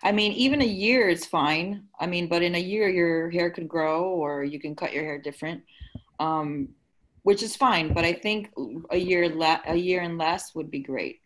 I 0.02 0.12
mean, 0.12 0.32
even 0.32 0.62
a 0.62 0.66
year 0.66 1.08
is 1.08 1.24
fine. 1.24 1.84
I 2.00 2.06
mean, 2.06 2.28
but 2.28 2.42
in 2.42 2.54
a 2.54 2.58
year, 2.58 2.88
your 2.88 3.30
hair 3.30 3.50
could 3.50 3.68
grow 3.68 4.04
or 4.04 4.42
you 4.44 4.58
can 4.58 4.74
cut 4.74 4.92
your 4.92 5.04
hair 5.04 5.18
different. 5.18 5.62
Um, 6.18 6.74
which 7.22 7.42
is 7.42 7.56
fine. 7.56 7.92
But 7.92 8.04
I 8.04 8.12
think 8.12 8.50
a 8.90 8.96
year 8.96 9.24
a 9.66 9.74
year 9.74 10.02
and 10.02 10.18
less 10.18 10.54
would 10.54 10.70
be 10.70 10.80
great. 10.80 11.20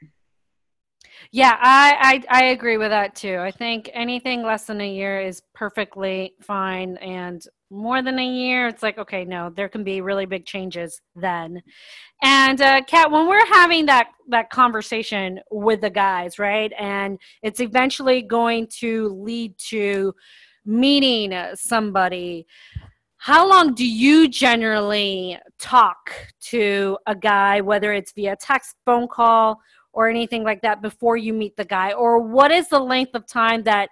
Yeah, 1.32 1.56
I, 1.58 2.22
I 2.30 2.40
I 2.40 2.44
agree 2.46 2.76
with 2.76 2.90
that 2.90 3.14
too. 3.14 3.38
I 3.38 3.50
think 3.50 3.90
anything 3.92 4.42
less 4.42 4.66
than 4.66 4.80
a 4.80 4.88
year 4.88 5.20
is 5.20 5.42
perfectly 5.54 6.34
fine, 6.42 6.96
and 6.98 7.42
more 7.70 8.02
than 8.02 8.18
a 8.18 8.26
year, 8.26 8.68
it's 8.68 8.82
like 8.82 8.98
okay, 8.98 9.24
no, 9.24 9.50
there 9.50 9.68
can 9.68 9.84
be 9.84 10.00
really 10.00 10.26
big 10.26 10.46
changes 10.46 11.00
then. 11.14 11.62
And 12.22 12.60
uh, 12.60 12.82
Kat, 12.82 13.10
when 13.10 13.26
we're 13.26 13.46
having 13.46 13.86
that 13.86 14.08
that 14.28 14.50
conversation 14.50 15.40
with 15.50 15.80
the 15.80 15.90
guys, 15.90 16.38
right, 16.38 16.72
and 16.78 17.18
it's 17.42 17.60
eventually 17.60 18.22
going 18.22 18.68
to 18.78 19.08
lead 19.08 19.54
to 19.70 20.14
meeting 20.64 21.32
somebody 21.54 22.46
how 23.26 23.48
long 23.48 23.74
do 23.74 23.84
you 23.84 24.28
generally 24.28 25.36
talk 25.58 26.12
to 26.42 26.96
a 27.08 27.14
guy, 27.16 27.60
whether 27.60 27.92
it's 27.92 28.12
via 28.12 28.36
text, 28.36 28.76
phone 28.84 29.08
call, 29.08 29.60
or 29.92 30.08
anything 30.08 30.44
like 30.44 30.62
that, 30.62 30.80
before 30.80 31.16
you 31.16 31.32
meet 31.32 31.56
the 31.56 31.64
guy? 31.64 31.92
Or 31.92 32.20
what 32.20 32.52
is 32.52 32.68
the 32.68 32.78
length 32.78 33.16
of 33.16 33.26
time 33.26 33.64
that 33.64 33.88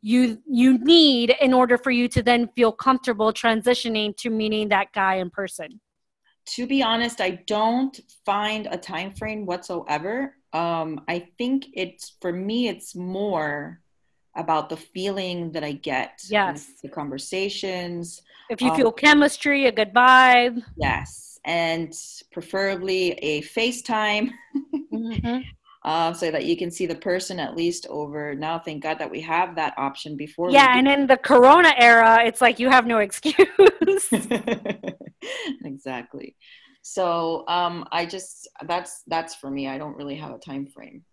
you 0.00 0.38
you 0.46 0.78
need 0.78 1.34
in 1.40 1.52
order 1.52 1.76
for 1.76 1.90
you 1.90 2.08
to 2.08 2.22
then 2.22 2.48
feel 2.54 2.72
comfortable 2.72 3.32
transitioning 3.32 4.16
to 4.18 4.30
meeting 4.30 4.68
that 4.68 4.92
guy 4.92 5.16
in 5.16 5.30
person? 5.30 5.80
To 6.54 6.66
be 6.66 6.82
honest, 6.82 7.20
I 7.20 7.42
don't 7.46 7.98
find 8.24 8.68
a 8.70 8.78
time 8.78 9.12
frame 9.12 9.44
whatsoever. 9.44 10.34
Um, 10.52 11.02
I 11.08 11.28
think 11.36 11.66
it's 11.74 12.16
for 12.20 12.32
me, 12.32 12.68
it's 12.68 12.94
more 12.94 13.80
about 14.34 14.68
the 14.68 14.76
feeling 14.76 15.52
that 15.52 15.64
I 15.64 15.72
get. 15.72 16.22
Yes. 16.30 16.70
The 16.82 16.88
conversations. 16.88 18.22
If 18.48 18.62
you 18.62 18.70
um, 18.70 18.76
feel 18.76 18.92
chemistry, 18.92 19.66
a 19.66 19.72
good 19.72 19.92
vibe. 19.92 20.62
Yes. 20.76 21.38
And 21.44 21.92
preferably 22.32 23.12
a 23.12 23.42
FaceTime. 23.42 24.30
Mm-hmm. 24.90 25.40
Uh, 25.88 26.12
so 26.12 26.30
that 26.30 26.44
you 26.44 26.54
can 26.54 26.70
see 26.70 26.84
the 26.84 26.94
person 26.94 27.40
at 27.40 27.56
least 27.56 27.86
over 27.88 28.34
now. 28.34 28.58
Thank 28.58 28.82
God 28.82 28.98
that 28.98 29.10
we 29.10 29.22
have 29.22 29.56
that 29.56 29.72
option 29.78 30.18
before. 30.18 30.50
Yeah, 30.50 30.76
and 30.76 30.86
in 30.86 31.06
the 31.06 31.16
Corona 31.16 31.72
era, 31.78 32.22
it's 32.26 32.42
like 32.42 32.58
you 32.58 32.68
have 32.68 32.86
no 32.86 32.98
excuse. 32.98 33.48
exactly. 35.64 36.36
So 36.82 37.44
um, 37.48 37.86
I 37.90 38.04
just 38.04 38.48
that's 38.66 39.02
that's 39.06 39.34
for 39.36 39.50
me. 39.50 39.66
I 39.66 39.78
don't 39.78 39.96
really 39.96 40.16
have 40.16 40.32
a 40.32 40.38
time 40.38 40.66
frame. 40.66 41.04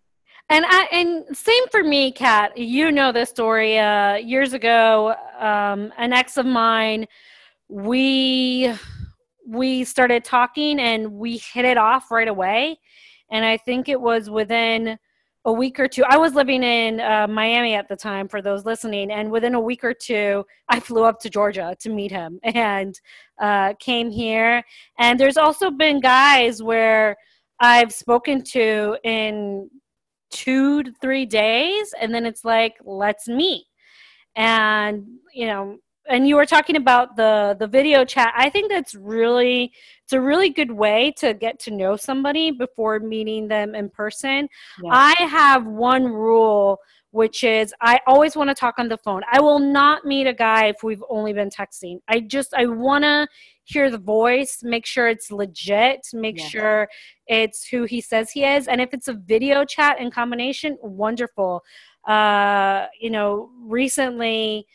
And 0.50 0.66
I, 0.68 0.86
and 0.92 1.24
same 1.34 1.66
for 1.70 1.82
me, 1.82 2.12
Kat. 2.12 2.58
You 2.58 2.92
know 2.92 3.12
this 3.12 3.30
story. 3.30 3.78
Uh, 3.78 4.16
years 4.16 4.52
ago, 4.52 5.14
um, 5.38 5.90
an 5.96 6.12
ex 6.12 6.36
of 6.36 6.44
mine, 6.44 7.06
we 7.68 8.74
we 9.48 9.84
started 9.84 10.22
talking 10.22 10.78
and 10.80 11.12
we 11.12 11.38
hit 11.38 11.64
it 11.64 11.78
off 11.78 12.10
right 12.10 12.28
away. 12.28 12.78
And 13.30 13.44
I 13.44 13.56
think 13.56 13.88
it 13.88 14.00
was 14.00 14.30
within 14.30 14.98
a 15.46 15.52
week 15.52 15.78
or 15.78 15.86
two, 15.86 16.02
I 16.04 16.16
was 16.16 16.34
living 16.34 16.64
in 16.64 17.00
uh, 17.00 17.28
Miami 17.28 17.74
at 17.74 17.88
the 17.88 17.94
time 17.94 18.26
for 18.26 18.42
those 18.42 18.64
listening, 18.64 19.12
and 19.12 19.30
within 19.30 19.54
a 19.54 19.60
week 19.60 19.84
or 19.84 19.94
two, 19.94 20.44
I 20.68 20.80
flew 20.80 21.04
up 21.04 21.20
to 21.20 21.30
Georgia 21.30 21.76
to 21.78 21.88
meet 21.88 22.10
him 22.10 22.40
and 22.42 22.98
uh, 23.40 23.74
came 23.78 24.10
here. 24.10 24.64
And 24.98 25.18
there's 25.18 25.36
also 25.36 25.70
been 25.70 26.00
guys 26.00 26.64
where 26.64 27.16
I've 27.60 27.92
spoken 27.92 28.42
to 28.42 28.98
in 29.04 29.70
two 30.30 30.82
to 30.82 30.92
three 31.00 31.24
days, 31.24 31.94
and 32.00 32.12
then 32.12 32.26
it's 32.26 32.44
like, 32.44 32.74
let's 32.84 33.28
meet. 33.28 33.66
And, 34.34 35.06
you 35.32 35.46
know, 35.46 35.78
and 36.08 36.28
you 36.28 36.36
were 36.36 36.46
talking 36.46 36.76
about 36.76 37.16
the 37.16 37.56
the 37.58 37.66
video 37.66 38.04
chat 38.04 38.32
i 38.36 38.48
think 38.48 38.70
that's 38.70 38.94
really 38.94 39.72
it's 40.04 40.12
a 40.12 40.20
really 40.20 40.50
good 40.50 40.70
way 40.70 41.12
to 41.16 41.34
get 41.34 41.58
to 41.58 41.70
know 41.70 41.96
somebody 41.96 42.50
before 42.50 42.98
meeting 42.98 43.48
them 43.48 43.74
in 43.74 43.88
person 43.88 44.48
yeah. 44.82 44.90
i 44.92 45.14
have 45.28 45.66
one 45.66 46.04
rule 46.04 46.78
which 47.10 47.44
is 47.44 47.74
i 47.80 47.98
always 48.06 48.36
want 48.36 48.48
to 48.48 48.54
talk 48.54 48.74
on 48.78 48.88
the 48.88 48.98
phone 48.98 49.22
i 49.32 49.40
will 49.40 49.58
not 49.58 50.04
meet 50.04 50.26
a 50.26 50.34
guy 50.34 50.66
if 50.66 50.82
we've 50.82 51.04
only 51.08 51.32
been 51.32 51.50
texting 51.50 51.98
i 52.08 52.20
just 52.20 52.54
i 52.54 52.66
want 52.66 53.02
to 53.02 53.26
hear 53.64 53.90
the 53.90 53.98
voice 53.98 54.60
make 54.62 54.86
sure 54.86 55.08
it's 55.08 55.30
legit 55.30 56.06
make 56.12 56.38
yeah. 56.38 56.46
sure 56.46 56.88
it's 57.26 57.66
who 57.66 57.84
he 57.84 58.00
says 58.00 58.30
he 58.30 58.44
is 58.44 58.68
and 58.68 58.80
if 58.80 58.92
it's 58.92 59.08
a 59.08 59.14
video 59.14 59.64
chat 59.64 59.98
in 60.00 60.10
combination 60.10 60.78
wonderful 60.82 61.62
uh 62.06 62.86
you 63.00 63.10
know 63.10 63.50
recently 63.60 64.66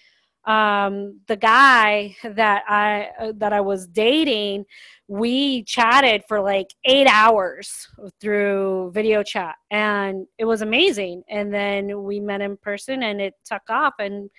um, 0.46 1.20
the 1.28 1.38
guy 1.38 2.16
that 2.24 2.64
I 2.68 3.10
uh, 3.20 3.34
that 3.38 3.54
I 3.54 3.62
was 3.62 3.88
dating, 3.88 4.66
we 5.08 5.64
chatted 5.64 6.24
for 6.28 6.42
like 6.42 6.74
eight 6.86 7.08
hours 7.08 7.88
through 8.20 8.92
video 8.94 9.24
chat, 9.24 9.56
and 9.70 10.26
it 10.38 10.46
was 10.46 10.62
amazing. 10.62 11.24
And 11.30 11.54
then 11.54 12.04
we 12.04 12.20
met 12.20 12.42
in 12.42 12.58
person, 12.58 13.04
and 13.04 13.22
it 13.22 13.36
took 13.46 13.70
off, 13.70 13.94
and 14.00 14.30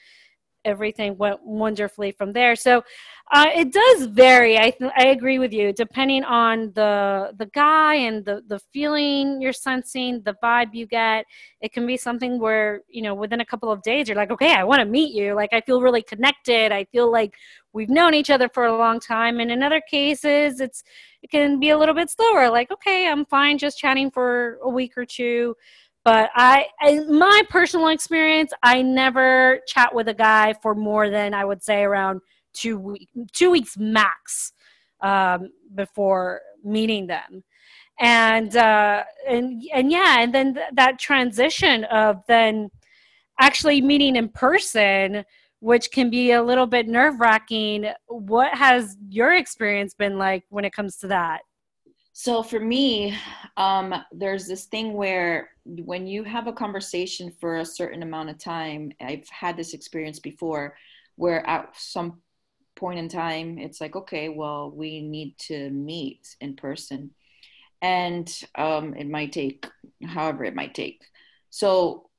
everything 0.65 1.17
went 1.17 1.43
wonderfully 1.45 2.13
from 2.13 2.33
there. 2.33 2.57
So 2.57 2.83
uh, 3.31 3.47
it 3.55 3.73
does 3.73 4.07
vary. 4.07 4.59
I 4.59 4.71
th- 4.71 4.93
I 4.97 5.07
agree 5.07 5.39
with 5.39 5.53
you, 5.53 5.73
depending 5.73 6.23
on 6.25 6.73
the 6.75 7.33
the 7.39 7.47
guy 7.47 7.95
and 7.95 8.25
the 8.25 8.43
the 8.47 8.59
feeling 8.73 9.41
you're 9.41 9.53
sensing, 9.53 10.21
the 10.23 10.37
vibe 10.43 10.75
you 10.75 10.87
get. 10.87 11.25
It 11.61 11.73
can 11.73 11.87
be 11.87 11.97
something 11.97 12.39
where 12.39 12.83
you 12.91 13.03
know 13.03 13.15
within 13.15 13.41
a 13.41 13.45
couple 13.45 13.73
of 13.73 13.83
days 13.83 14.09
you're 14.09 14.17
like, 14.17 14.31
okay, 14.31 14.55
I 14.55 14.65
want 14.65 14.81
to 14.81 14.87
meet 14.87 15.15
you. 15.15 15.35
Like 15.35 15.53
I 15.53 15.61
feel 15.63 15.81
really 15.81 16.03
connected. 16.03 16.73
I 16.73 16.85
feel 16.85 17.11
like 17.11 17.35
we've 17.73 17.89
known 17.89 18.13
each 18.13 18.29
other 18.31 18.49
for 18.49 18.67
a 18.67 18.77
long 18.77 19.01
time. 19.01 19.41
And 19.41 19.51
in 19.51 19.63
other 19.63 19.81
cases, 19.81 20.61
it's 20.61 20.85
it 21.23 21.31
can 21.31 21.59
be 21.59 21.71
a 21.71 21.79
little 21.79 21.95
bit 21.95 22.11
slower. 22.11 22.51
Like 22.51 22.71
okay, 22.71 23.09
I'm 23.09 23.25
fine 23.25 23.57
just 23.57 23.79
chatting 23.79 24.11
for 24.11 24.59
a 24.63 24.69
week 24.69 24.99
or 24.99 25.07
two 25.07 25.57
but 26.05 26.31
I, 26.35 26.67
in 26.87 27.19
my 27.19 27.43
personal 27.49 27.89
experience, 27.89 28.53
I 28.63 28.83
never 28.83 29.61
chat 29.67 29.95
with 29.95 30.09
a 30.09 30.15
guy 30.15 30.55
for 30.61 30.75
more 30.75 31.11
than 31.11 31.33
I 31.33 31.45
would 31.45 31.63
say 31.63 31.83
around 31.83 32.21
two 32.53 32.79
week, 32.79 33.09
two 33.33 33.51
weeks 33.51 33.77
max 33.79 34.53
um, 35.01 35.51
before 35.75 36.41
meeting 36.65 37.07
them, 37.07 37.45
and 38.01 38.57
uh, 38.57 39.05
and 39.29 39.63
and 39.73 39.93
yeah, 39.93 40.21
and 40.21 40.35
then 40.35 40.55
th- 40.55 40.67
that 40.75 40.99
transition 40.99 41.85
of 41.85 42.23
then 42.27 42.69
actually 43.39 43.81
meeting 43.81 44.17
in 44.17 44.29
person, 44.29 45.25
which 45.61 45.91
can 45.93 46.11
be 46.11 46.33
a 46.33 46.43
little 46.43 46.67
bit 46.67 46.89
nerve 46.89 47.21
wracking. 47.21 47.87
What 48.07 48.53
has 48.55 48.97
your 49.09 49.35
experience 49.35 49.95
been 49.95 50.19
like 50.19 50.45
when 50.49 50.65
it 50.65 50.73
comes 50.73 50.97
to 50.99 51.07
that? 51.09 51.43
So 52.13 52.43
for 52.43 52.61
me, 52.61 53.17
um, 53.57 53.95
there's 54.13 54.47
this 54.47 54.67
thing 54.67 54.93
where 54.93 55.51
when 55.65 56.07
you 56.07 56.25
have 56.25 56.47
a 56.47 56.53
conversation 56.53 57.33
for 57.41 57.57
a 57.57 57.65
certain 57.65 58.03
amount 58.03 58.29
of 58.29 58.39
time, 58.39 58.93
I've 59.01 59.29
had 59.31 59.57
this 59.57 59.73
experience 59.73 60.19
before, 60.19 60.77
where 61.17 61.47
at 61.49 61.75
some 61.77 62.21
point 62.77 62.99
in 62.99 63.09
time, 63.09 63.59
it's 63.59 63.81
like, 63.81 63.97
okay, 63.97 64.29
well, 64.29 64.71
we 64.71 65.01
need 65.01 65.39
to 65.39 65.71
meet 65.71 66.37
in 66.41 66.55
person, 66.55 67.13
and 67.81 68.31
um, 68.57 68.95
it 68.95 69.09
might 69.09 69.33
take 69.33 69.67
however 70.05 70.45
it 70.45 70.55
might 70.55 70.75
take. 70.75 71.03
So 71.49 72.11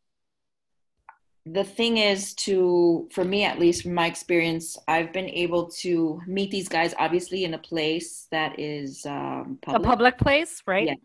the 1.46 1.64
thing 1.64 1.98
is 1.98 2.34
to 2.36 3.08
for 3.12 3.26
me 3.26 3.44
at 3.44 3.60
least 3.60 3.84
from 3.84 3.94
my 3.94 4.08
experience 4.08 4.78
i've 4.88 5.12
been 5.12 5.30
able 5.30 5.70
to 5.70 6.22
meet 6.26 6.50
these 6.52 6.70
guys 6.70 6.94
obviously 6.98 7.44
in 7.44 7.54
a 7.54 7.58
place 7.58 8.28
that 8.32 8.58
is 8.58 9.06
um, 9.06 9.58
public. 9.62 9.82
a 9.82 9.86
public 9.86 10.18
place 10.18 10.64
right? 10.66 10.88
Yes. 10.88 10.98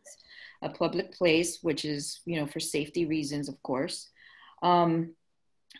A 0.62 0.68
public 0.68 1.12
place 1.12 1.58
which 1.62 1.84
is 1.84 2.20
you 2.24 2.36
know 2.36 2.46
for 2.46 2.60
safety 2.60 3.06
reasons 3.06 3.48
of 3.48 3.62
course. 3.62 4.10
Um, 4.62 5.14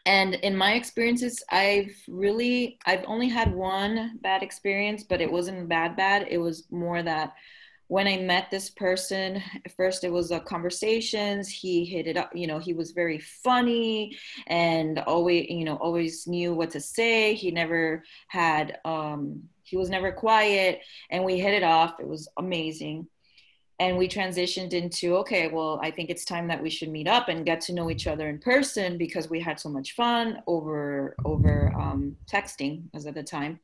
and 0.07 0.35
in 0.35 0.57
my 0.57 0.75
experiences 0.75 1.43
i've 1.51 1.97
really 2.07 2.79
i've 2.87 3.05
only 3.07 3.29
had 3.29 3.53
one 3.53 4.19
bad 4.23 4.43
experience 4.45 5.03
but 5.03 5.21
it 5.21 5.31
wasn't 5.31 5.69
bad 5.69 5.97
bad. 5.97 6.27
It 6.31 6.39
was 6.39 6.65
more 6.71 7.03
that 7.03 7.35
when 7.89 8.07
I 8.07 8.19
met 8.19 8.51
this 8.51 8.69
person, 8.69 9.43
at 9.65 9.73
first 9.73 10.05
it 10.05 10.13
was 10.13 10.31
a 10.31 10.41
conversations. 10.41 11.49
He 11.49 11.87
hit 11.87 12.07
it 12.07 12.19
up, 12.19 12.31
you 12.35 12.47
know, 12.47 12.59
he 12.59 12.75
was 12.75 12.93
very 12.93 13.19
funny 13.19 14.17
and 14.47 14.99
always, 15.01 15.47
you 15.49 15.65
know, 15.65 15.77
always 15.77 16.27
knew 16.27 16.55
what 16.55 16.71
to 16.71 16.81
say. 16.81 17.35
He 17.35 17.51
never 17.51 18.05
had, 18.29 18.79
um, 18.85 19.43
he 19.63 19.79
was 19.79 19.89
never 19.89 20.13
quiet 20.13 20.83
and 21.11 21.25
we 21.25 21.41
hit 21.41 21.55
it 21.55 21.63
off. 21.63 21.99
It 21.99 22.07
was 22.07 22.29
amazing. 22.37 23.09
And 23.81 23.97
we 23.97 24.09
transitioned 24.09 24.73
into, 24.75 25.17
okay, 25.19 25.49
well, 25.49 25.81
I 25.83 25.91
think 25.91 26.11
it's 26.11 26.25
time 26.25 26.49
that 26.49 26.63
we 26.63 26.69
should 26.69 26.91
meet 26.91 27.09
up 27.09 27.29
and 27.29 27.47
get 27.47 27.61
to 27.63 27.73
know 27.73 27.91
each 27.91 28.07
other 28.07 28.29
in 28.29 28.39
person 28.39 28.99
because 28.99 29.31
we 29.31 29.41
had 29.41 29.61
so 29.61 29.69
much 29.69 29.95
fun 29.95 30.43
over, 30.47 31.15
over 31.25 31.73
um, 31.79 32.17
texting 32.31 32.83
as 32.93 33.07
at 33.07 33.15
the 33.15 33.23
time 33.23 33.61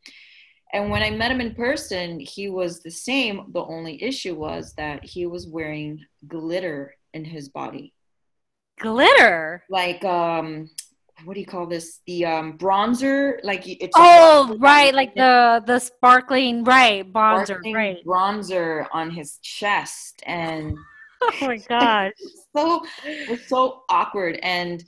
and 0.72 0.90
when 0.90 1.02
I 1.02 1.10
met 1.10 1.30
him 1.30 1.40
in 1.40 1.54
person, 1.54 2.18
he 2.18 2.48
was 2.48 2.80
the 2.80 2.90
same. 2.90 3.46
The 3.52 3.64
only 3.64 4.02
issue 4.02 4.34
was 4.34 4.74
that 4.74 5.04
he 5.04 5.26
was 5.26 5.46
wearing 5.46 6.04
glitter 6.26 6.96
in 7.12 7.24
his 7.24 7.48
body. 7.48 7.92
Glitter? 8.80 9.62
Like, 9.70 10.04
um, 10.04 10.68
what 11.24 11.34
do 11.34 11.40
you 11.40 11.46
call 11.46 11.66
this? 11.66 12.00
The 12.06 12.26
um, 12.26 12.58
bronzer, 12.58 13.38
like 13.44 13.62
it's. 13.66 13.94
Oh, 13.94 14.56
right, 14.58 14.92
like 14.92 15.14
the 15.14 15.62
the 15.64 15.78
sparkling, 15.78 16.64
right, 16.64 17.10
bronzer, 17.10 17.46
sparkling 17.46 17.74
right, 17.74 18.04
bronzer 18.04 18.86
on 18.92 19.10
his 19.10 19.38
chest, 19.42 20.22
and 20.26 20.76
oh 21.22 21.32
my 21.40 21.58
gosh, 21.68 22.12
so 22.56 22.84
it's 23.04 23.48
so 23.48 23.84
awkward. 23.88 24.40
And 24.42 24.84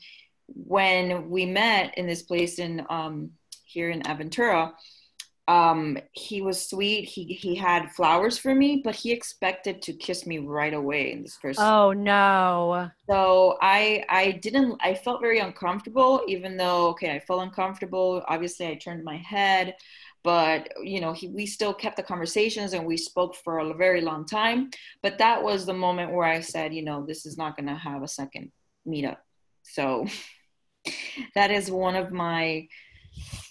when 0.48 1.30
we 1.30 1.46
met 1.46 1.96
in 1.96 2.06
this 2.06 2.22
place 2.22 2.58
in 2.58 2.84
um 2.90 3.30
here 3.64 3.90
in 3.90 4.02
Aventura, 4.02 4.72
um 5.48 5.96
he 6.12 6.42
was 6.42 6.68
sweet. 6.68 7.04
He 7.04 7.24
he 7.24 7.54
had 7.54 7.92
flowers 7.92 8.36
for 8.36 8.54
me 8.54 8.80
but 8.84 8.94
he 8.94 9.12
expected 9.12 9.80
to 9.82 9.92
kiss 9.92 10.26
me 10.26 10.38
right 10.38 10.74
away 10.74 11.12
in 11.12 11.22
this 11.22 11.38
first 11.40 11.60
oh 11.60 11.92
no. 11.92 12.90
So 13.08 13.56
i 13.60 14.04
i 14.08 14.32
didn't 14.32 14.76
i 14.80 14.94
felt 14.94 15.20
very 15.20 15.38
uncomfortable 15.38 16.22
even 16.26 16.56
though 16.56 16.88
okay 16.88 17.12
i 17.12 17.20
felt 17.20 17.42
uncomfortable. 17.42 18.22
Obviously 18.28 18.66
i 18.66 18.74
turned 18.74 19.04
my 19.04 19.16
head 19.18 19.76
but 20.24 20.68
you 20.82 21.00
know 21.00 21.12
he, 21.12 21.28
we 21.28 21.46
still 21.46 21.72
kept 21.72 21.96
the 21.96 22.02
conversations 22.02 22.72
and 22.72 22.84
we 22.84 22.96
spoke 22.96 23.36
for 23.36 23.60
a 23.60 23.74
very 23.74 24.00
long 24.00 24.26
time. 24.26 24.70
But 25.00 25.18
that 25.18 25.42
was 25.42 25.64
the 25.64 25.74
moment 25.74 26.12
where 26.12 26.26
i 26.26 26.40
said 26.40 26.74
you 26.74 26.84
know 26.84 27.06
this 27.06 27.24
is 27.24 27.38
not 27.38 27.56
going 27.56 27.68
to 27.68 27.76
have 27.76 28.02
a 28.02 28.08
second 28.08 28.50
meetup. 28.86 29.18
So 29.62 30.06
that 31.36 31.50
is 31.50 31.70
one 31.70 31.94
of 31.94 32.12
my 32.12 32.66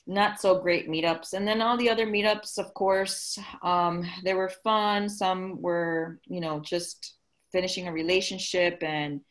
not 0.08 0.40
so 0.40 0.60
great 0.60 0.90
meetups. 0.90 1.34
And 1.34 1.48
then 1.48 1.62
all 1.62 1.78
the 1.78 1.90
other 1.90 2.06
meetups, 2.06 2.58
of 2.58 2.74
course, 2.74 3.40
um, 3.64 4.04
they 4.24 4.34
were 4.34 4.50
fun. 4.50 5.10
Some 5.10 5.62
were, 5.62 6.20
you 6.26 6.40
know, 6.40 6.60
just 6.60 7.16
finishing 7.52 7.88
a 7.88 7.94
relationship. 7.94 8.84
And 8.84 9.22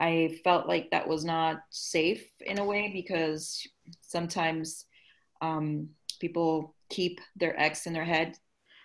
I 0.00 0.38
felt 0.42 0.66
like 0.66 0.90
that 0.90 1.06
was 1.06 1.24
not 1.24 1.62
safe 1.70 2.26
in 2.40 2.58
a 2.58 2.64
way 2.64 2.90
because 2.92 3.66
sometimes 4.00 4.86
um, 5.42 5.88
people 6.20 6.74
keep 6.88 7.20
their 7.36 7.58
ex 7.60 7.86
in 7.86 7.92
their 7.92 8.04
head. 8.04 8.38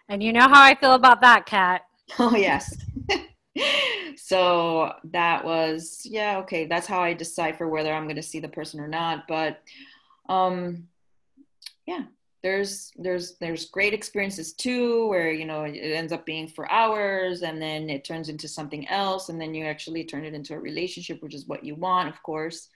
And 0.09 0.23
you 0.23 0.33
know 0.33 0.47
how 0.47 0.63
I 0.63 0.75
feel 0.75 0.93
about 0.93 1.21
that, 1.21 1.45
Kat. 1.45 1.81
Oh, 2.19 2.37
yes. 2.37 2.73
so 4.15 4.93
that 5.11 5.43
was, 5.43 6.01
yeah, 6.05 6.37
okay. 6.37 6.65
That's 6.65 6.87
how 6.87 7.01
I 7.01 7.13
decipher 7.13 7.67
whether 7.67 7.91
I'm 7.91 8.05
going 8.05 8.15
to 8.15 8.23
see 8.23 8.39
the 8.39 8.47
person 8.47 8.79
or 8.79 8.87
not. 8.87 9.27
But 9.27 9.59
um, 10.29 10.87
yeah. 11.87 12.03
There's 12.43 12.91
there's 12.97 13.37
there's 13.39 13.65
great 13.65 13.93
experiences 13.93 14.53
too 14.53 15.07
where 15.07 15.31
you 15.31 15.45
know 15.45 15.63
it 15.63 15.79
ends 15.79 16.13
up 16.13 16.25
being 16.25 16.47
for 16.47 16.71
hours 16.71 17.41
and 17.41 17.59
then 17.59 17.89
it 17.89 18.05
turns 18.05 18.29
into 18.29 18.47
something 18.47 18.87
else 18.89 19.29
and 19.29 19.41
then 19.41 19.55
you 19.55 19.65
actually 19.65 20.03
turn 20.03 20.23
it 20.23 20.35
into 20.35 20.53
a 20.53 20.59
relationship 20.59 21.23
which 21.23 21.33
is 21.33 21.47
what 21.47 21.63
you 21.63 21.73
want 21.75 22.09
of 22.09 22.21
course. 22.21 22.69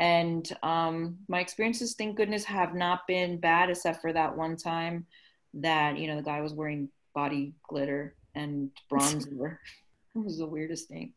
And 0.00 0.48
um, 0.62 1.18
my 1.28 1.40
experiences 1.40 1.94
thank 1.94 2.16
goodness 2.16 2.44
have 2.44 2.74
not 2.74 3.06
been 3.06 3.38
bad 3.38 3.70
except 3.70 4.00
for 4.00 4.12
that 4.12 4.36
one 4.36 4.56
time 4.56 5.06
that 5.54 5.96
you 5.96 6.08
know 6.08 6.16
the 6.16 6.22
guy 6.22 6.40
was 6.40 6.52
wearing 6.52 6.88
body 7.14 7.54
glitter 7.68 8.16
and 8.34 8.70
bronzer. 8.92 9.58
It 10.16 10.24
was 10.24 10.38
the 10.38 10.46
weirdest 10.46 10.88
thing 10.88 11.12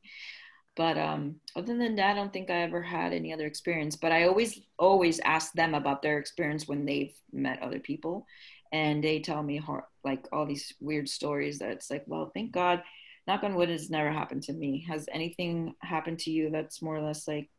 but 0.75 0.97
um, 0.97 1.35
other 1.55 1.77
than 1.77 1.95
that, 1.97 2.11
I 2.11 2.13
don't 2.13 2.31
think 2.31 2.49
I 2.49 2.61
ever 2.61 2.81
had 2.81 3.13
any 3.13 3.33
other 3.33 3.45
experience. 3.45 3.95
But 3.95 4.11
I 4.11 4.27
always 4.27 4.59
always 4.79 5.19
ask 5.19 5.51
them 5.53 5.75
about 5.75 6.01
their 6.01 6.17
experience 6.17 6.67
when 6.67 6.85
they've 6.85 7.13
met 7.33 7.61
other 7.61 7.79
people, 7.79 8.25
and 8.71 9.03
they 9.03 9.19
tell 9.19 9.43
me 9.43 9.57
hard, 9.57 9.83
like 10.03 10.27
all 10.31 10.45
these 10.45 10.73
weird 10.79 11.09
stories. 11.09 11.59
That 11.59 11.71
it's 11.71 11.91
like, 11.91 12.03
well, 12.07 12.31
thank 12.33 12.51
God, 12.51 12.83
knock 13.27 13.43
on 13.43 13.55
wood, 13.55 13.69
has 13.69 13.89
never 13.89 14.11
happened 14.11 14.43
to 14.43 14.53
me. 14.53 14.85
Has 14.87 15.07
anything 15.11 15.73
happened 15.81 16.19
to 16.19 16.31
you 16.31 16.49
that's 16.49 16.81
more 16.81 16.95
or 16.95 17.01
less 17.01 17.27
like 17.27 17.49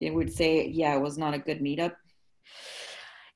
they 0.00 0.10
would 0.10 0.32
say, 0.32 0.66
yeah, 0.66 0.94
it 0.94 1.00
was 1.00 1.16
not 1.16 1.34
a 1.34 1.38
good 1.38 1.60
meetup? 1.60 1.92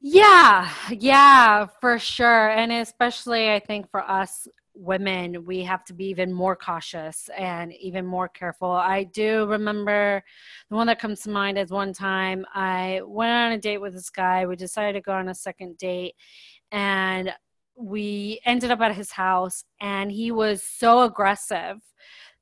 Yeah, 0.03 0.71
yeah, 0.91 1.67
for 1.81 1.99
sure. 1.99 2.49
And 2.49 2.73
especially, 2.73 3.51
I 3.53 3.61
think 3.61 3.91
for 3.91 4.01
us 4.01 4.49
women, 4.74 5.44
we 5.44 5.62
have 5.64 5.85
to 5.85 5.94
be 5.94 6.06
even 6.06 6.33
more 6.33 6.56
cautious 6.56 7.28
and 7.37 7.72
even 7.74 8.06
more 8.06 8.28
careful. 8.28 8.70
I 8.70 9.04
do 9.04 9.46
remember 9.46 10.22
the 10.68 10.76
one 10.76 10.87
that 10.87 11.00
comes 11.00 11.20
to 11.22 11.30
mind 11.30 11.59
is 11.59 11.70
one 11.70 11.92
time 11.92 12.44
I 12.54 13.00
went 13.04 13.30
on 13.30 13.52
a 13.52 13.59
date 13.59 13.78
with 13.78 13.94
this 13.94 14.11
guy. 14.11 14.46
We 14.46 14.56
decided 14.56 14.94
to 14.94 15.00
go 15.00 15.12
on 15.12 15.28
a 15.28 15.35
second 15.35 15.78
date, 15.78 16.14
and 16.72 17.33
we 17.76 18.40
ended 18.44 18.70
up 18.70 18.80
at 18.80 18.94
his 18.94 19.11
house, 19.11 19.64
and 19.80 20.11
he 20.11 20.30
was 20.30 20.62
so 20.62 21.02
aggressive 21.02 21.78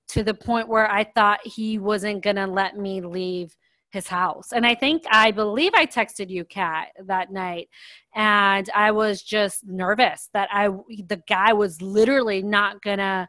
to 0.08 0.22
the 0.22 0.34
point 0.34 0.68
where 0.68 0.90
I 0.90 1.04
thought 1.04 1.46
he 1.46 1.78
wasn't 1.78 2.22
going 2.22 2.36
to 2.36 2.46
let 2.46 2.76
me 2.76 3.00
leave 3.00 3.56
his 3.90 4.06
house. 4.06 4.52
And 4.52 4.66
I 4.66 4.74
think 4.74 5.04
I 5.10 5.30
believe 5.30 5.72
I 5.74 5.86
texted 5.86 6.28
you, 6.28 6.44
Kat, 6.44 6.88
that 7.06 7.32
night, 7.32 7.68
and 8.14 8.68
I 8.74 8.90
was 8.90 9.22
just 9.22 9.66
nervous 9.66 10.28
that 10.34 10.48
I 10.52 10.68
the 11.06 11.22
guy 11.28 11.52
was 11.52 11.80
literally 11.80 12.42
not 12.42 12.82
gonna 12.82 13.28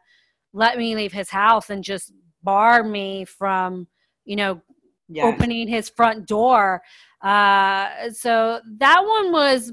let 0.52 0.78
me 0.78 0.94
leave 0.96 1.12
his 1.12 1.30
house 1.30 1.70
and 1.70 1.82
just 1.82 2.12
bar 2.42 2.82
me 2.82 3.24
from, 3.24 3.86
you 4.24 4.36
know, 4.36 4.60
opening 5.22 5.68
his 5.68 5.88
front 5.88 6.26
door. 6.26 6.82
Uh, 7.22 8.10
so 8.12 8.60
that 8.78 9.00
one 9.04 9.32
was 9.32 9.72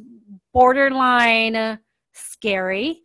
borderline 0.54 1.80
scary 2.14 3.02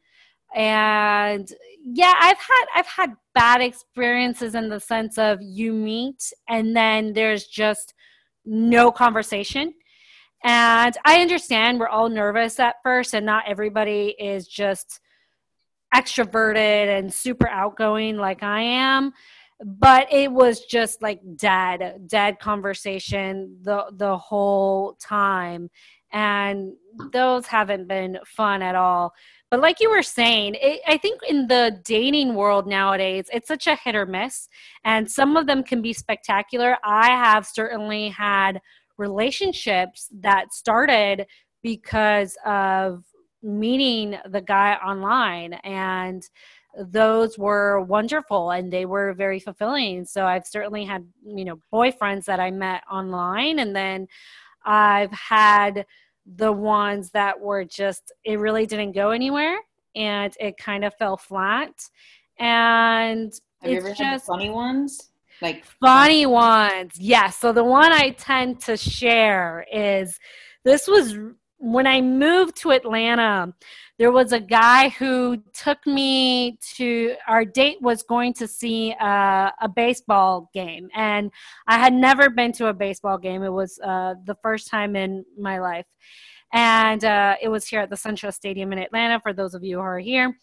and 0.55 1.49
yeah 1.83 2.15
i've 2.21 2.39
had 2.39 2.65
i've 2.75 2.87
had 2.87 3.11
bad 3.35 3.61
experiences 3.61 4.55
in 4.55 4.69
the 4.69 4.81
sense 4.81 5.19
of 5.19 5.39
you 5.41 5.73
meet 5.73 6.33
and 6.49 6.77
then 6.77 7.13
there's 7.13 7.47
just 7.47 7.95
no 8.45 8.91
conversation. 8.91 9.73
And 10.45 10.97
i 11.05 11.21
understand 11.21 11.79
we're 11.79 11.89
all 11.89 12.09
nervous 12.09 12.59
at 12.59 12.77
first 12.83 13.15
and 13.15 13.25
not 13.25 13.45
everybody 13.47 14.15
is 14.19 14.47
just 14.49 15.01
extroverted 15.95 16.99
and 16.99 17.13
super 17.13 17.49
outgoing 17.49 18.17
like 18.17 18.43
i 18.43 18.61
am 18.61 19.13
but 19.65 20.13
it 20.13 20.31
was 20.31 20.61
just 20.65 21.03
like 21.03 21.21
dead 21.37 22.09
dead 22.09 22.39
conversation 22.39 23.57
the 23.63 23.85
the 23.93 24.17
whole 24.19 24.97
time. 25.01 25.71
And 26.13 26.73
those 27.13 27.47
haven't 27.47 27.89
been 27.89 28.19
fun 28.27 28.61
at 28.61 28.75
all 28.75 29.15
but 29.53 29.61
like 29.61 29.81
you 29.81 29.91
were 29.91 30.03
saying, 30.03 30.57
it, 30.63 30.81
I 30.87 30.97
think 30.97 31.21
in 31.29 31.47
the 31.47 31.79
dating 31.85 32.35
world 32.35 32.67
nowadays, 32.67 33.27
it's 33.35 33.47
such 33.47 33.67
a 33.67 33.77
hit 33.77 33.95
or 33.95 34.07
miss, 34.07 34.49
and 34.83 35.11
some 35.11 35.37
of 35.37 35.47
them 35.47 35.63
can 35.63 35.83
be 35.83 35.93
spectacular. 35.93 36.79
I 36.83 37.09
have 37.09 37.45
certainly 37.45 38.09
had 38.09 38.63
relationships 38.97 40.09
that 40.23 40.55
started 40.55 41.27
because 41.63 42.35
of 42.47 43.05
meeting 43.43 44.17
the 44.31 44.41
guy 44.41 44.77
online 44.77 45.53
and 45.65 46.27
those 46.87 47.37
were 47.37 47.83
wonderful 47.83 48.53
and 48.53 48.73
they 48.73 48.87
were 48.87 49.13
very 49.13 49.41
fulfilling 49.41 50.05
so 50.05 50.25
i've 50.25 50.47
certainly 50.47 50.85
had 50.85 51.05
you 51.27 51.45
know 51.45 51.59
boyfriends 51.73 52.25
that 52.25 52.39
i 52.39 52.51
met 52.51 52.83
online 52.91 53.59
and 53.59 53.75
then 53.75 54.07
i've 54.65 55.11
had 55.11 55.85
the 56.27 56.53
ones 56.53 57.11
that 57.11 57.41
were 57.41 57.65
just 57.65 58.13
it 58.25 58.39
really 58.39 58.67
didn't 58.67 58.93
go 58.93 59.11
anywhere 59.11 59.59
and 59.95 60.35
it 60.41 60.57
kind 60.57 60.85
of 60.85 60.95
fell 60.95 61.17
flat. 61.17 61.73
And 62.39 63.33
have 63.61 63.71
you 63.71 63.79
ever 63.79 63.93
just 63.93 64.27
funny 64.27 64.51
ones? 64.51 65.13
Like 65.41 65.65
funny 65.65 66.27
ones. 66.27 66.93
Yes. 66.99 67.39
So 67.39 67.53
the 67.53 67.65
one 67.65 67.93
i 67.93 68.11
tend 68.11 68.61
to 68.61 68.77
share 68.77 69.67
is 69.73 70.19
this 70.65 70.87
was 70.87 71.17
when 71.59 71.87
I 71.87 72.01
moved 72.01 72.57
to 72.59 72.73
Atlanta, 72.73 73.55
there 74.03 74.11
was 74.11 74.33
a 74.33 74.41
guy 74.41 74.89
who 74.89 75.41
took 75.55 75.87
me 75.87 76.59
to 76.61 77.15
our 77.29 77.45
date 77.45 77.81
was 77.81 78.03
going 78.03 78.35
to 78.35 78.49
see 78.49 78.91
a, 79.01 79.53
a 79.61 79.69
baseball 79.69 80.51
game, 80.53 80.89
and 80.93 81.31
I 81.69 81.79
had 81.79 81.93
never 81.93 82.29
been 82.29 82.51
to 82.55 82.67
a 82.67 82.75
baseball 82.75 83.17
game. 83.17 83.45
It 83.45 83.53
was 83.53 83.79
uh, 83.79 84.15
the 84.25 84.35
first 84.43 84.69
time 84.69 84.97
in 84.97 85.25
my 85.39 85.61
life, 85.61 85.87
and 86.53 87.05
uh, 87.05 87.37
it 87.41 87.49
was 87.49 87.69
here 87.69 87.79
at 87.79 87.91
the 87.91 87.97
central 87.97 88.33
Stadium 88.33 88.73
in 88.73 88.81
Atlanta. 88.81 89.21
For 89.21 89.33
those 89.33 89.55
of 89.55 89.63
you 89.63 89.77
who 89.77 89.83
are 89.83 90.01
here, 90.01 90.37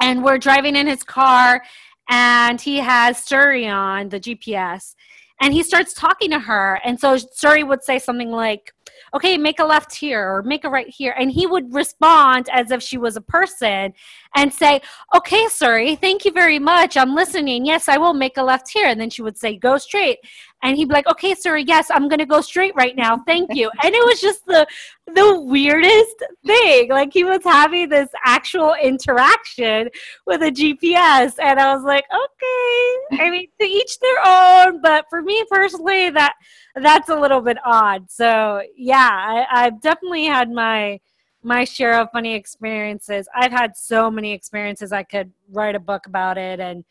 and 0.00 0.22
we're 0.22 0.38
driving 0.38 0.76
in 0.76 0.86
his 0.86 1.02
car, 1.02 1.60
and 2.08 2.60
he 2.60 2.76
has 2.76 3.18
Siri 3.18 3.66
on 3.66 4.10
the 4.10 4.20
GPS, 4.20 4.94
and 5.40 5.52
he 5.52 5.64
starts 5.64 5.92
talking 5.92 6.30
to 6.30 6.38
her, 6.38 6.80
and 6.84 7.00
so 7.00 7.16
Siri 7.16 7.64
would 7.64 7.82
say 7.82 7.98
something 7.98 8.30
like 8.30 8.72
okay, 9.14 9.36
make 9.36 9.60
a 9.60 9.64
left 9.64 9.94
here 9.94 10.26
or 10.26 10.42
make 10.42 10.64
a 10.64 10.70
right 10.70 10.88
here. 10.88 11.14
And 11.18 11.30
he 11.30 11.46
would 11.46 11.72
respond 11.72 12.48
as 12.52 12.70
if 12.70 12.82
she 12.82 12.98
was 12.98 13.16
a 13.16 13.20
person 13.20 13.92
and 14.34 14.52
say, 14.52 14.80
okay, 15.14 15.46
sorry, 15.48 15.96
thank 15.96 16.24
you 16.24 16.32
very 16.32 16.58
much. 16.58 16.96
I'm 16.96 17.14
listening. 17.14 17.66
Yes, 17.66 17.88
I 17.88 17.98
will 17.98 18.14
make 18.14 18.36
a 18.36 18.42
left 18.42 18.70
here. 18.70 18.86
And 18.86 19.00
then 19.00 19.10
she 19.10 19.22
would 19.22 19.36
say, 19.36 19.56
go 19.56 19.76
straight. 19.78 20.18
And 20.62 20.76
he'd 20.76 20.88
be 20.88 20.94
like, 20.94 21.08
okay, 21.08 21.34
sorry, 21.34 21.64
yes, 21.66 21.90
I'm 21.90 22.08
going 22.08 22.20
to 22.20 22.26
go 22.26 22.40
straight 22.40 22.74
right 22.76 22.94
now. 22.96 23.22
Thank 23.26 23.54
you. 23.54 23.70
And 23.84 23.94
it 23.94 24.04
was 24.04 24.20
just 24.20 24.46
the, 24.46 24.64
the 25.06 25.40
weirdest 25.40 26.22
thing. 26.46 26.88
Like 26.88 27.12
he 27.12 27.24
was 27.24 27.40
having 27.42 27.88
this 27.88 28.08
actual 28.24 28.74
interaction 28.80 29.88
with 30.24 30.40
a 30.40 30.52
GPS. 30.52 31.34
And 31.42 31.58
I 31.58 31.74
was 31.74 31.82
like, 31.82 32.04
okay, 32.14 33.22
I 33.24 33.28
mean, 33.30 33.48
to 33.60 33.66
each 33.66 33.98
their 33.98 34.18
own. 34.24 34.80
But 34.80 35.06
for 35.10 35.20
me 35.20 35.44
personally, 35.50 36.10
that, 36.10 36.34
that's 36.74 37.08
a 37.08 37.14
little 37.18 37.40
bit 37.40 37.58
odd. 37.64 38.10
So 38.10 38.62
yeah, 38.76 39.10
I, 39.50 39.66
I've 39.66 39.80
definitely 39.80 40.24
had 40.24 40.50
my 40.50 41.00
my 41.44 41.64
share 41.64 42.00
of 42.00 42.08
funny 42.12 42.34
experiences. 42.34 43.28
I've 43.34 43.50
had 43.50 43.76
so 43.76 44.10
many 44.10 44.32
experiences 44.32 44.92
I 44.92 45.02
could 45.02 45.32
write 45.50 45.74
a 45.74 45.80
book 45.80 46.06
about 46.06 46.38
it 46.38 46.60
and 46.60 46.84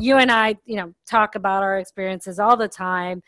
you 0.00 0.16
and 0.16 0.30
I, 0.30 0.56
you 0.64 0.76
know, 0.76 0.94
talk 1.06 1.34
about 1.34 1.62
our 1.62 1.78
experiences 1.78 2.38
all 2.38 2.56
the 2.56 2.68
time. 2.68 3.22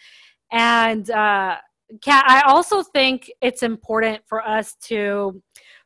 And 0.53 1.11
uh 1.11 1.57
Kat, 2.01 2.25
I 2.29 2.43
also 2.43 2.83
think 2.85 3.31
it's 3.41 3.65
important 3.65 4.23
for 4.27 4.47
us 4.47 4.77
to 4.83 5.43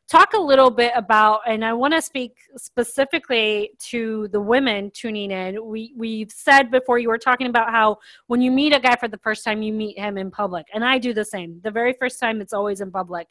talk 0.09 0.33
a 0.33 0.39
little 0.39 0.69
bit 0.69 0.91
about, 0.95 1.41
and 1.47 1.65
I 1.65 1.73
want 1.73 1.93
to 1.93 2.01
speak 2.01 2.37
specifically 2.57 3.71
to 3.89 4.27
the 4.31 4.39
women 4.39 4.91
tuning 4.93 5.31
in. 5.31 5.65
We 5.65 5.93
we've 5.97 6.31
said 6.31 6.69
before 6.71 6.99
you 6.99 7.09
were 7.09 7.17
talking 7.17 7.47
about 7.47 7.71
how 7.71 7.97
when 8.27 8.41
you 8.41 8.51
meet 8.51 8.75
a 8.75 8.79
guy 8.79 8.95
for 8.95 9.07
the 9.07 9.17
first 9.17 9.43
time, 9.43 9.61
you 9.61 9.73
meet 9.73 9.97
him 9.97 10.17
in 10.17 10.29
public, 10.29 10.67
and 10.73 10.83
I 10.85 10.97
do 10.97 11.13
the 11.13 11.25
same. 11.25 11.59
The 11.63 11.71
very 11.71 11.93
first 11.93 12.19
time, 12.19 12.41
it's 12.41 12.53
always 12.53 12.81
in 12.81 12.91
public, 12.91 13.27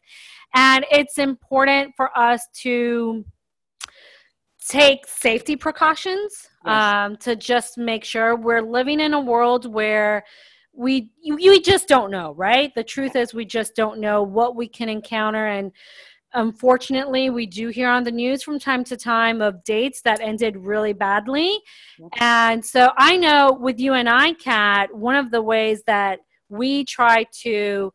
and 0.53 0.85
it's 0.91 1.17
important 1.17 1.93
for 1.95 2.17
us 2.17 2.47
to 2.61 3.23
take 4.67 5.07
safety 5.07 5.55
precautions 5.55 6.49
yes. 6.65 6.73
um, 6.73 7.15
to 7.17 7.35
just 7.35 7.77
make 7.77 8.03
sure 8.03 8.35
we're 8.35 8.63
living 8.63 8.99
in 8.99 9.13
a 9.13 9.19
world 9.19 9.71
where 9.71 10.23
we 10.73 11.11
you, 11.21 11.37
you 11.39 11.61
just 11.61 11.87
don't 11.87 12.09
know 12.09 12.33
right 12.33 12.73
the 12.75 12.83
truth 12.83 13.15
is 13.15 13.33
we 13.33 13.45
just 13.45 13.75
don't 13.75 13.99
know 13.99 14.23
what 14.23 14.55
we 14.55 14.67
can 14.67 14.89
encounter 14.89 15.47
and 15.47 15.71
unfortunately 16.35 17.29
we 17.29 17.45
do 17.45 17.69
hear 17.69 17.89
on 17.89 18.03
the 18.03 18.11
news 18.11 18.43
from 18.43 18.59
time 18.59 18.83
to 18.83 18.95
time 18.95 19.41
of 19.41 19.63
dates 19.63 20.01
that 20.01 20.19
ended 20.21 20.57
really 20.57 20.93
badly 20.93 21.57
and 22.19 22.63
so 22.63 22.91
i 22.97 23.17
know 23.17 23.57
with 23.59 23.79
you 23.79 23.93
and 23.93 24.09
i 24.09 24.33
kat 24.33 24.93
one 24.93 25.15
of 25.15 25.31
the 25.31 25.41
ways 25.41 25.81
that 25.87 26.19
we 26.49 26.85
try 26.85 27.25
to 27.31 27.91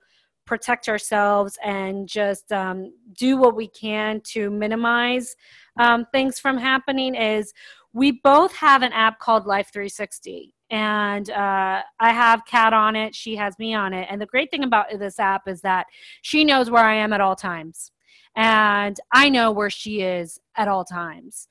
protect 0.46 0.88
ourselves 0.88 1.56
and 1.64 2.08
just 2.08 2.50
um, 2.50 2.92
do 3.12 3.36
what 3.36 3.54
we 3.54 3.68
can 3.68 4.20
to 4.24 4.50
minimize 4.50 5.36
um, 5.78 6.04
things 6.10 6.40
from 6.40 6.58
happening 6.58 7.14
is 7.14 7.52
we 7.92 8.20
both 8.24 8.52
have 8.54 8.82
an 8.82 8.92
app 8.92 9.20
called 9.20 9.46
life 9.46 9.70
360 9.72 10.52
and 10.70 11.30
uh, 11.30 11.82
I 11.98 12.12
have 12.12 12.44
Kat 12.46 12.72
on 12.72 12.94
it. 12.94 13.12
She 13.12 13.34
has 13.34 13.58
me 13.58 13.74
on 13.74 13.92
it. 13.92 14.06
And 14.08 14.20
the 14.20 14.26
great 14.26 14.52
thing 14.52 14.62
about 14.62 14.86
this 15.00 15.18
app 15.18 15.48
is 15.48 15.60
that 15.62 15.86
she 16.22 16.44
knows 16.44 16.70
where 16.70 16.84
I 16.84 16.94
am 16.94 17.12
at 17.12 17.20
all 17.20 17.34
times 17.34 17.90
and 18.40 18.98
I 19.12 19.28
know 19.28 19.52
where 19.52 19.68
she 19.68 20.00
is 20.00 20.40
at 20.56 20.66
all 20.66 20.82
times. 20.82 21.46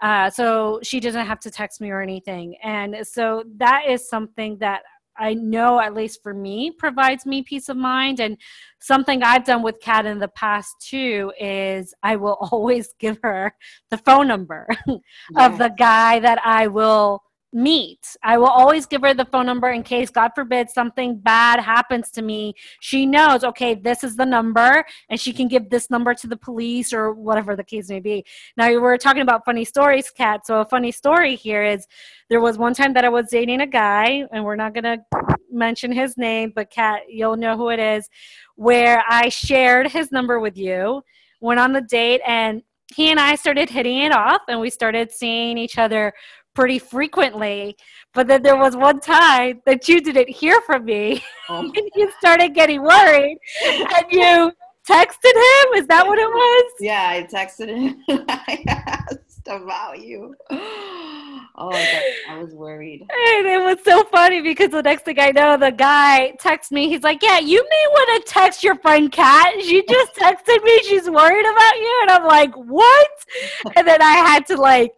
Uh, 0.00 0.28
so 0.28 0.80
she 0.82 0.98
doesn't 0.98 1.26
have 1.26 1.38
to 1.38 1.52
text 1.52 1.80
me 1.80 1.90
or 1.90 2.00
anything. 2.00 2.56
And 2.64 3.06
so 3.06 3.44
that 3.58 3.84
is 3.88 4.08
something 4.08 4.58
that 4.58 4.82
I 5.16 5.34
know, 5.34 5.78
at 5.78 5.94
least 5.94 6.20
for 6.20 6.34
me, 6.34 6.72
provides 6.72 7.26
me 7.26 7.42
peace 7.42 7.68
of 7.68 7.76
mind. 7.76 8.18
And 8.18 8.36
something 8.80 9.22
I've 9.22 9.44
done 9.44 9.62
with 9.62 9.78
Kat 9.80 10.04
in 10.04 10.18
the 10.18 10.26
past 10.28 10.74
too 10.80 11.32
is 11.38 11.94
I 12.02 12.16
will 12.16 12.38
always 12.50 12.92
give 12.98 13.20
her 13.22 13.54
the 13.90 13.98
phone 13.98 14.26
number 14.26 14.66
of 15.36 15.58
the 15.58 15.72
guy 15.78 16.18
that 16.18 16.40
I 16.44 16.66
will 16.66 17.22
meet. 17.52 18.16
I 18.22 18.38
will 18.38 18.46
always 18.46 18.86
give 18.86 19.02
her 19.02 19.14
the 19.14 19.24
phone 19.26 19.46
number 19.46 19.70
in 19.70 19.82
case, 19.82 20.10
God 20.10 20.30
forbid, 20.34 20.70
something 20.70 21.18
bad 21.18 21.60
happens 21.60 22.10
to 22.12 22.22
me. 22.22 22.54
She 22.80 23.04
knows, 23.04 23.44
okay, 23.44 23.74
this 23.74 24.02
is 24.02 24.16
the 24.16 24.24
number, 24.24 24.84
and 25.10 25.20
she 25.20 25.32
can 25.32 25.48
give 25.48 25.68
this 25.68 25.90
number 25.90 26.14
to 26.14 26.26
the 26.26 26.36
police 26.36 26.92
or 26.92 27.12
whatever 27.12 27.54
the 27.54 27.64
case 27.64 27.88
may 27.88 28.00
be. 28.00 28.24
Now, 28.56 28.68
we 28.68 28.78
were 28.78 28.96
talking 28.96 29.22
about 29.22 29.44
funny 29.44 29.64
stories, 29.64 30.10
Kat. 30.10 30.46
So, 30.46 30.60
a 30.60 30.64
funny 30.64 30.92
story 30.92 31.36
here 31.36 31.62
is 31.62 31.86
there 32.30 32.40
was 32.40 32.56
one 32.56 32.74
time 32.74 32.94
that 32.94 33.04
I 33.04 33.10
was 33.10 33.28
dating 33.30 33.60
a 33.60 33.66
guy, 33.66 34.24
and 34.32 34.44
we're 34.44 34.56
not 34.56 34.74
going 34.74 34.84
to 34.84 34.98
mention 35.50 35.92
his 35.92 36.16
name, 36.16 36.52
but 36.54 36.70
Kat, 36.70 37.02
you'll 37.08 37.36
know 37.36 37.56
who 37.56 37.68
it 37.68 37.78
is, 37.78 38.08
where 38.56 39.04
I 39.08 39.28
shared 39.28 39.90
his 39.90 40.10
number 40.10 40.40
with 40.40 40.56
you, 40.56 41.02
went 41.40 41.60
on 41.60 41.72
the 41.72 41.82
date, 41.82 42.22
and 42.26 42.62
he 42.94 43.10
and 43.10 43.18
I 43.18 43.36
started 43.36 43.70
hitting 43.70 43.98
it 43.98 44.12
off, 44.12 44.42
and 44.48 44.60
we 44.60 44.70
started 44.70 45.10
seeing 45.10 45.56
each 45.58 45.78
other 45.78 46.12
pretty 46.54 46.78
frequently. 46.78 47.76
But 48.14 48.26
then 48.26 48.42
there 48.42 48.56
was 48.56 48.76
one 48.76 49.00
time 49.00 49.62
that 49.64 49.88
you 49.88 50.00
didn't 50.00 50.28
hear 50.28 50.60
from 50.62 50.84
me, 50.84 51.22
oh. 51.48 51.60
and 51.76 51.90
you 51.94 52.10
started 52.18 52.54
getting 52.54 52.82
worried, 52.82 53.38
and 53.64 54.06
you 54.10 54.52
texted 54.88 55.34
him. 55.34 55.74
Is 55.74 55.86
that 55.86 56.04
what 56.06 56.18
it 56.18 56.28
was? 56.28 56.72
Yeah, 56.80 57.08
I 57.08 57.22
texted 57.24 57.68
him. 57.68 58.02
I 58.28 58.64
asked 58.68 59.48
about 59.48 60.00
you. 60.00 60.34
Oh, 61.54 61.70
I 62.28 62.38
was 62.38 62.54
worried. 62.54 63.02
And 63.02 63.46
it 63.46 63.62
was 63.62 63.78
so 63.84 64.04
funny 64.04 64.40
because 64.40 64.70
the 64.70 64.82
next 64.82 65.04
thing 65.04 65.18
I 65.18 65.30
know, 65.32 65.56
the 65.56 65.70
guy 65.70 66.32
texts 66.40 66.72
me. 66.72 66.88
He's 66.88 67.02
like, 67.02 67.22
"Yeah, 67.22 67.38
you 67.38 67.62
may 67.62 67.86
want 67.90 68.24
to 68.24 68.32
text 68.32 68.64
your 68.64 68.76
friend 68.76 69.12
Kat. 69.12 69.54
She 69.62 69.84
just 69.88 70.14
texted 70.16 70.62
me. 70.64 70.82
She's 70.82 71.10
worried 71.10 71.46
about 71.46 71.76
you." 71.76 71.98
And 72.02 72.10
I'm 72.10 72.24
like, 72.24 72.54
"What?" 72.54 73.10
And 73.76 73.86
then 73.86 74.00
I 74.00 74.12
had 74.12 74.46
to 74.46 74.56
like 74.56 74.92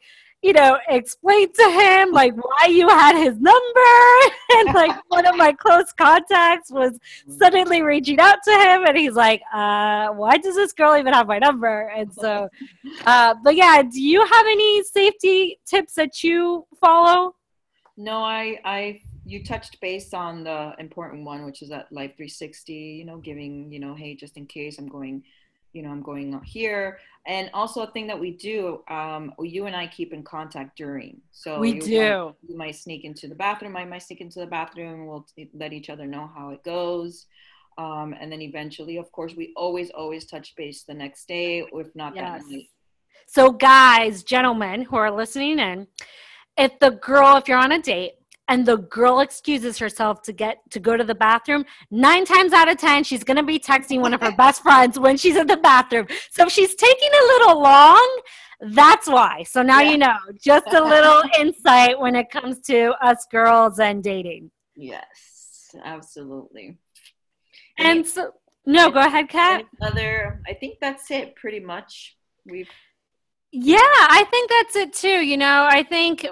you 0.44 0.52
know, 0.52 0.78
explain 0.90 1.50
to 1.50 1.70
him 1.70 2.12
like 2.12 2.34
why 2.36 2.66
you 2.68 2.86
had 2.86 3.16
his 3.16 3.40
number. 3.40 3.94
and 4.56 4.74
like 4.74 4.94
one 5.08 5.24
of 5.26 5.34
my 5.36 5.52
close 5.52 5.90
contacts 5.94 6.70
was 6.70 6.98
suddenly 7.26 7.80
reaching 7.80 8.20
out 8.20 8.36
to 8.44 8.50
him 8.50 8.84
and 8.84 8.94
he's 8.94 9.14
like, 9.14 9.40
uh, 9.54 10.08
why 10.08 10.36
does 10.36 10.54
this 10.54 10.74
girl 10.74 10.98
even 10.98 11.14
have 11.14 11.26
my 11.28 11.38
number? 11.38 11.90
And 11.96 12.12
so, 12.12 12.50
uh, 13.06 13.34
but 13.42 13.56
yeah, 13.56 13.82
do 13.82 14.02
you 14.02 14.20
have 14.20 14.46
any 14.46 14.82
safety 14.82 15.58
tips 15.64 15.94
that 15.94 16.22
you 16.22 16.66
follow? 16.78 17.36
No, 17.96 18.22
I, 18.22 18.60
I, 18.66 19.00
you 19.24 19.44
touched 19.44 19.80
base 19.80 20.12
on 20.12 20.44
the 20.44 20.74
important 20.78 21.24
one, 21.24 21.46
which 21.46 21.62
is 21.62 21.70
that 21.70 21.90
Life 21.90 22.16
360, 22.18 22.74
you 22.74 23.06
know, 23.06 23.16
giving, 23.16 23.72
you 23.72 23.80
know, 23.80 23.94
hey, 23.94 24.14
just 24.14 24.36
in 24.36 24.44
case 24.44 24.78
I'm 24.78 24.88
going 24.88 25.22
you 25.74 25.82
know, 25.82 25.90
I'm 25.90 26.02
going 26.02 26.40
here. 26.44 26.98
And 27.26 27.50
also 27.52 27.82
a 27.82 27.90
thing 27.90 28.06
that 28.06 28.18
we 28.18 28.30
do, 28.30 28.82
um, 28.88 29.34
you 29.40 29.66
and 29.66 29.74
I 29.74 29.86
keep 29.86 30.12
in 30.12 30.22
contact 30.22 30.76
during. 30.76 31.20
So 31.32 31.58
we 31.58 31.74
you 31.74 31.80
do. 31.80 32.24
Might, 32.24 32.34
you 32.48 32.56
might 32.56 32.76
sneak 32.76 33.04
into 33.04 33.28
the 33.28 33.34
bathroom. 33.34 33.76
I 33.76 33.84
might 33.84 34.02
sneak 34.02 34.20
into 34.20 34.40
the 34.40 34.46
bathroom. 34.46 35.06
We'll 35.06 35.26
let 35.52 35.72
each 35.72 35.90
other 35.90 36.06
know 36.06 36.30
how 36.34 36.50
it 36.50 36.62
goes. 36.64 37.26
Um, 37.76 38.14
and 38.18 38.30
then 38.30 38.40
eventually, 38.40 38.98
of 38.98 39.10
course, 39.10 39.34
we 39.34 39.52
always, 39.56 39.90
always 39.90 40.26
touch 40.26 40.54
base 40.56 40.84
the 40.84 40.94
next 40.94 41.26
day, 41.26 41.66
if 41.72 41.94
not 41.96 42.14
yes. 42.14 42.42
that 42.42 42.50
night. 42.50 42.68
So, 43.26 43.50
guys, 43.50 44.22
gentlemen 44.22 44.82
who 44.82 44.96
are 44.96 45.10
listening 45.10 45.58
in, 45.58 45.88
if 46.56 46.78
the 46.78 46.92
girl, 46.92 47.36
if 47.36 47.48
you're 47.48 47.58
on 47.58 47.72
a 47.72 47.82
date, 47.82 48.12
and 48.48 48.66
the 48.66 48.76
girl 48.76 49.20
excuses 49.20 49.78
herself 49.78 50.22
to 50.22 50.32
get 50.32 50.58
to 50.70 50.80
go 50.80 50.96
to 50.96 51.04
the 51.04 51.14
bathroom. 51.14 51.64
Nine 51.90 52.24
times 52.24 52.52
out 52.52 52.68
of 52.68 52.78
ten 52.78 53.04
she's 53.04 53.24
going 53.24 53.36
to 53.36 53.42
be 53.42 53.58
texting 53.58 54.00
one 54.00 54.14
of 54.14 54.20
her 54.20 54.32
best 54.36 54.62
friends 54.62 54.98
when 54.98 55.16
she's 55.16 55.36
in 55.36 55.46
the 55.46 55.56
bathroom. 55.56 56.06
So 56.30 56.46
if 56.46 56.52
she's 56.52 56.74
taking 56.74 57.10
a 57.10 57.24
little 57.26 57.60
long 57.62 58.20
that's 58.60 59.08
why. 59.08 59.42
So 59.42 59.62
now 59.62 59.80
yeah. 59.80 59.90
you 59.90 59.98
know. 59.98 60.16
Just 60.40 60.72
a 60.72 60.82
little 60.84 61.22
insight 61.38 61.98
when 61.98 62.14
it 62.14 62.30
comes 62.30 62.60
to 62.62 62.94
us 63.04 63.26
girls 63.30 63.78
and 63.78 64.02
dating. 64.02 64.50
Yes 64.76 65.34
absolutely. 65.82 66.78
And 67.78 68.06
so 68.06 68.32
no 68.66 68.90
go 68.90 69.00
ahead 69.00 69.28
kat. 69.28 69.66
other 69.82 70.40
i 70.48 70.54
think 70.54 70.78
that's 70.80 71.10
it 71.10 71.34
pretty 71.36 71.60
much. 71.60 72.16
We've 72.46 72.70
yeah, 73.56 73.78
I 73.78 74.26
think 74.30 74.50
that's 74.50 74.76
it 74.76 74.92
too. 74.92 75.24
You 75.24 75.36
know, 75.36 75.68
I 75.70 75.84
think 75.84 76.26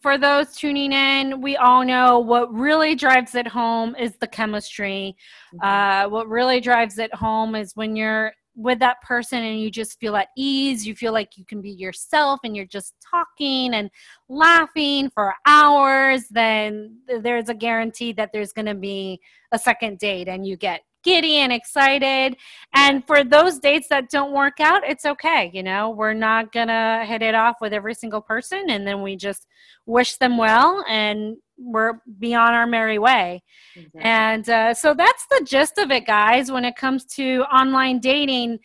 for 0.00 0.18
those 0.18 0.54
tuning 0.56 0.92
in, 0.92 1.40
we 1.40 1.56
all 1.56 1.84
know 1.84 2.18
what 2.18 2.52
really 2.52 2.94
drives 2.94 3.34
it 3.34 3.46
home 3.46 3.94
is 3.96 4.16
the 4.16 4.26
chemistry. 4.26 5.16
Mm-hmm. 5.54 5.66
Uh, 5.66 6.08
what 6.08 6.28
really 6.28 6.60
drives 6.60 6.98
it 6.98 7.14
home 7.14 7.54
is 7.54 7.72
when 7.74 7.96
you're 7.96 8.32
with 8.54 8.78
that 8.78 9.00
person 9.02 9.42
and 9.42 9.60
you 9.60 9.70
just 9.70 9.98
feel 9.98 10.14
at 10.16 10.28
ease, 10.36 10.86
you 10.86 10.94
feel 10.94 11.12
like 11.12 11.36
you 11.36 11.44
can 11.44 11.60
be 11.60 11.70
yourself 11.70 12.40
and 12.44 12.54
you're 12.54 12.66
just 12.66 12.94
talking 13.10 13.74
and 13.74 13.90
laughing 14.28 15.10
for 15.10 15.34
hours, 15.46 16.26
then 16.30 16.98
there's 17.20 17.48
a 17.48 17.54
guarantee 17.54 18.12
that 18.12 18.30
there's 18.32 18.52
going 18.52 18.66
to 18.66 18.74
be 18.74 19.20
a 19.52 19.58
second 19.58 19.98
date 19.98 20.28
and 20.28 20.46
you 20.46 20.56
get 20.56 20.82
giddy 21.02 21.36
and 21.36 21.52
excited. 21.52 22.36
And 22.74 23.06
for 23.06 23.24
those 23.24 23.58
dates 23.58 23.88
that 23.88 24.10
don't 24.10 24.32
work 24.32 24.60
out, 24.60 24.82
it's 24.88 25.04
okay. 25.04 25.50
You 25.52 25.62
know, 25.62 25.90
we're 25.90 26.14
not 26.14 26.52
going 26.52 26.68
to 26.68 27.04
hit 27.06 27.22
it 27.22 27.34
off 27.34 27.56
with 27.60 27.72
every 27.72 27.94
single 27.94 28.20
person. 28.20 28.70
And 28.70 28.86
then 28.86 29.02
we 29.02 29.16
just 29.16 29.46
wish 29.86 30.16
them 30.16 30.38
well 30.38 30.84
and 30.88 31.36
we're 31.58 32.00
be 32.18 32.34
on 32.34 32.54
our 32.54 32.66
merry 32.66 32.98
way. 32.98 33.42
Exactly. 33.76 34.00
And 34.02 34.48
uh, 34.48 34.74
so 34.74 34.94
that's 34.94 35.26
the 35.30 35.44
gist 35.44 35.78
of 35.78 35.90
it, 35.90 36.06
guys, 36.06 36.50
when 36.50 36.64
it 36.64 36.76
comes 36.76 37.04
to 37.16 37.42
online 37.52 38.00
dating. 38.00 38.58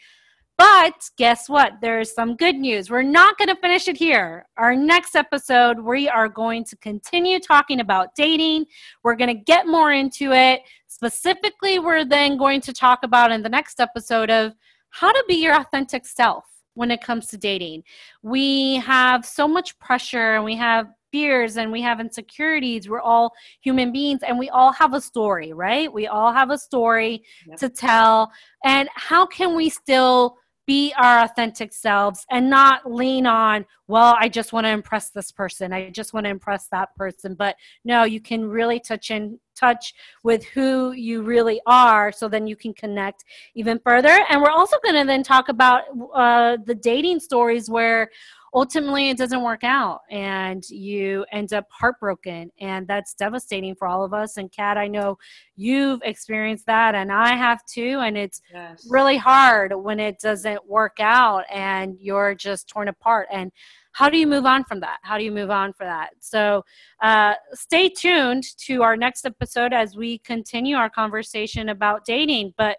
But 0.57 1.07
guess 1.17 1.47
what? 1.47 1.73
There's 1.81 2.15
some 2.15 2.35
good 2.35 2.55
news. 2.55 2.89
We're 2.89 3.03
not 3.03 3.37
going 3.37 3.49
to 3.49 3.55
finish 3.55 3.87
it 3.87 3.95
here. 3.95 4.47
Our 4.57 4.75
next 4.75 5.15
episode, 5.15 5.79
we 5.79 6.09
are 6.09 6.27
going 6.27 6.63
to 6.65 6.77
continue 6.77 7.39
talking 7.39 7.79
about 7.79 8.15
dating. 8.15 8.65
We're 9.03 9.15
going 9.15 9.35
to 9.35 9.43
get 9.43 9.67
more 9.67 9.91
into 9.91 10.31
it. 10.33 10.61
Specifically, 10.97 11.77
we're 11.77 12.05
then 12.05 12.37
going 12.37 12.59
to 12.61 12.73
talk 12.73 13.03
about 13.03 13.31
in 13.31 13.43
the 13.43 13.49
next 13.49 13.79
episode 13.79 14.31
of 14.31 14.55
how 14.89 15.11
to 15.11 15.23
be 15.27 15.35
your 15.35 15.55
authentic 15.55 16.07
self 16.07 16.45
when 16.73 16.89
it 16.89 17.01
comes 17.01 17.27
to 17.27 17.37
dating. 17.37 17.83
We 18.23 18.77
have 18.77 19.23
so 19.23 19.47
much 19.47 19.77
pressure 19.77 20.33
and 20.33 20.43
we 20.43 20.55
have 20.55 20.87
fears 21.11 21.57
and 21.57 21.71
we 21.71 21.83
have 21.83 21.99
insecurities. 21.99 22.89
We're 22.89 22.99
all 22.99 23.31
human 23.61 23.91
beings 23.91 24.21
and 24.27 24.39
we 24.39 24.49
all 24.49 24.71
have 24.71 24.95
a 24.95 25.01
story, 25.01 25.53
right? 25.53 25.93
We 25.93 26.07
all 26.07 26.33
have 26.33 26.49
a 26.49 26.57
story 26.57 27.21
yep. 27.47 27.59
to 27.59 27.69
tell. 27.69 28.31
And 28.65 28.89
how 28.95 29.27
can 29.27 29.55
we 29.55 29.69
still 29.69 30.37
be 30.67 30.93
our 30.97 31.23
authentic 31.23 31.73
selves 31.73 32.25
and 32.29 32.49
not 32.49 32.91
lean 32.91 33.25
on, 33.25 33.65
well, 33.87 34.17
I 34.19 34.27
just 34.27 34.51
want 34.51 34.65
to 34.65 34.69
impress 34.69 35.09
this 35.11 35.31
person. 35.31 35.71
I 35.71 35.89
just 35.89 36.13
want 36.13 36.25
to 36.25 36.29
impress 36.29 36.67
that 36.67 36.93
person. 36.95 37.35
But 37.35 37.55
no, 37.85 38.03
you 38.03 38.19
can 38.19 38.45
really 38.45 38.81
touch 38.81 39.09
in 39.09 39.39
touch 39.55 39.93
with 40.23 40.45
who 40.45 40.91
you 40.91 41.23
really 41.23 41.59
are 41.65 42.11
so 42.11 42.27
then 42.27 42.45
you 42.45 42.55
can 42.55 42.73
connect 42.73 43.23
even 43.55 43.79
further. 43.79 44.19
And 44.29 44.41
we're 44.41 44.51
also 44.51 44.77
going 44.83 44.95
to 44.95 45.07
then 45.07 45.23
talk 45.23 45.49
about 45.49 45.83
uh, 46.13 46.57
the 46.65 46.75
dating 46.75 47.21
stories 47.21 47.69
where 47.69 48.09
ultimately 48.53 49.09
it 49.09 49.17
doesn't 49.17 49.41
work 49.41 49.63
out 49.63 50.01
and 50.09 50.67
you 50.69 51.25
end 51.31 51.53
up 51.53 51.65
heartbroken 51.69 52.49
and 52.59 52.87
that's 52.87 53.13
devastating 53.13 53.75
for 53.75 53.87
all 53.87 54.03
of 54.03 54.13
us 54.13 54.37
and 54.37 54.51
kat 54.51 54.77
i 54.77 54.87
know 54.87 55.17
you've 55.55 55.99
experienced 56.03 56.65
that 56.65 56.95
and 56.95 57.11
i 57.11 57.35
have 57.35 57.63
too 57.65 57.99
and 58.03 58.17
it's 58.17 58.41
yes. 58.53 58.87
really 58.89 59.17
hard 59.17 59.73
when 59.75 59.99
it 59.99 60.19
doesn't 60.19 60.65
work 60.67 60.97
out 60.99 61.43
and 61.51 61.97
you're 61.99 62.33
just 62.35 62.67
torn 62.67 62.87
apart 62.87 63.27
and 63.31 63.51
how 63.91 64.09
do 64.09 64.17
you 64.17 64.27
move 64.27 64.45
on 64.45 64.63
from 64.63 64.79
that 64.79 64.97
how 65.01 65.17
do 65.17 65.23
you 65.23 65.31
move 65.31 65.49
on 65.49 65.73
for 65.73 65.85
that 65.85 66.11
so 66.19 66.63
uh, 67.01 67.33
stay 67.53 67.89
tuned 67.89 68.43
to 68.57 68.81
our 68.81 68.95
next 68.95 69.25
episode 69.25 69.73
as 69.73 69.95
we 69.95 70.19
continue 70.19 70.75
our 70.75 70.89
conversation 70.89 71.69
about 71.69 72.05
dating 72.05 72.53
but 72.57 72.77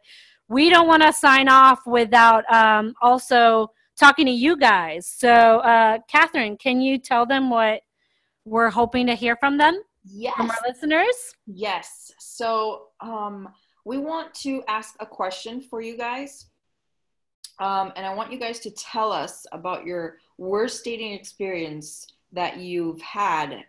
we 0.49 0.71
don't 0.71 0.89
want 0.89 1.03
to 1.03 1.13
sign 1.13 1.47
off 1.47 1.81
without 1.87 2.51
um, 2.51 2.95
also 3.03 3.71
talking 3.99 4.27
to 4.27 4.33
you 4.33 4.57
guys. 4.57 5.07
So, 5.07 5.31
uh, 5.31 5.99
Catherine, 6.09 6.57
can 6.57 6.81
you 6.81 6.99
tell 6.99 7.27
them 7.27 7.51
what 7.51 7.83
we're 8.45 8.71
hoping 8.71 9.07
to 9.07 9.15
hear 9.15 9.37
from 9.37 9.59
them? 9.59 9.83
Yes. 10.05 10.35
From 10.37 10.51
our 10.51 10.57
listeners? 10.67 11.35
Yes. 11.47 12.13
So, 12.19 12.87
um, 13.01 13.49
we 13.85 13.99
want 13.99 14.35
to 14.35 14.63
ask 14.69 14.95
a 15.01 15.07
question 15.07 15.61
for 15.61 15.81
you 15.81 15.97
guys. 15.97 16.47
Um, 17.59 17.93
and 17.97 18.07
I 18.07 18.15
want 18.15 18.31
you 18.31 18.39
guys 18.39 18.61
to 18.61 18.71
tell 18.71 19.11
us 19.11 19.47
about 19.53 19.85
your 19.85 20.19
worst 20.37 20.85
dating 20.85 21.13
experience 21.13 22.07
that 22.33 22.59
you've 22.59 23.01
had 23.01 23.65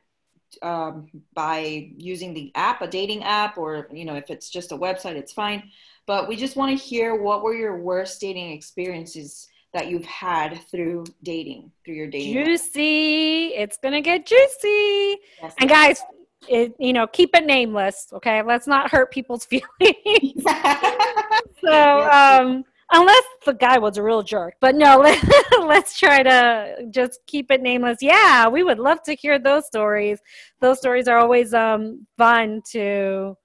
um, 0.61 1.07
by 1.33 1.91
using 1.97 2.33
the 2.33 2.51
app, 2.55 2.81
a 2.81 2.87
dating 2.87 3.23
app, 3.23 3.57
or 3.57 3.87
you 3.91 4.05
know, 4.05 4.15
if 4.15 4.29
it's 4.29 4.49
just 4.49 4.71
a 4.71 4.77
website, 4.77 5.15
it's 5.15 5.33
fine. 5.33 5.69
But 6.05 6.27
we 6.27 6.35
just 6.35 6.55
want 6.55 6.77
to 6.77 6.83
hear 6.83 7.15
what 7.15 7.43
were 7.43 7.55
your 7.55 7.79
worst 7.79 8.19
dating 8.21 8.51
experiences 8.51 9.47
that 9.73 9.87
you've 9.87 10.05
had 10.05 10.59
through 10.71 11.05
dating, 11.23 11.71
through 11.85 11.95
your 11.95 12.07
dating. 12.07 12.33
Juicy. 12.45 13.47
It's 13.55 13.77
gonna 13.77 14.01
get 14.01 14.25
juicy. 14.25 15.17
Yes, 15.41 15.53
and 15.59 15.69
guys, 15.69 16.01
it, 16.47 16.73
you 16.79 16.93
know, 16.93 17.07
keep 17.07 17.35
it 17.35 17.45
nameless. 17.45 18.07
Okay, 18.13 18.41
let's 18.41 18.67
not 18.67 18.91
hurt 18.91 19.11
people's 19.11 19.45
feelings. 19.79 20.43
so, 21.63 22.09
um, 22.11 22.63
unless 22.91 23.23
the 23.45 23.53
guy 23.53 23.77
was 23.77 23.97
a 23.97 24.03
real 24.03 24.23
jerk. 24.23 24.55
But 24.59 24.75
no, 24.75 24.97
let, 24.97 25.23
let's 25.59 25.99
try 25.99 26.23
to 26.23 26.87
just 26.89 27.19
keep 27.27 27.51
it 27.51 27.61
nameless. 27.61 27.99
Yeah, 28.01 28.47
we 28.47 28.63
would 28.63 28.79
love 28.79 29.03
to 29.03 29.15
hear 29.15 29.39
those 29.39 29.65
stories. 29.67 30.19
Those 30.59 30.79
stories 30.79 31.07
are 31.07 31.17
always 31.17 31.53
um, 31.53 32.07
fun 32.17 32.61
to 32.71 33.37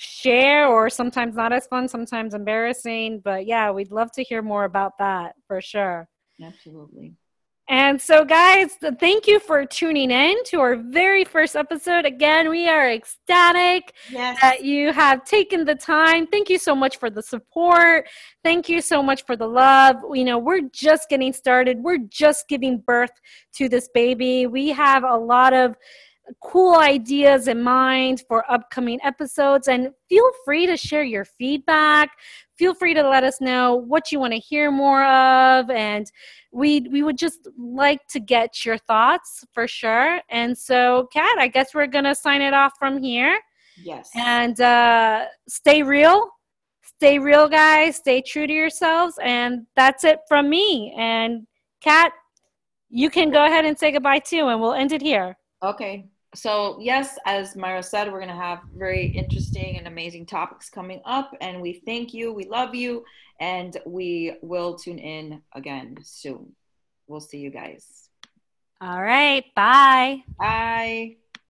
share, 0.00 0.66
or 0.66 0.88
sometimes 0.88 1.36
not 1.36 1.52
as 1.52 1.66
fun, 1.66 1.86
sometimes 1.86 2.32
embarrassing. 2.32 3.20
But 3.22 3.46
yeah, 3.46 3.70
we'd 3.70 3.92
love 3.92 4.10
to 4.12 4.22
hear 4.22 4.40
more 4.40 4.64
about 4.64 4.92
that 4.98 5.34
for 5.46 5.60
sure. 5.60 6.08
Absolutely. 6.42 7.14
And 7.68 8.00
so, 8.00 8.24
guys, 8.24 8.72
thank 8.98 9.28
you 9.28 9.38
for 9.38 9.64
tuning 9.64 10.10
in 10.10 10.42
to 10.46 10.58
our 10.58 10.74
very 10.74 11.24
first 11.24 11.54
episode. 11.54 12.04
Again, 12.04 12.48
we 12.48 12.66
are 12.66 12.90
ecstatic 12.90 13.94
yes. 14.10 14.40
that 14.40 14.64
you 14.64 14.92
have 14.92 15.24
taken 15.24 15.64
the 15.64 15.76
time. 15.76 16.26
Thank 16.26 16.50
you 16.50 16.58
so 16.58 16.74
much 16.74 16.96
for 16.96 17.10
the 17.10 17.22
support. 17.22 18.08
Thank 18.42 18.68
you 18.68 18.80
so 18.80 19.04
much 19.04 19.24
for 19.24 19.36
the 19.36 19.46
love. 19.46 19.96
You 20.12 20.24
know, 20.24 20.38
we're 20.38 20.68
just 20.72 21.08
getting 21.08 21.32
started, 21.32 21.78
we're 21.80 21.98
just 22.08 22.48
giving 22.48 22.78
birth 22.78 23.12
to 23.54 23.68
this 23.68 23.88
baby. 23.94 24.48
We 24.48 24.70
have 24.70 25.04
a 25.04 25.16
lot 25.16 25.52
of 25.52 25.76
cool 26.40 26.76
ideas 26.76 27.48
in 27.48 27.62
mind 27.62 28.22
for 28.28 28.50
upcoming 28.50 28.98
episodes. 29.02 29.68
And 29.68 29.90
feel 30.08 30.30
free 30.44 30.66
to 30.66 30.76
share 30.76 31.02
your 31.02 31.24
feedback. 31.24 32.10
Feel 32.56 32.74
free 32.74 32.94
to 32.94 33.08
let 33.08 33.24
us 33.24 33.40
know 33.40 33.74
what 33.74 34.12
you 34.12 34.20
want 34.20 34.32
to 34.32 34.38
hear 34.38 34.70
more 34.70 35.04
of. 35.04 35.70
And 35.70 36.10
we 36.52 36.80
we 36.90 37.02
would 37.02 37.16
just 37.16 37.48
like 37.58 38.06
to 38.08 38.20
get 38.20 38.64
your 38.64 38.78
thoughts 38.78 39.44
for 39.52 39.66
sure. 39.66 40.20
And 40.28 40.56
so 40.56 41.08
kat 41.12 41.38
i 41.38 41.48
guess 41.48 41.74
we're 41.74 41.86
gonna 41.86 42.14
sign 42.14 42.42
it 42.42 42.54
off 42.54 42.72
from 42.78 43.02
here. 43.02 43.38
Yes. 43.82 44.10
And 44.14 44.60
uh, 44.60 45.26
stay 45.48 45.82
real. 45.82 46.28
Stay 46.82 47.18
real 47.18 47.48
guys. 47.48 47.96
Stay 47.96 48.20
true 48.20 48.46
to 48.46 48.52
yourselves. 48.52 49.18
And 49.22 49.66
that's 49.74 50.04
it 50.04 50.18
from 50.28 50.50
me. 50.50 50.94
And 50.98 51.46
kat 51.80 52.12
you 52.90 53.08
can 53.08 53.30
go 53.30 53.44
ahead 53.44 53.64
and 53.64 53.78
say 53.78 53.92
goodbye 53.92 54.18
too 54.18 54.48
and 54.48 54.60
we'll 54.60 54.74
end 54.74 54.92
it 54.92 55.00
here. 55.00 55.36
Okay 55.62 56.09
so 56.34 56.78
yes 56.80 57.18
as 57.26 57.56
myra 57.56 57.82
said 57.82 58.06
we're 58.06 58.20
going 58.20 58.28
to 58.28 58.34
have 58.34 58.60
very 58.76 59.06
interesting 59.06 59.76
and 59.78 59.88
amazing 59.88 60.24
topics 60.24 60.70
coming 60.70 61.00
up 61.04 61.34
and 61.40 61.60
we 61.60 61.72
thank 61.72 62.14
you 62.14 62.32
we 62.32 62.44
love 62.44 62.74
you 62.74 63.04
and 63.40 63.78
we 63.86 64.34
will 64.42 64.76
tune 64.76 64.98
in 64.98 65.42
again 65.54 65.96
soon. 66.02 66.54
We'll 67.08 67.20
see 67.20 67.38
you 67.38 67.50
guys. 67.50 68.08
All 68.80 69.02
right 69.02 69.44
bye. 69.56 70.22
Bye 70.38 71.16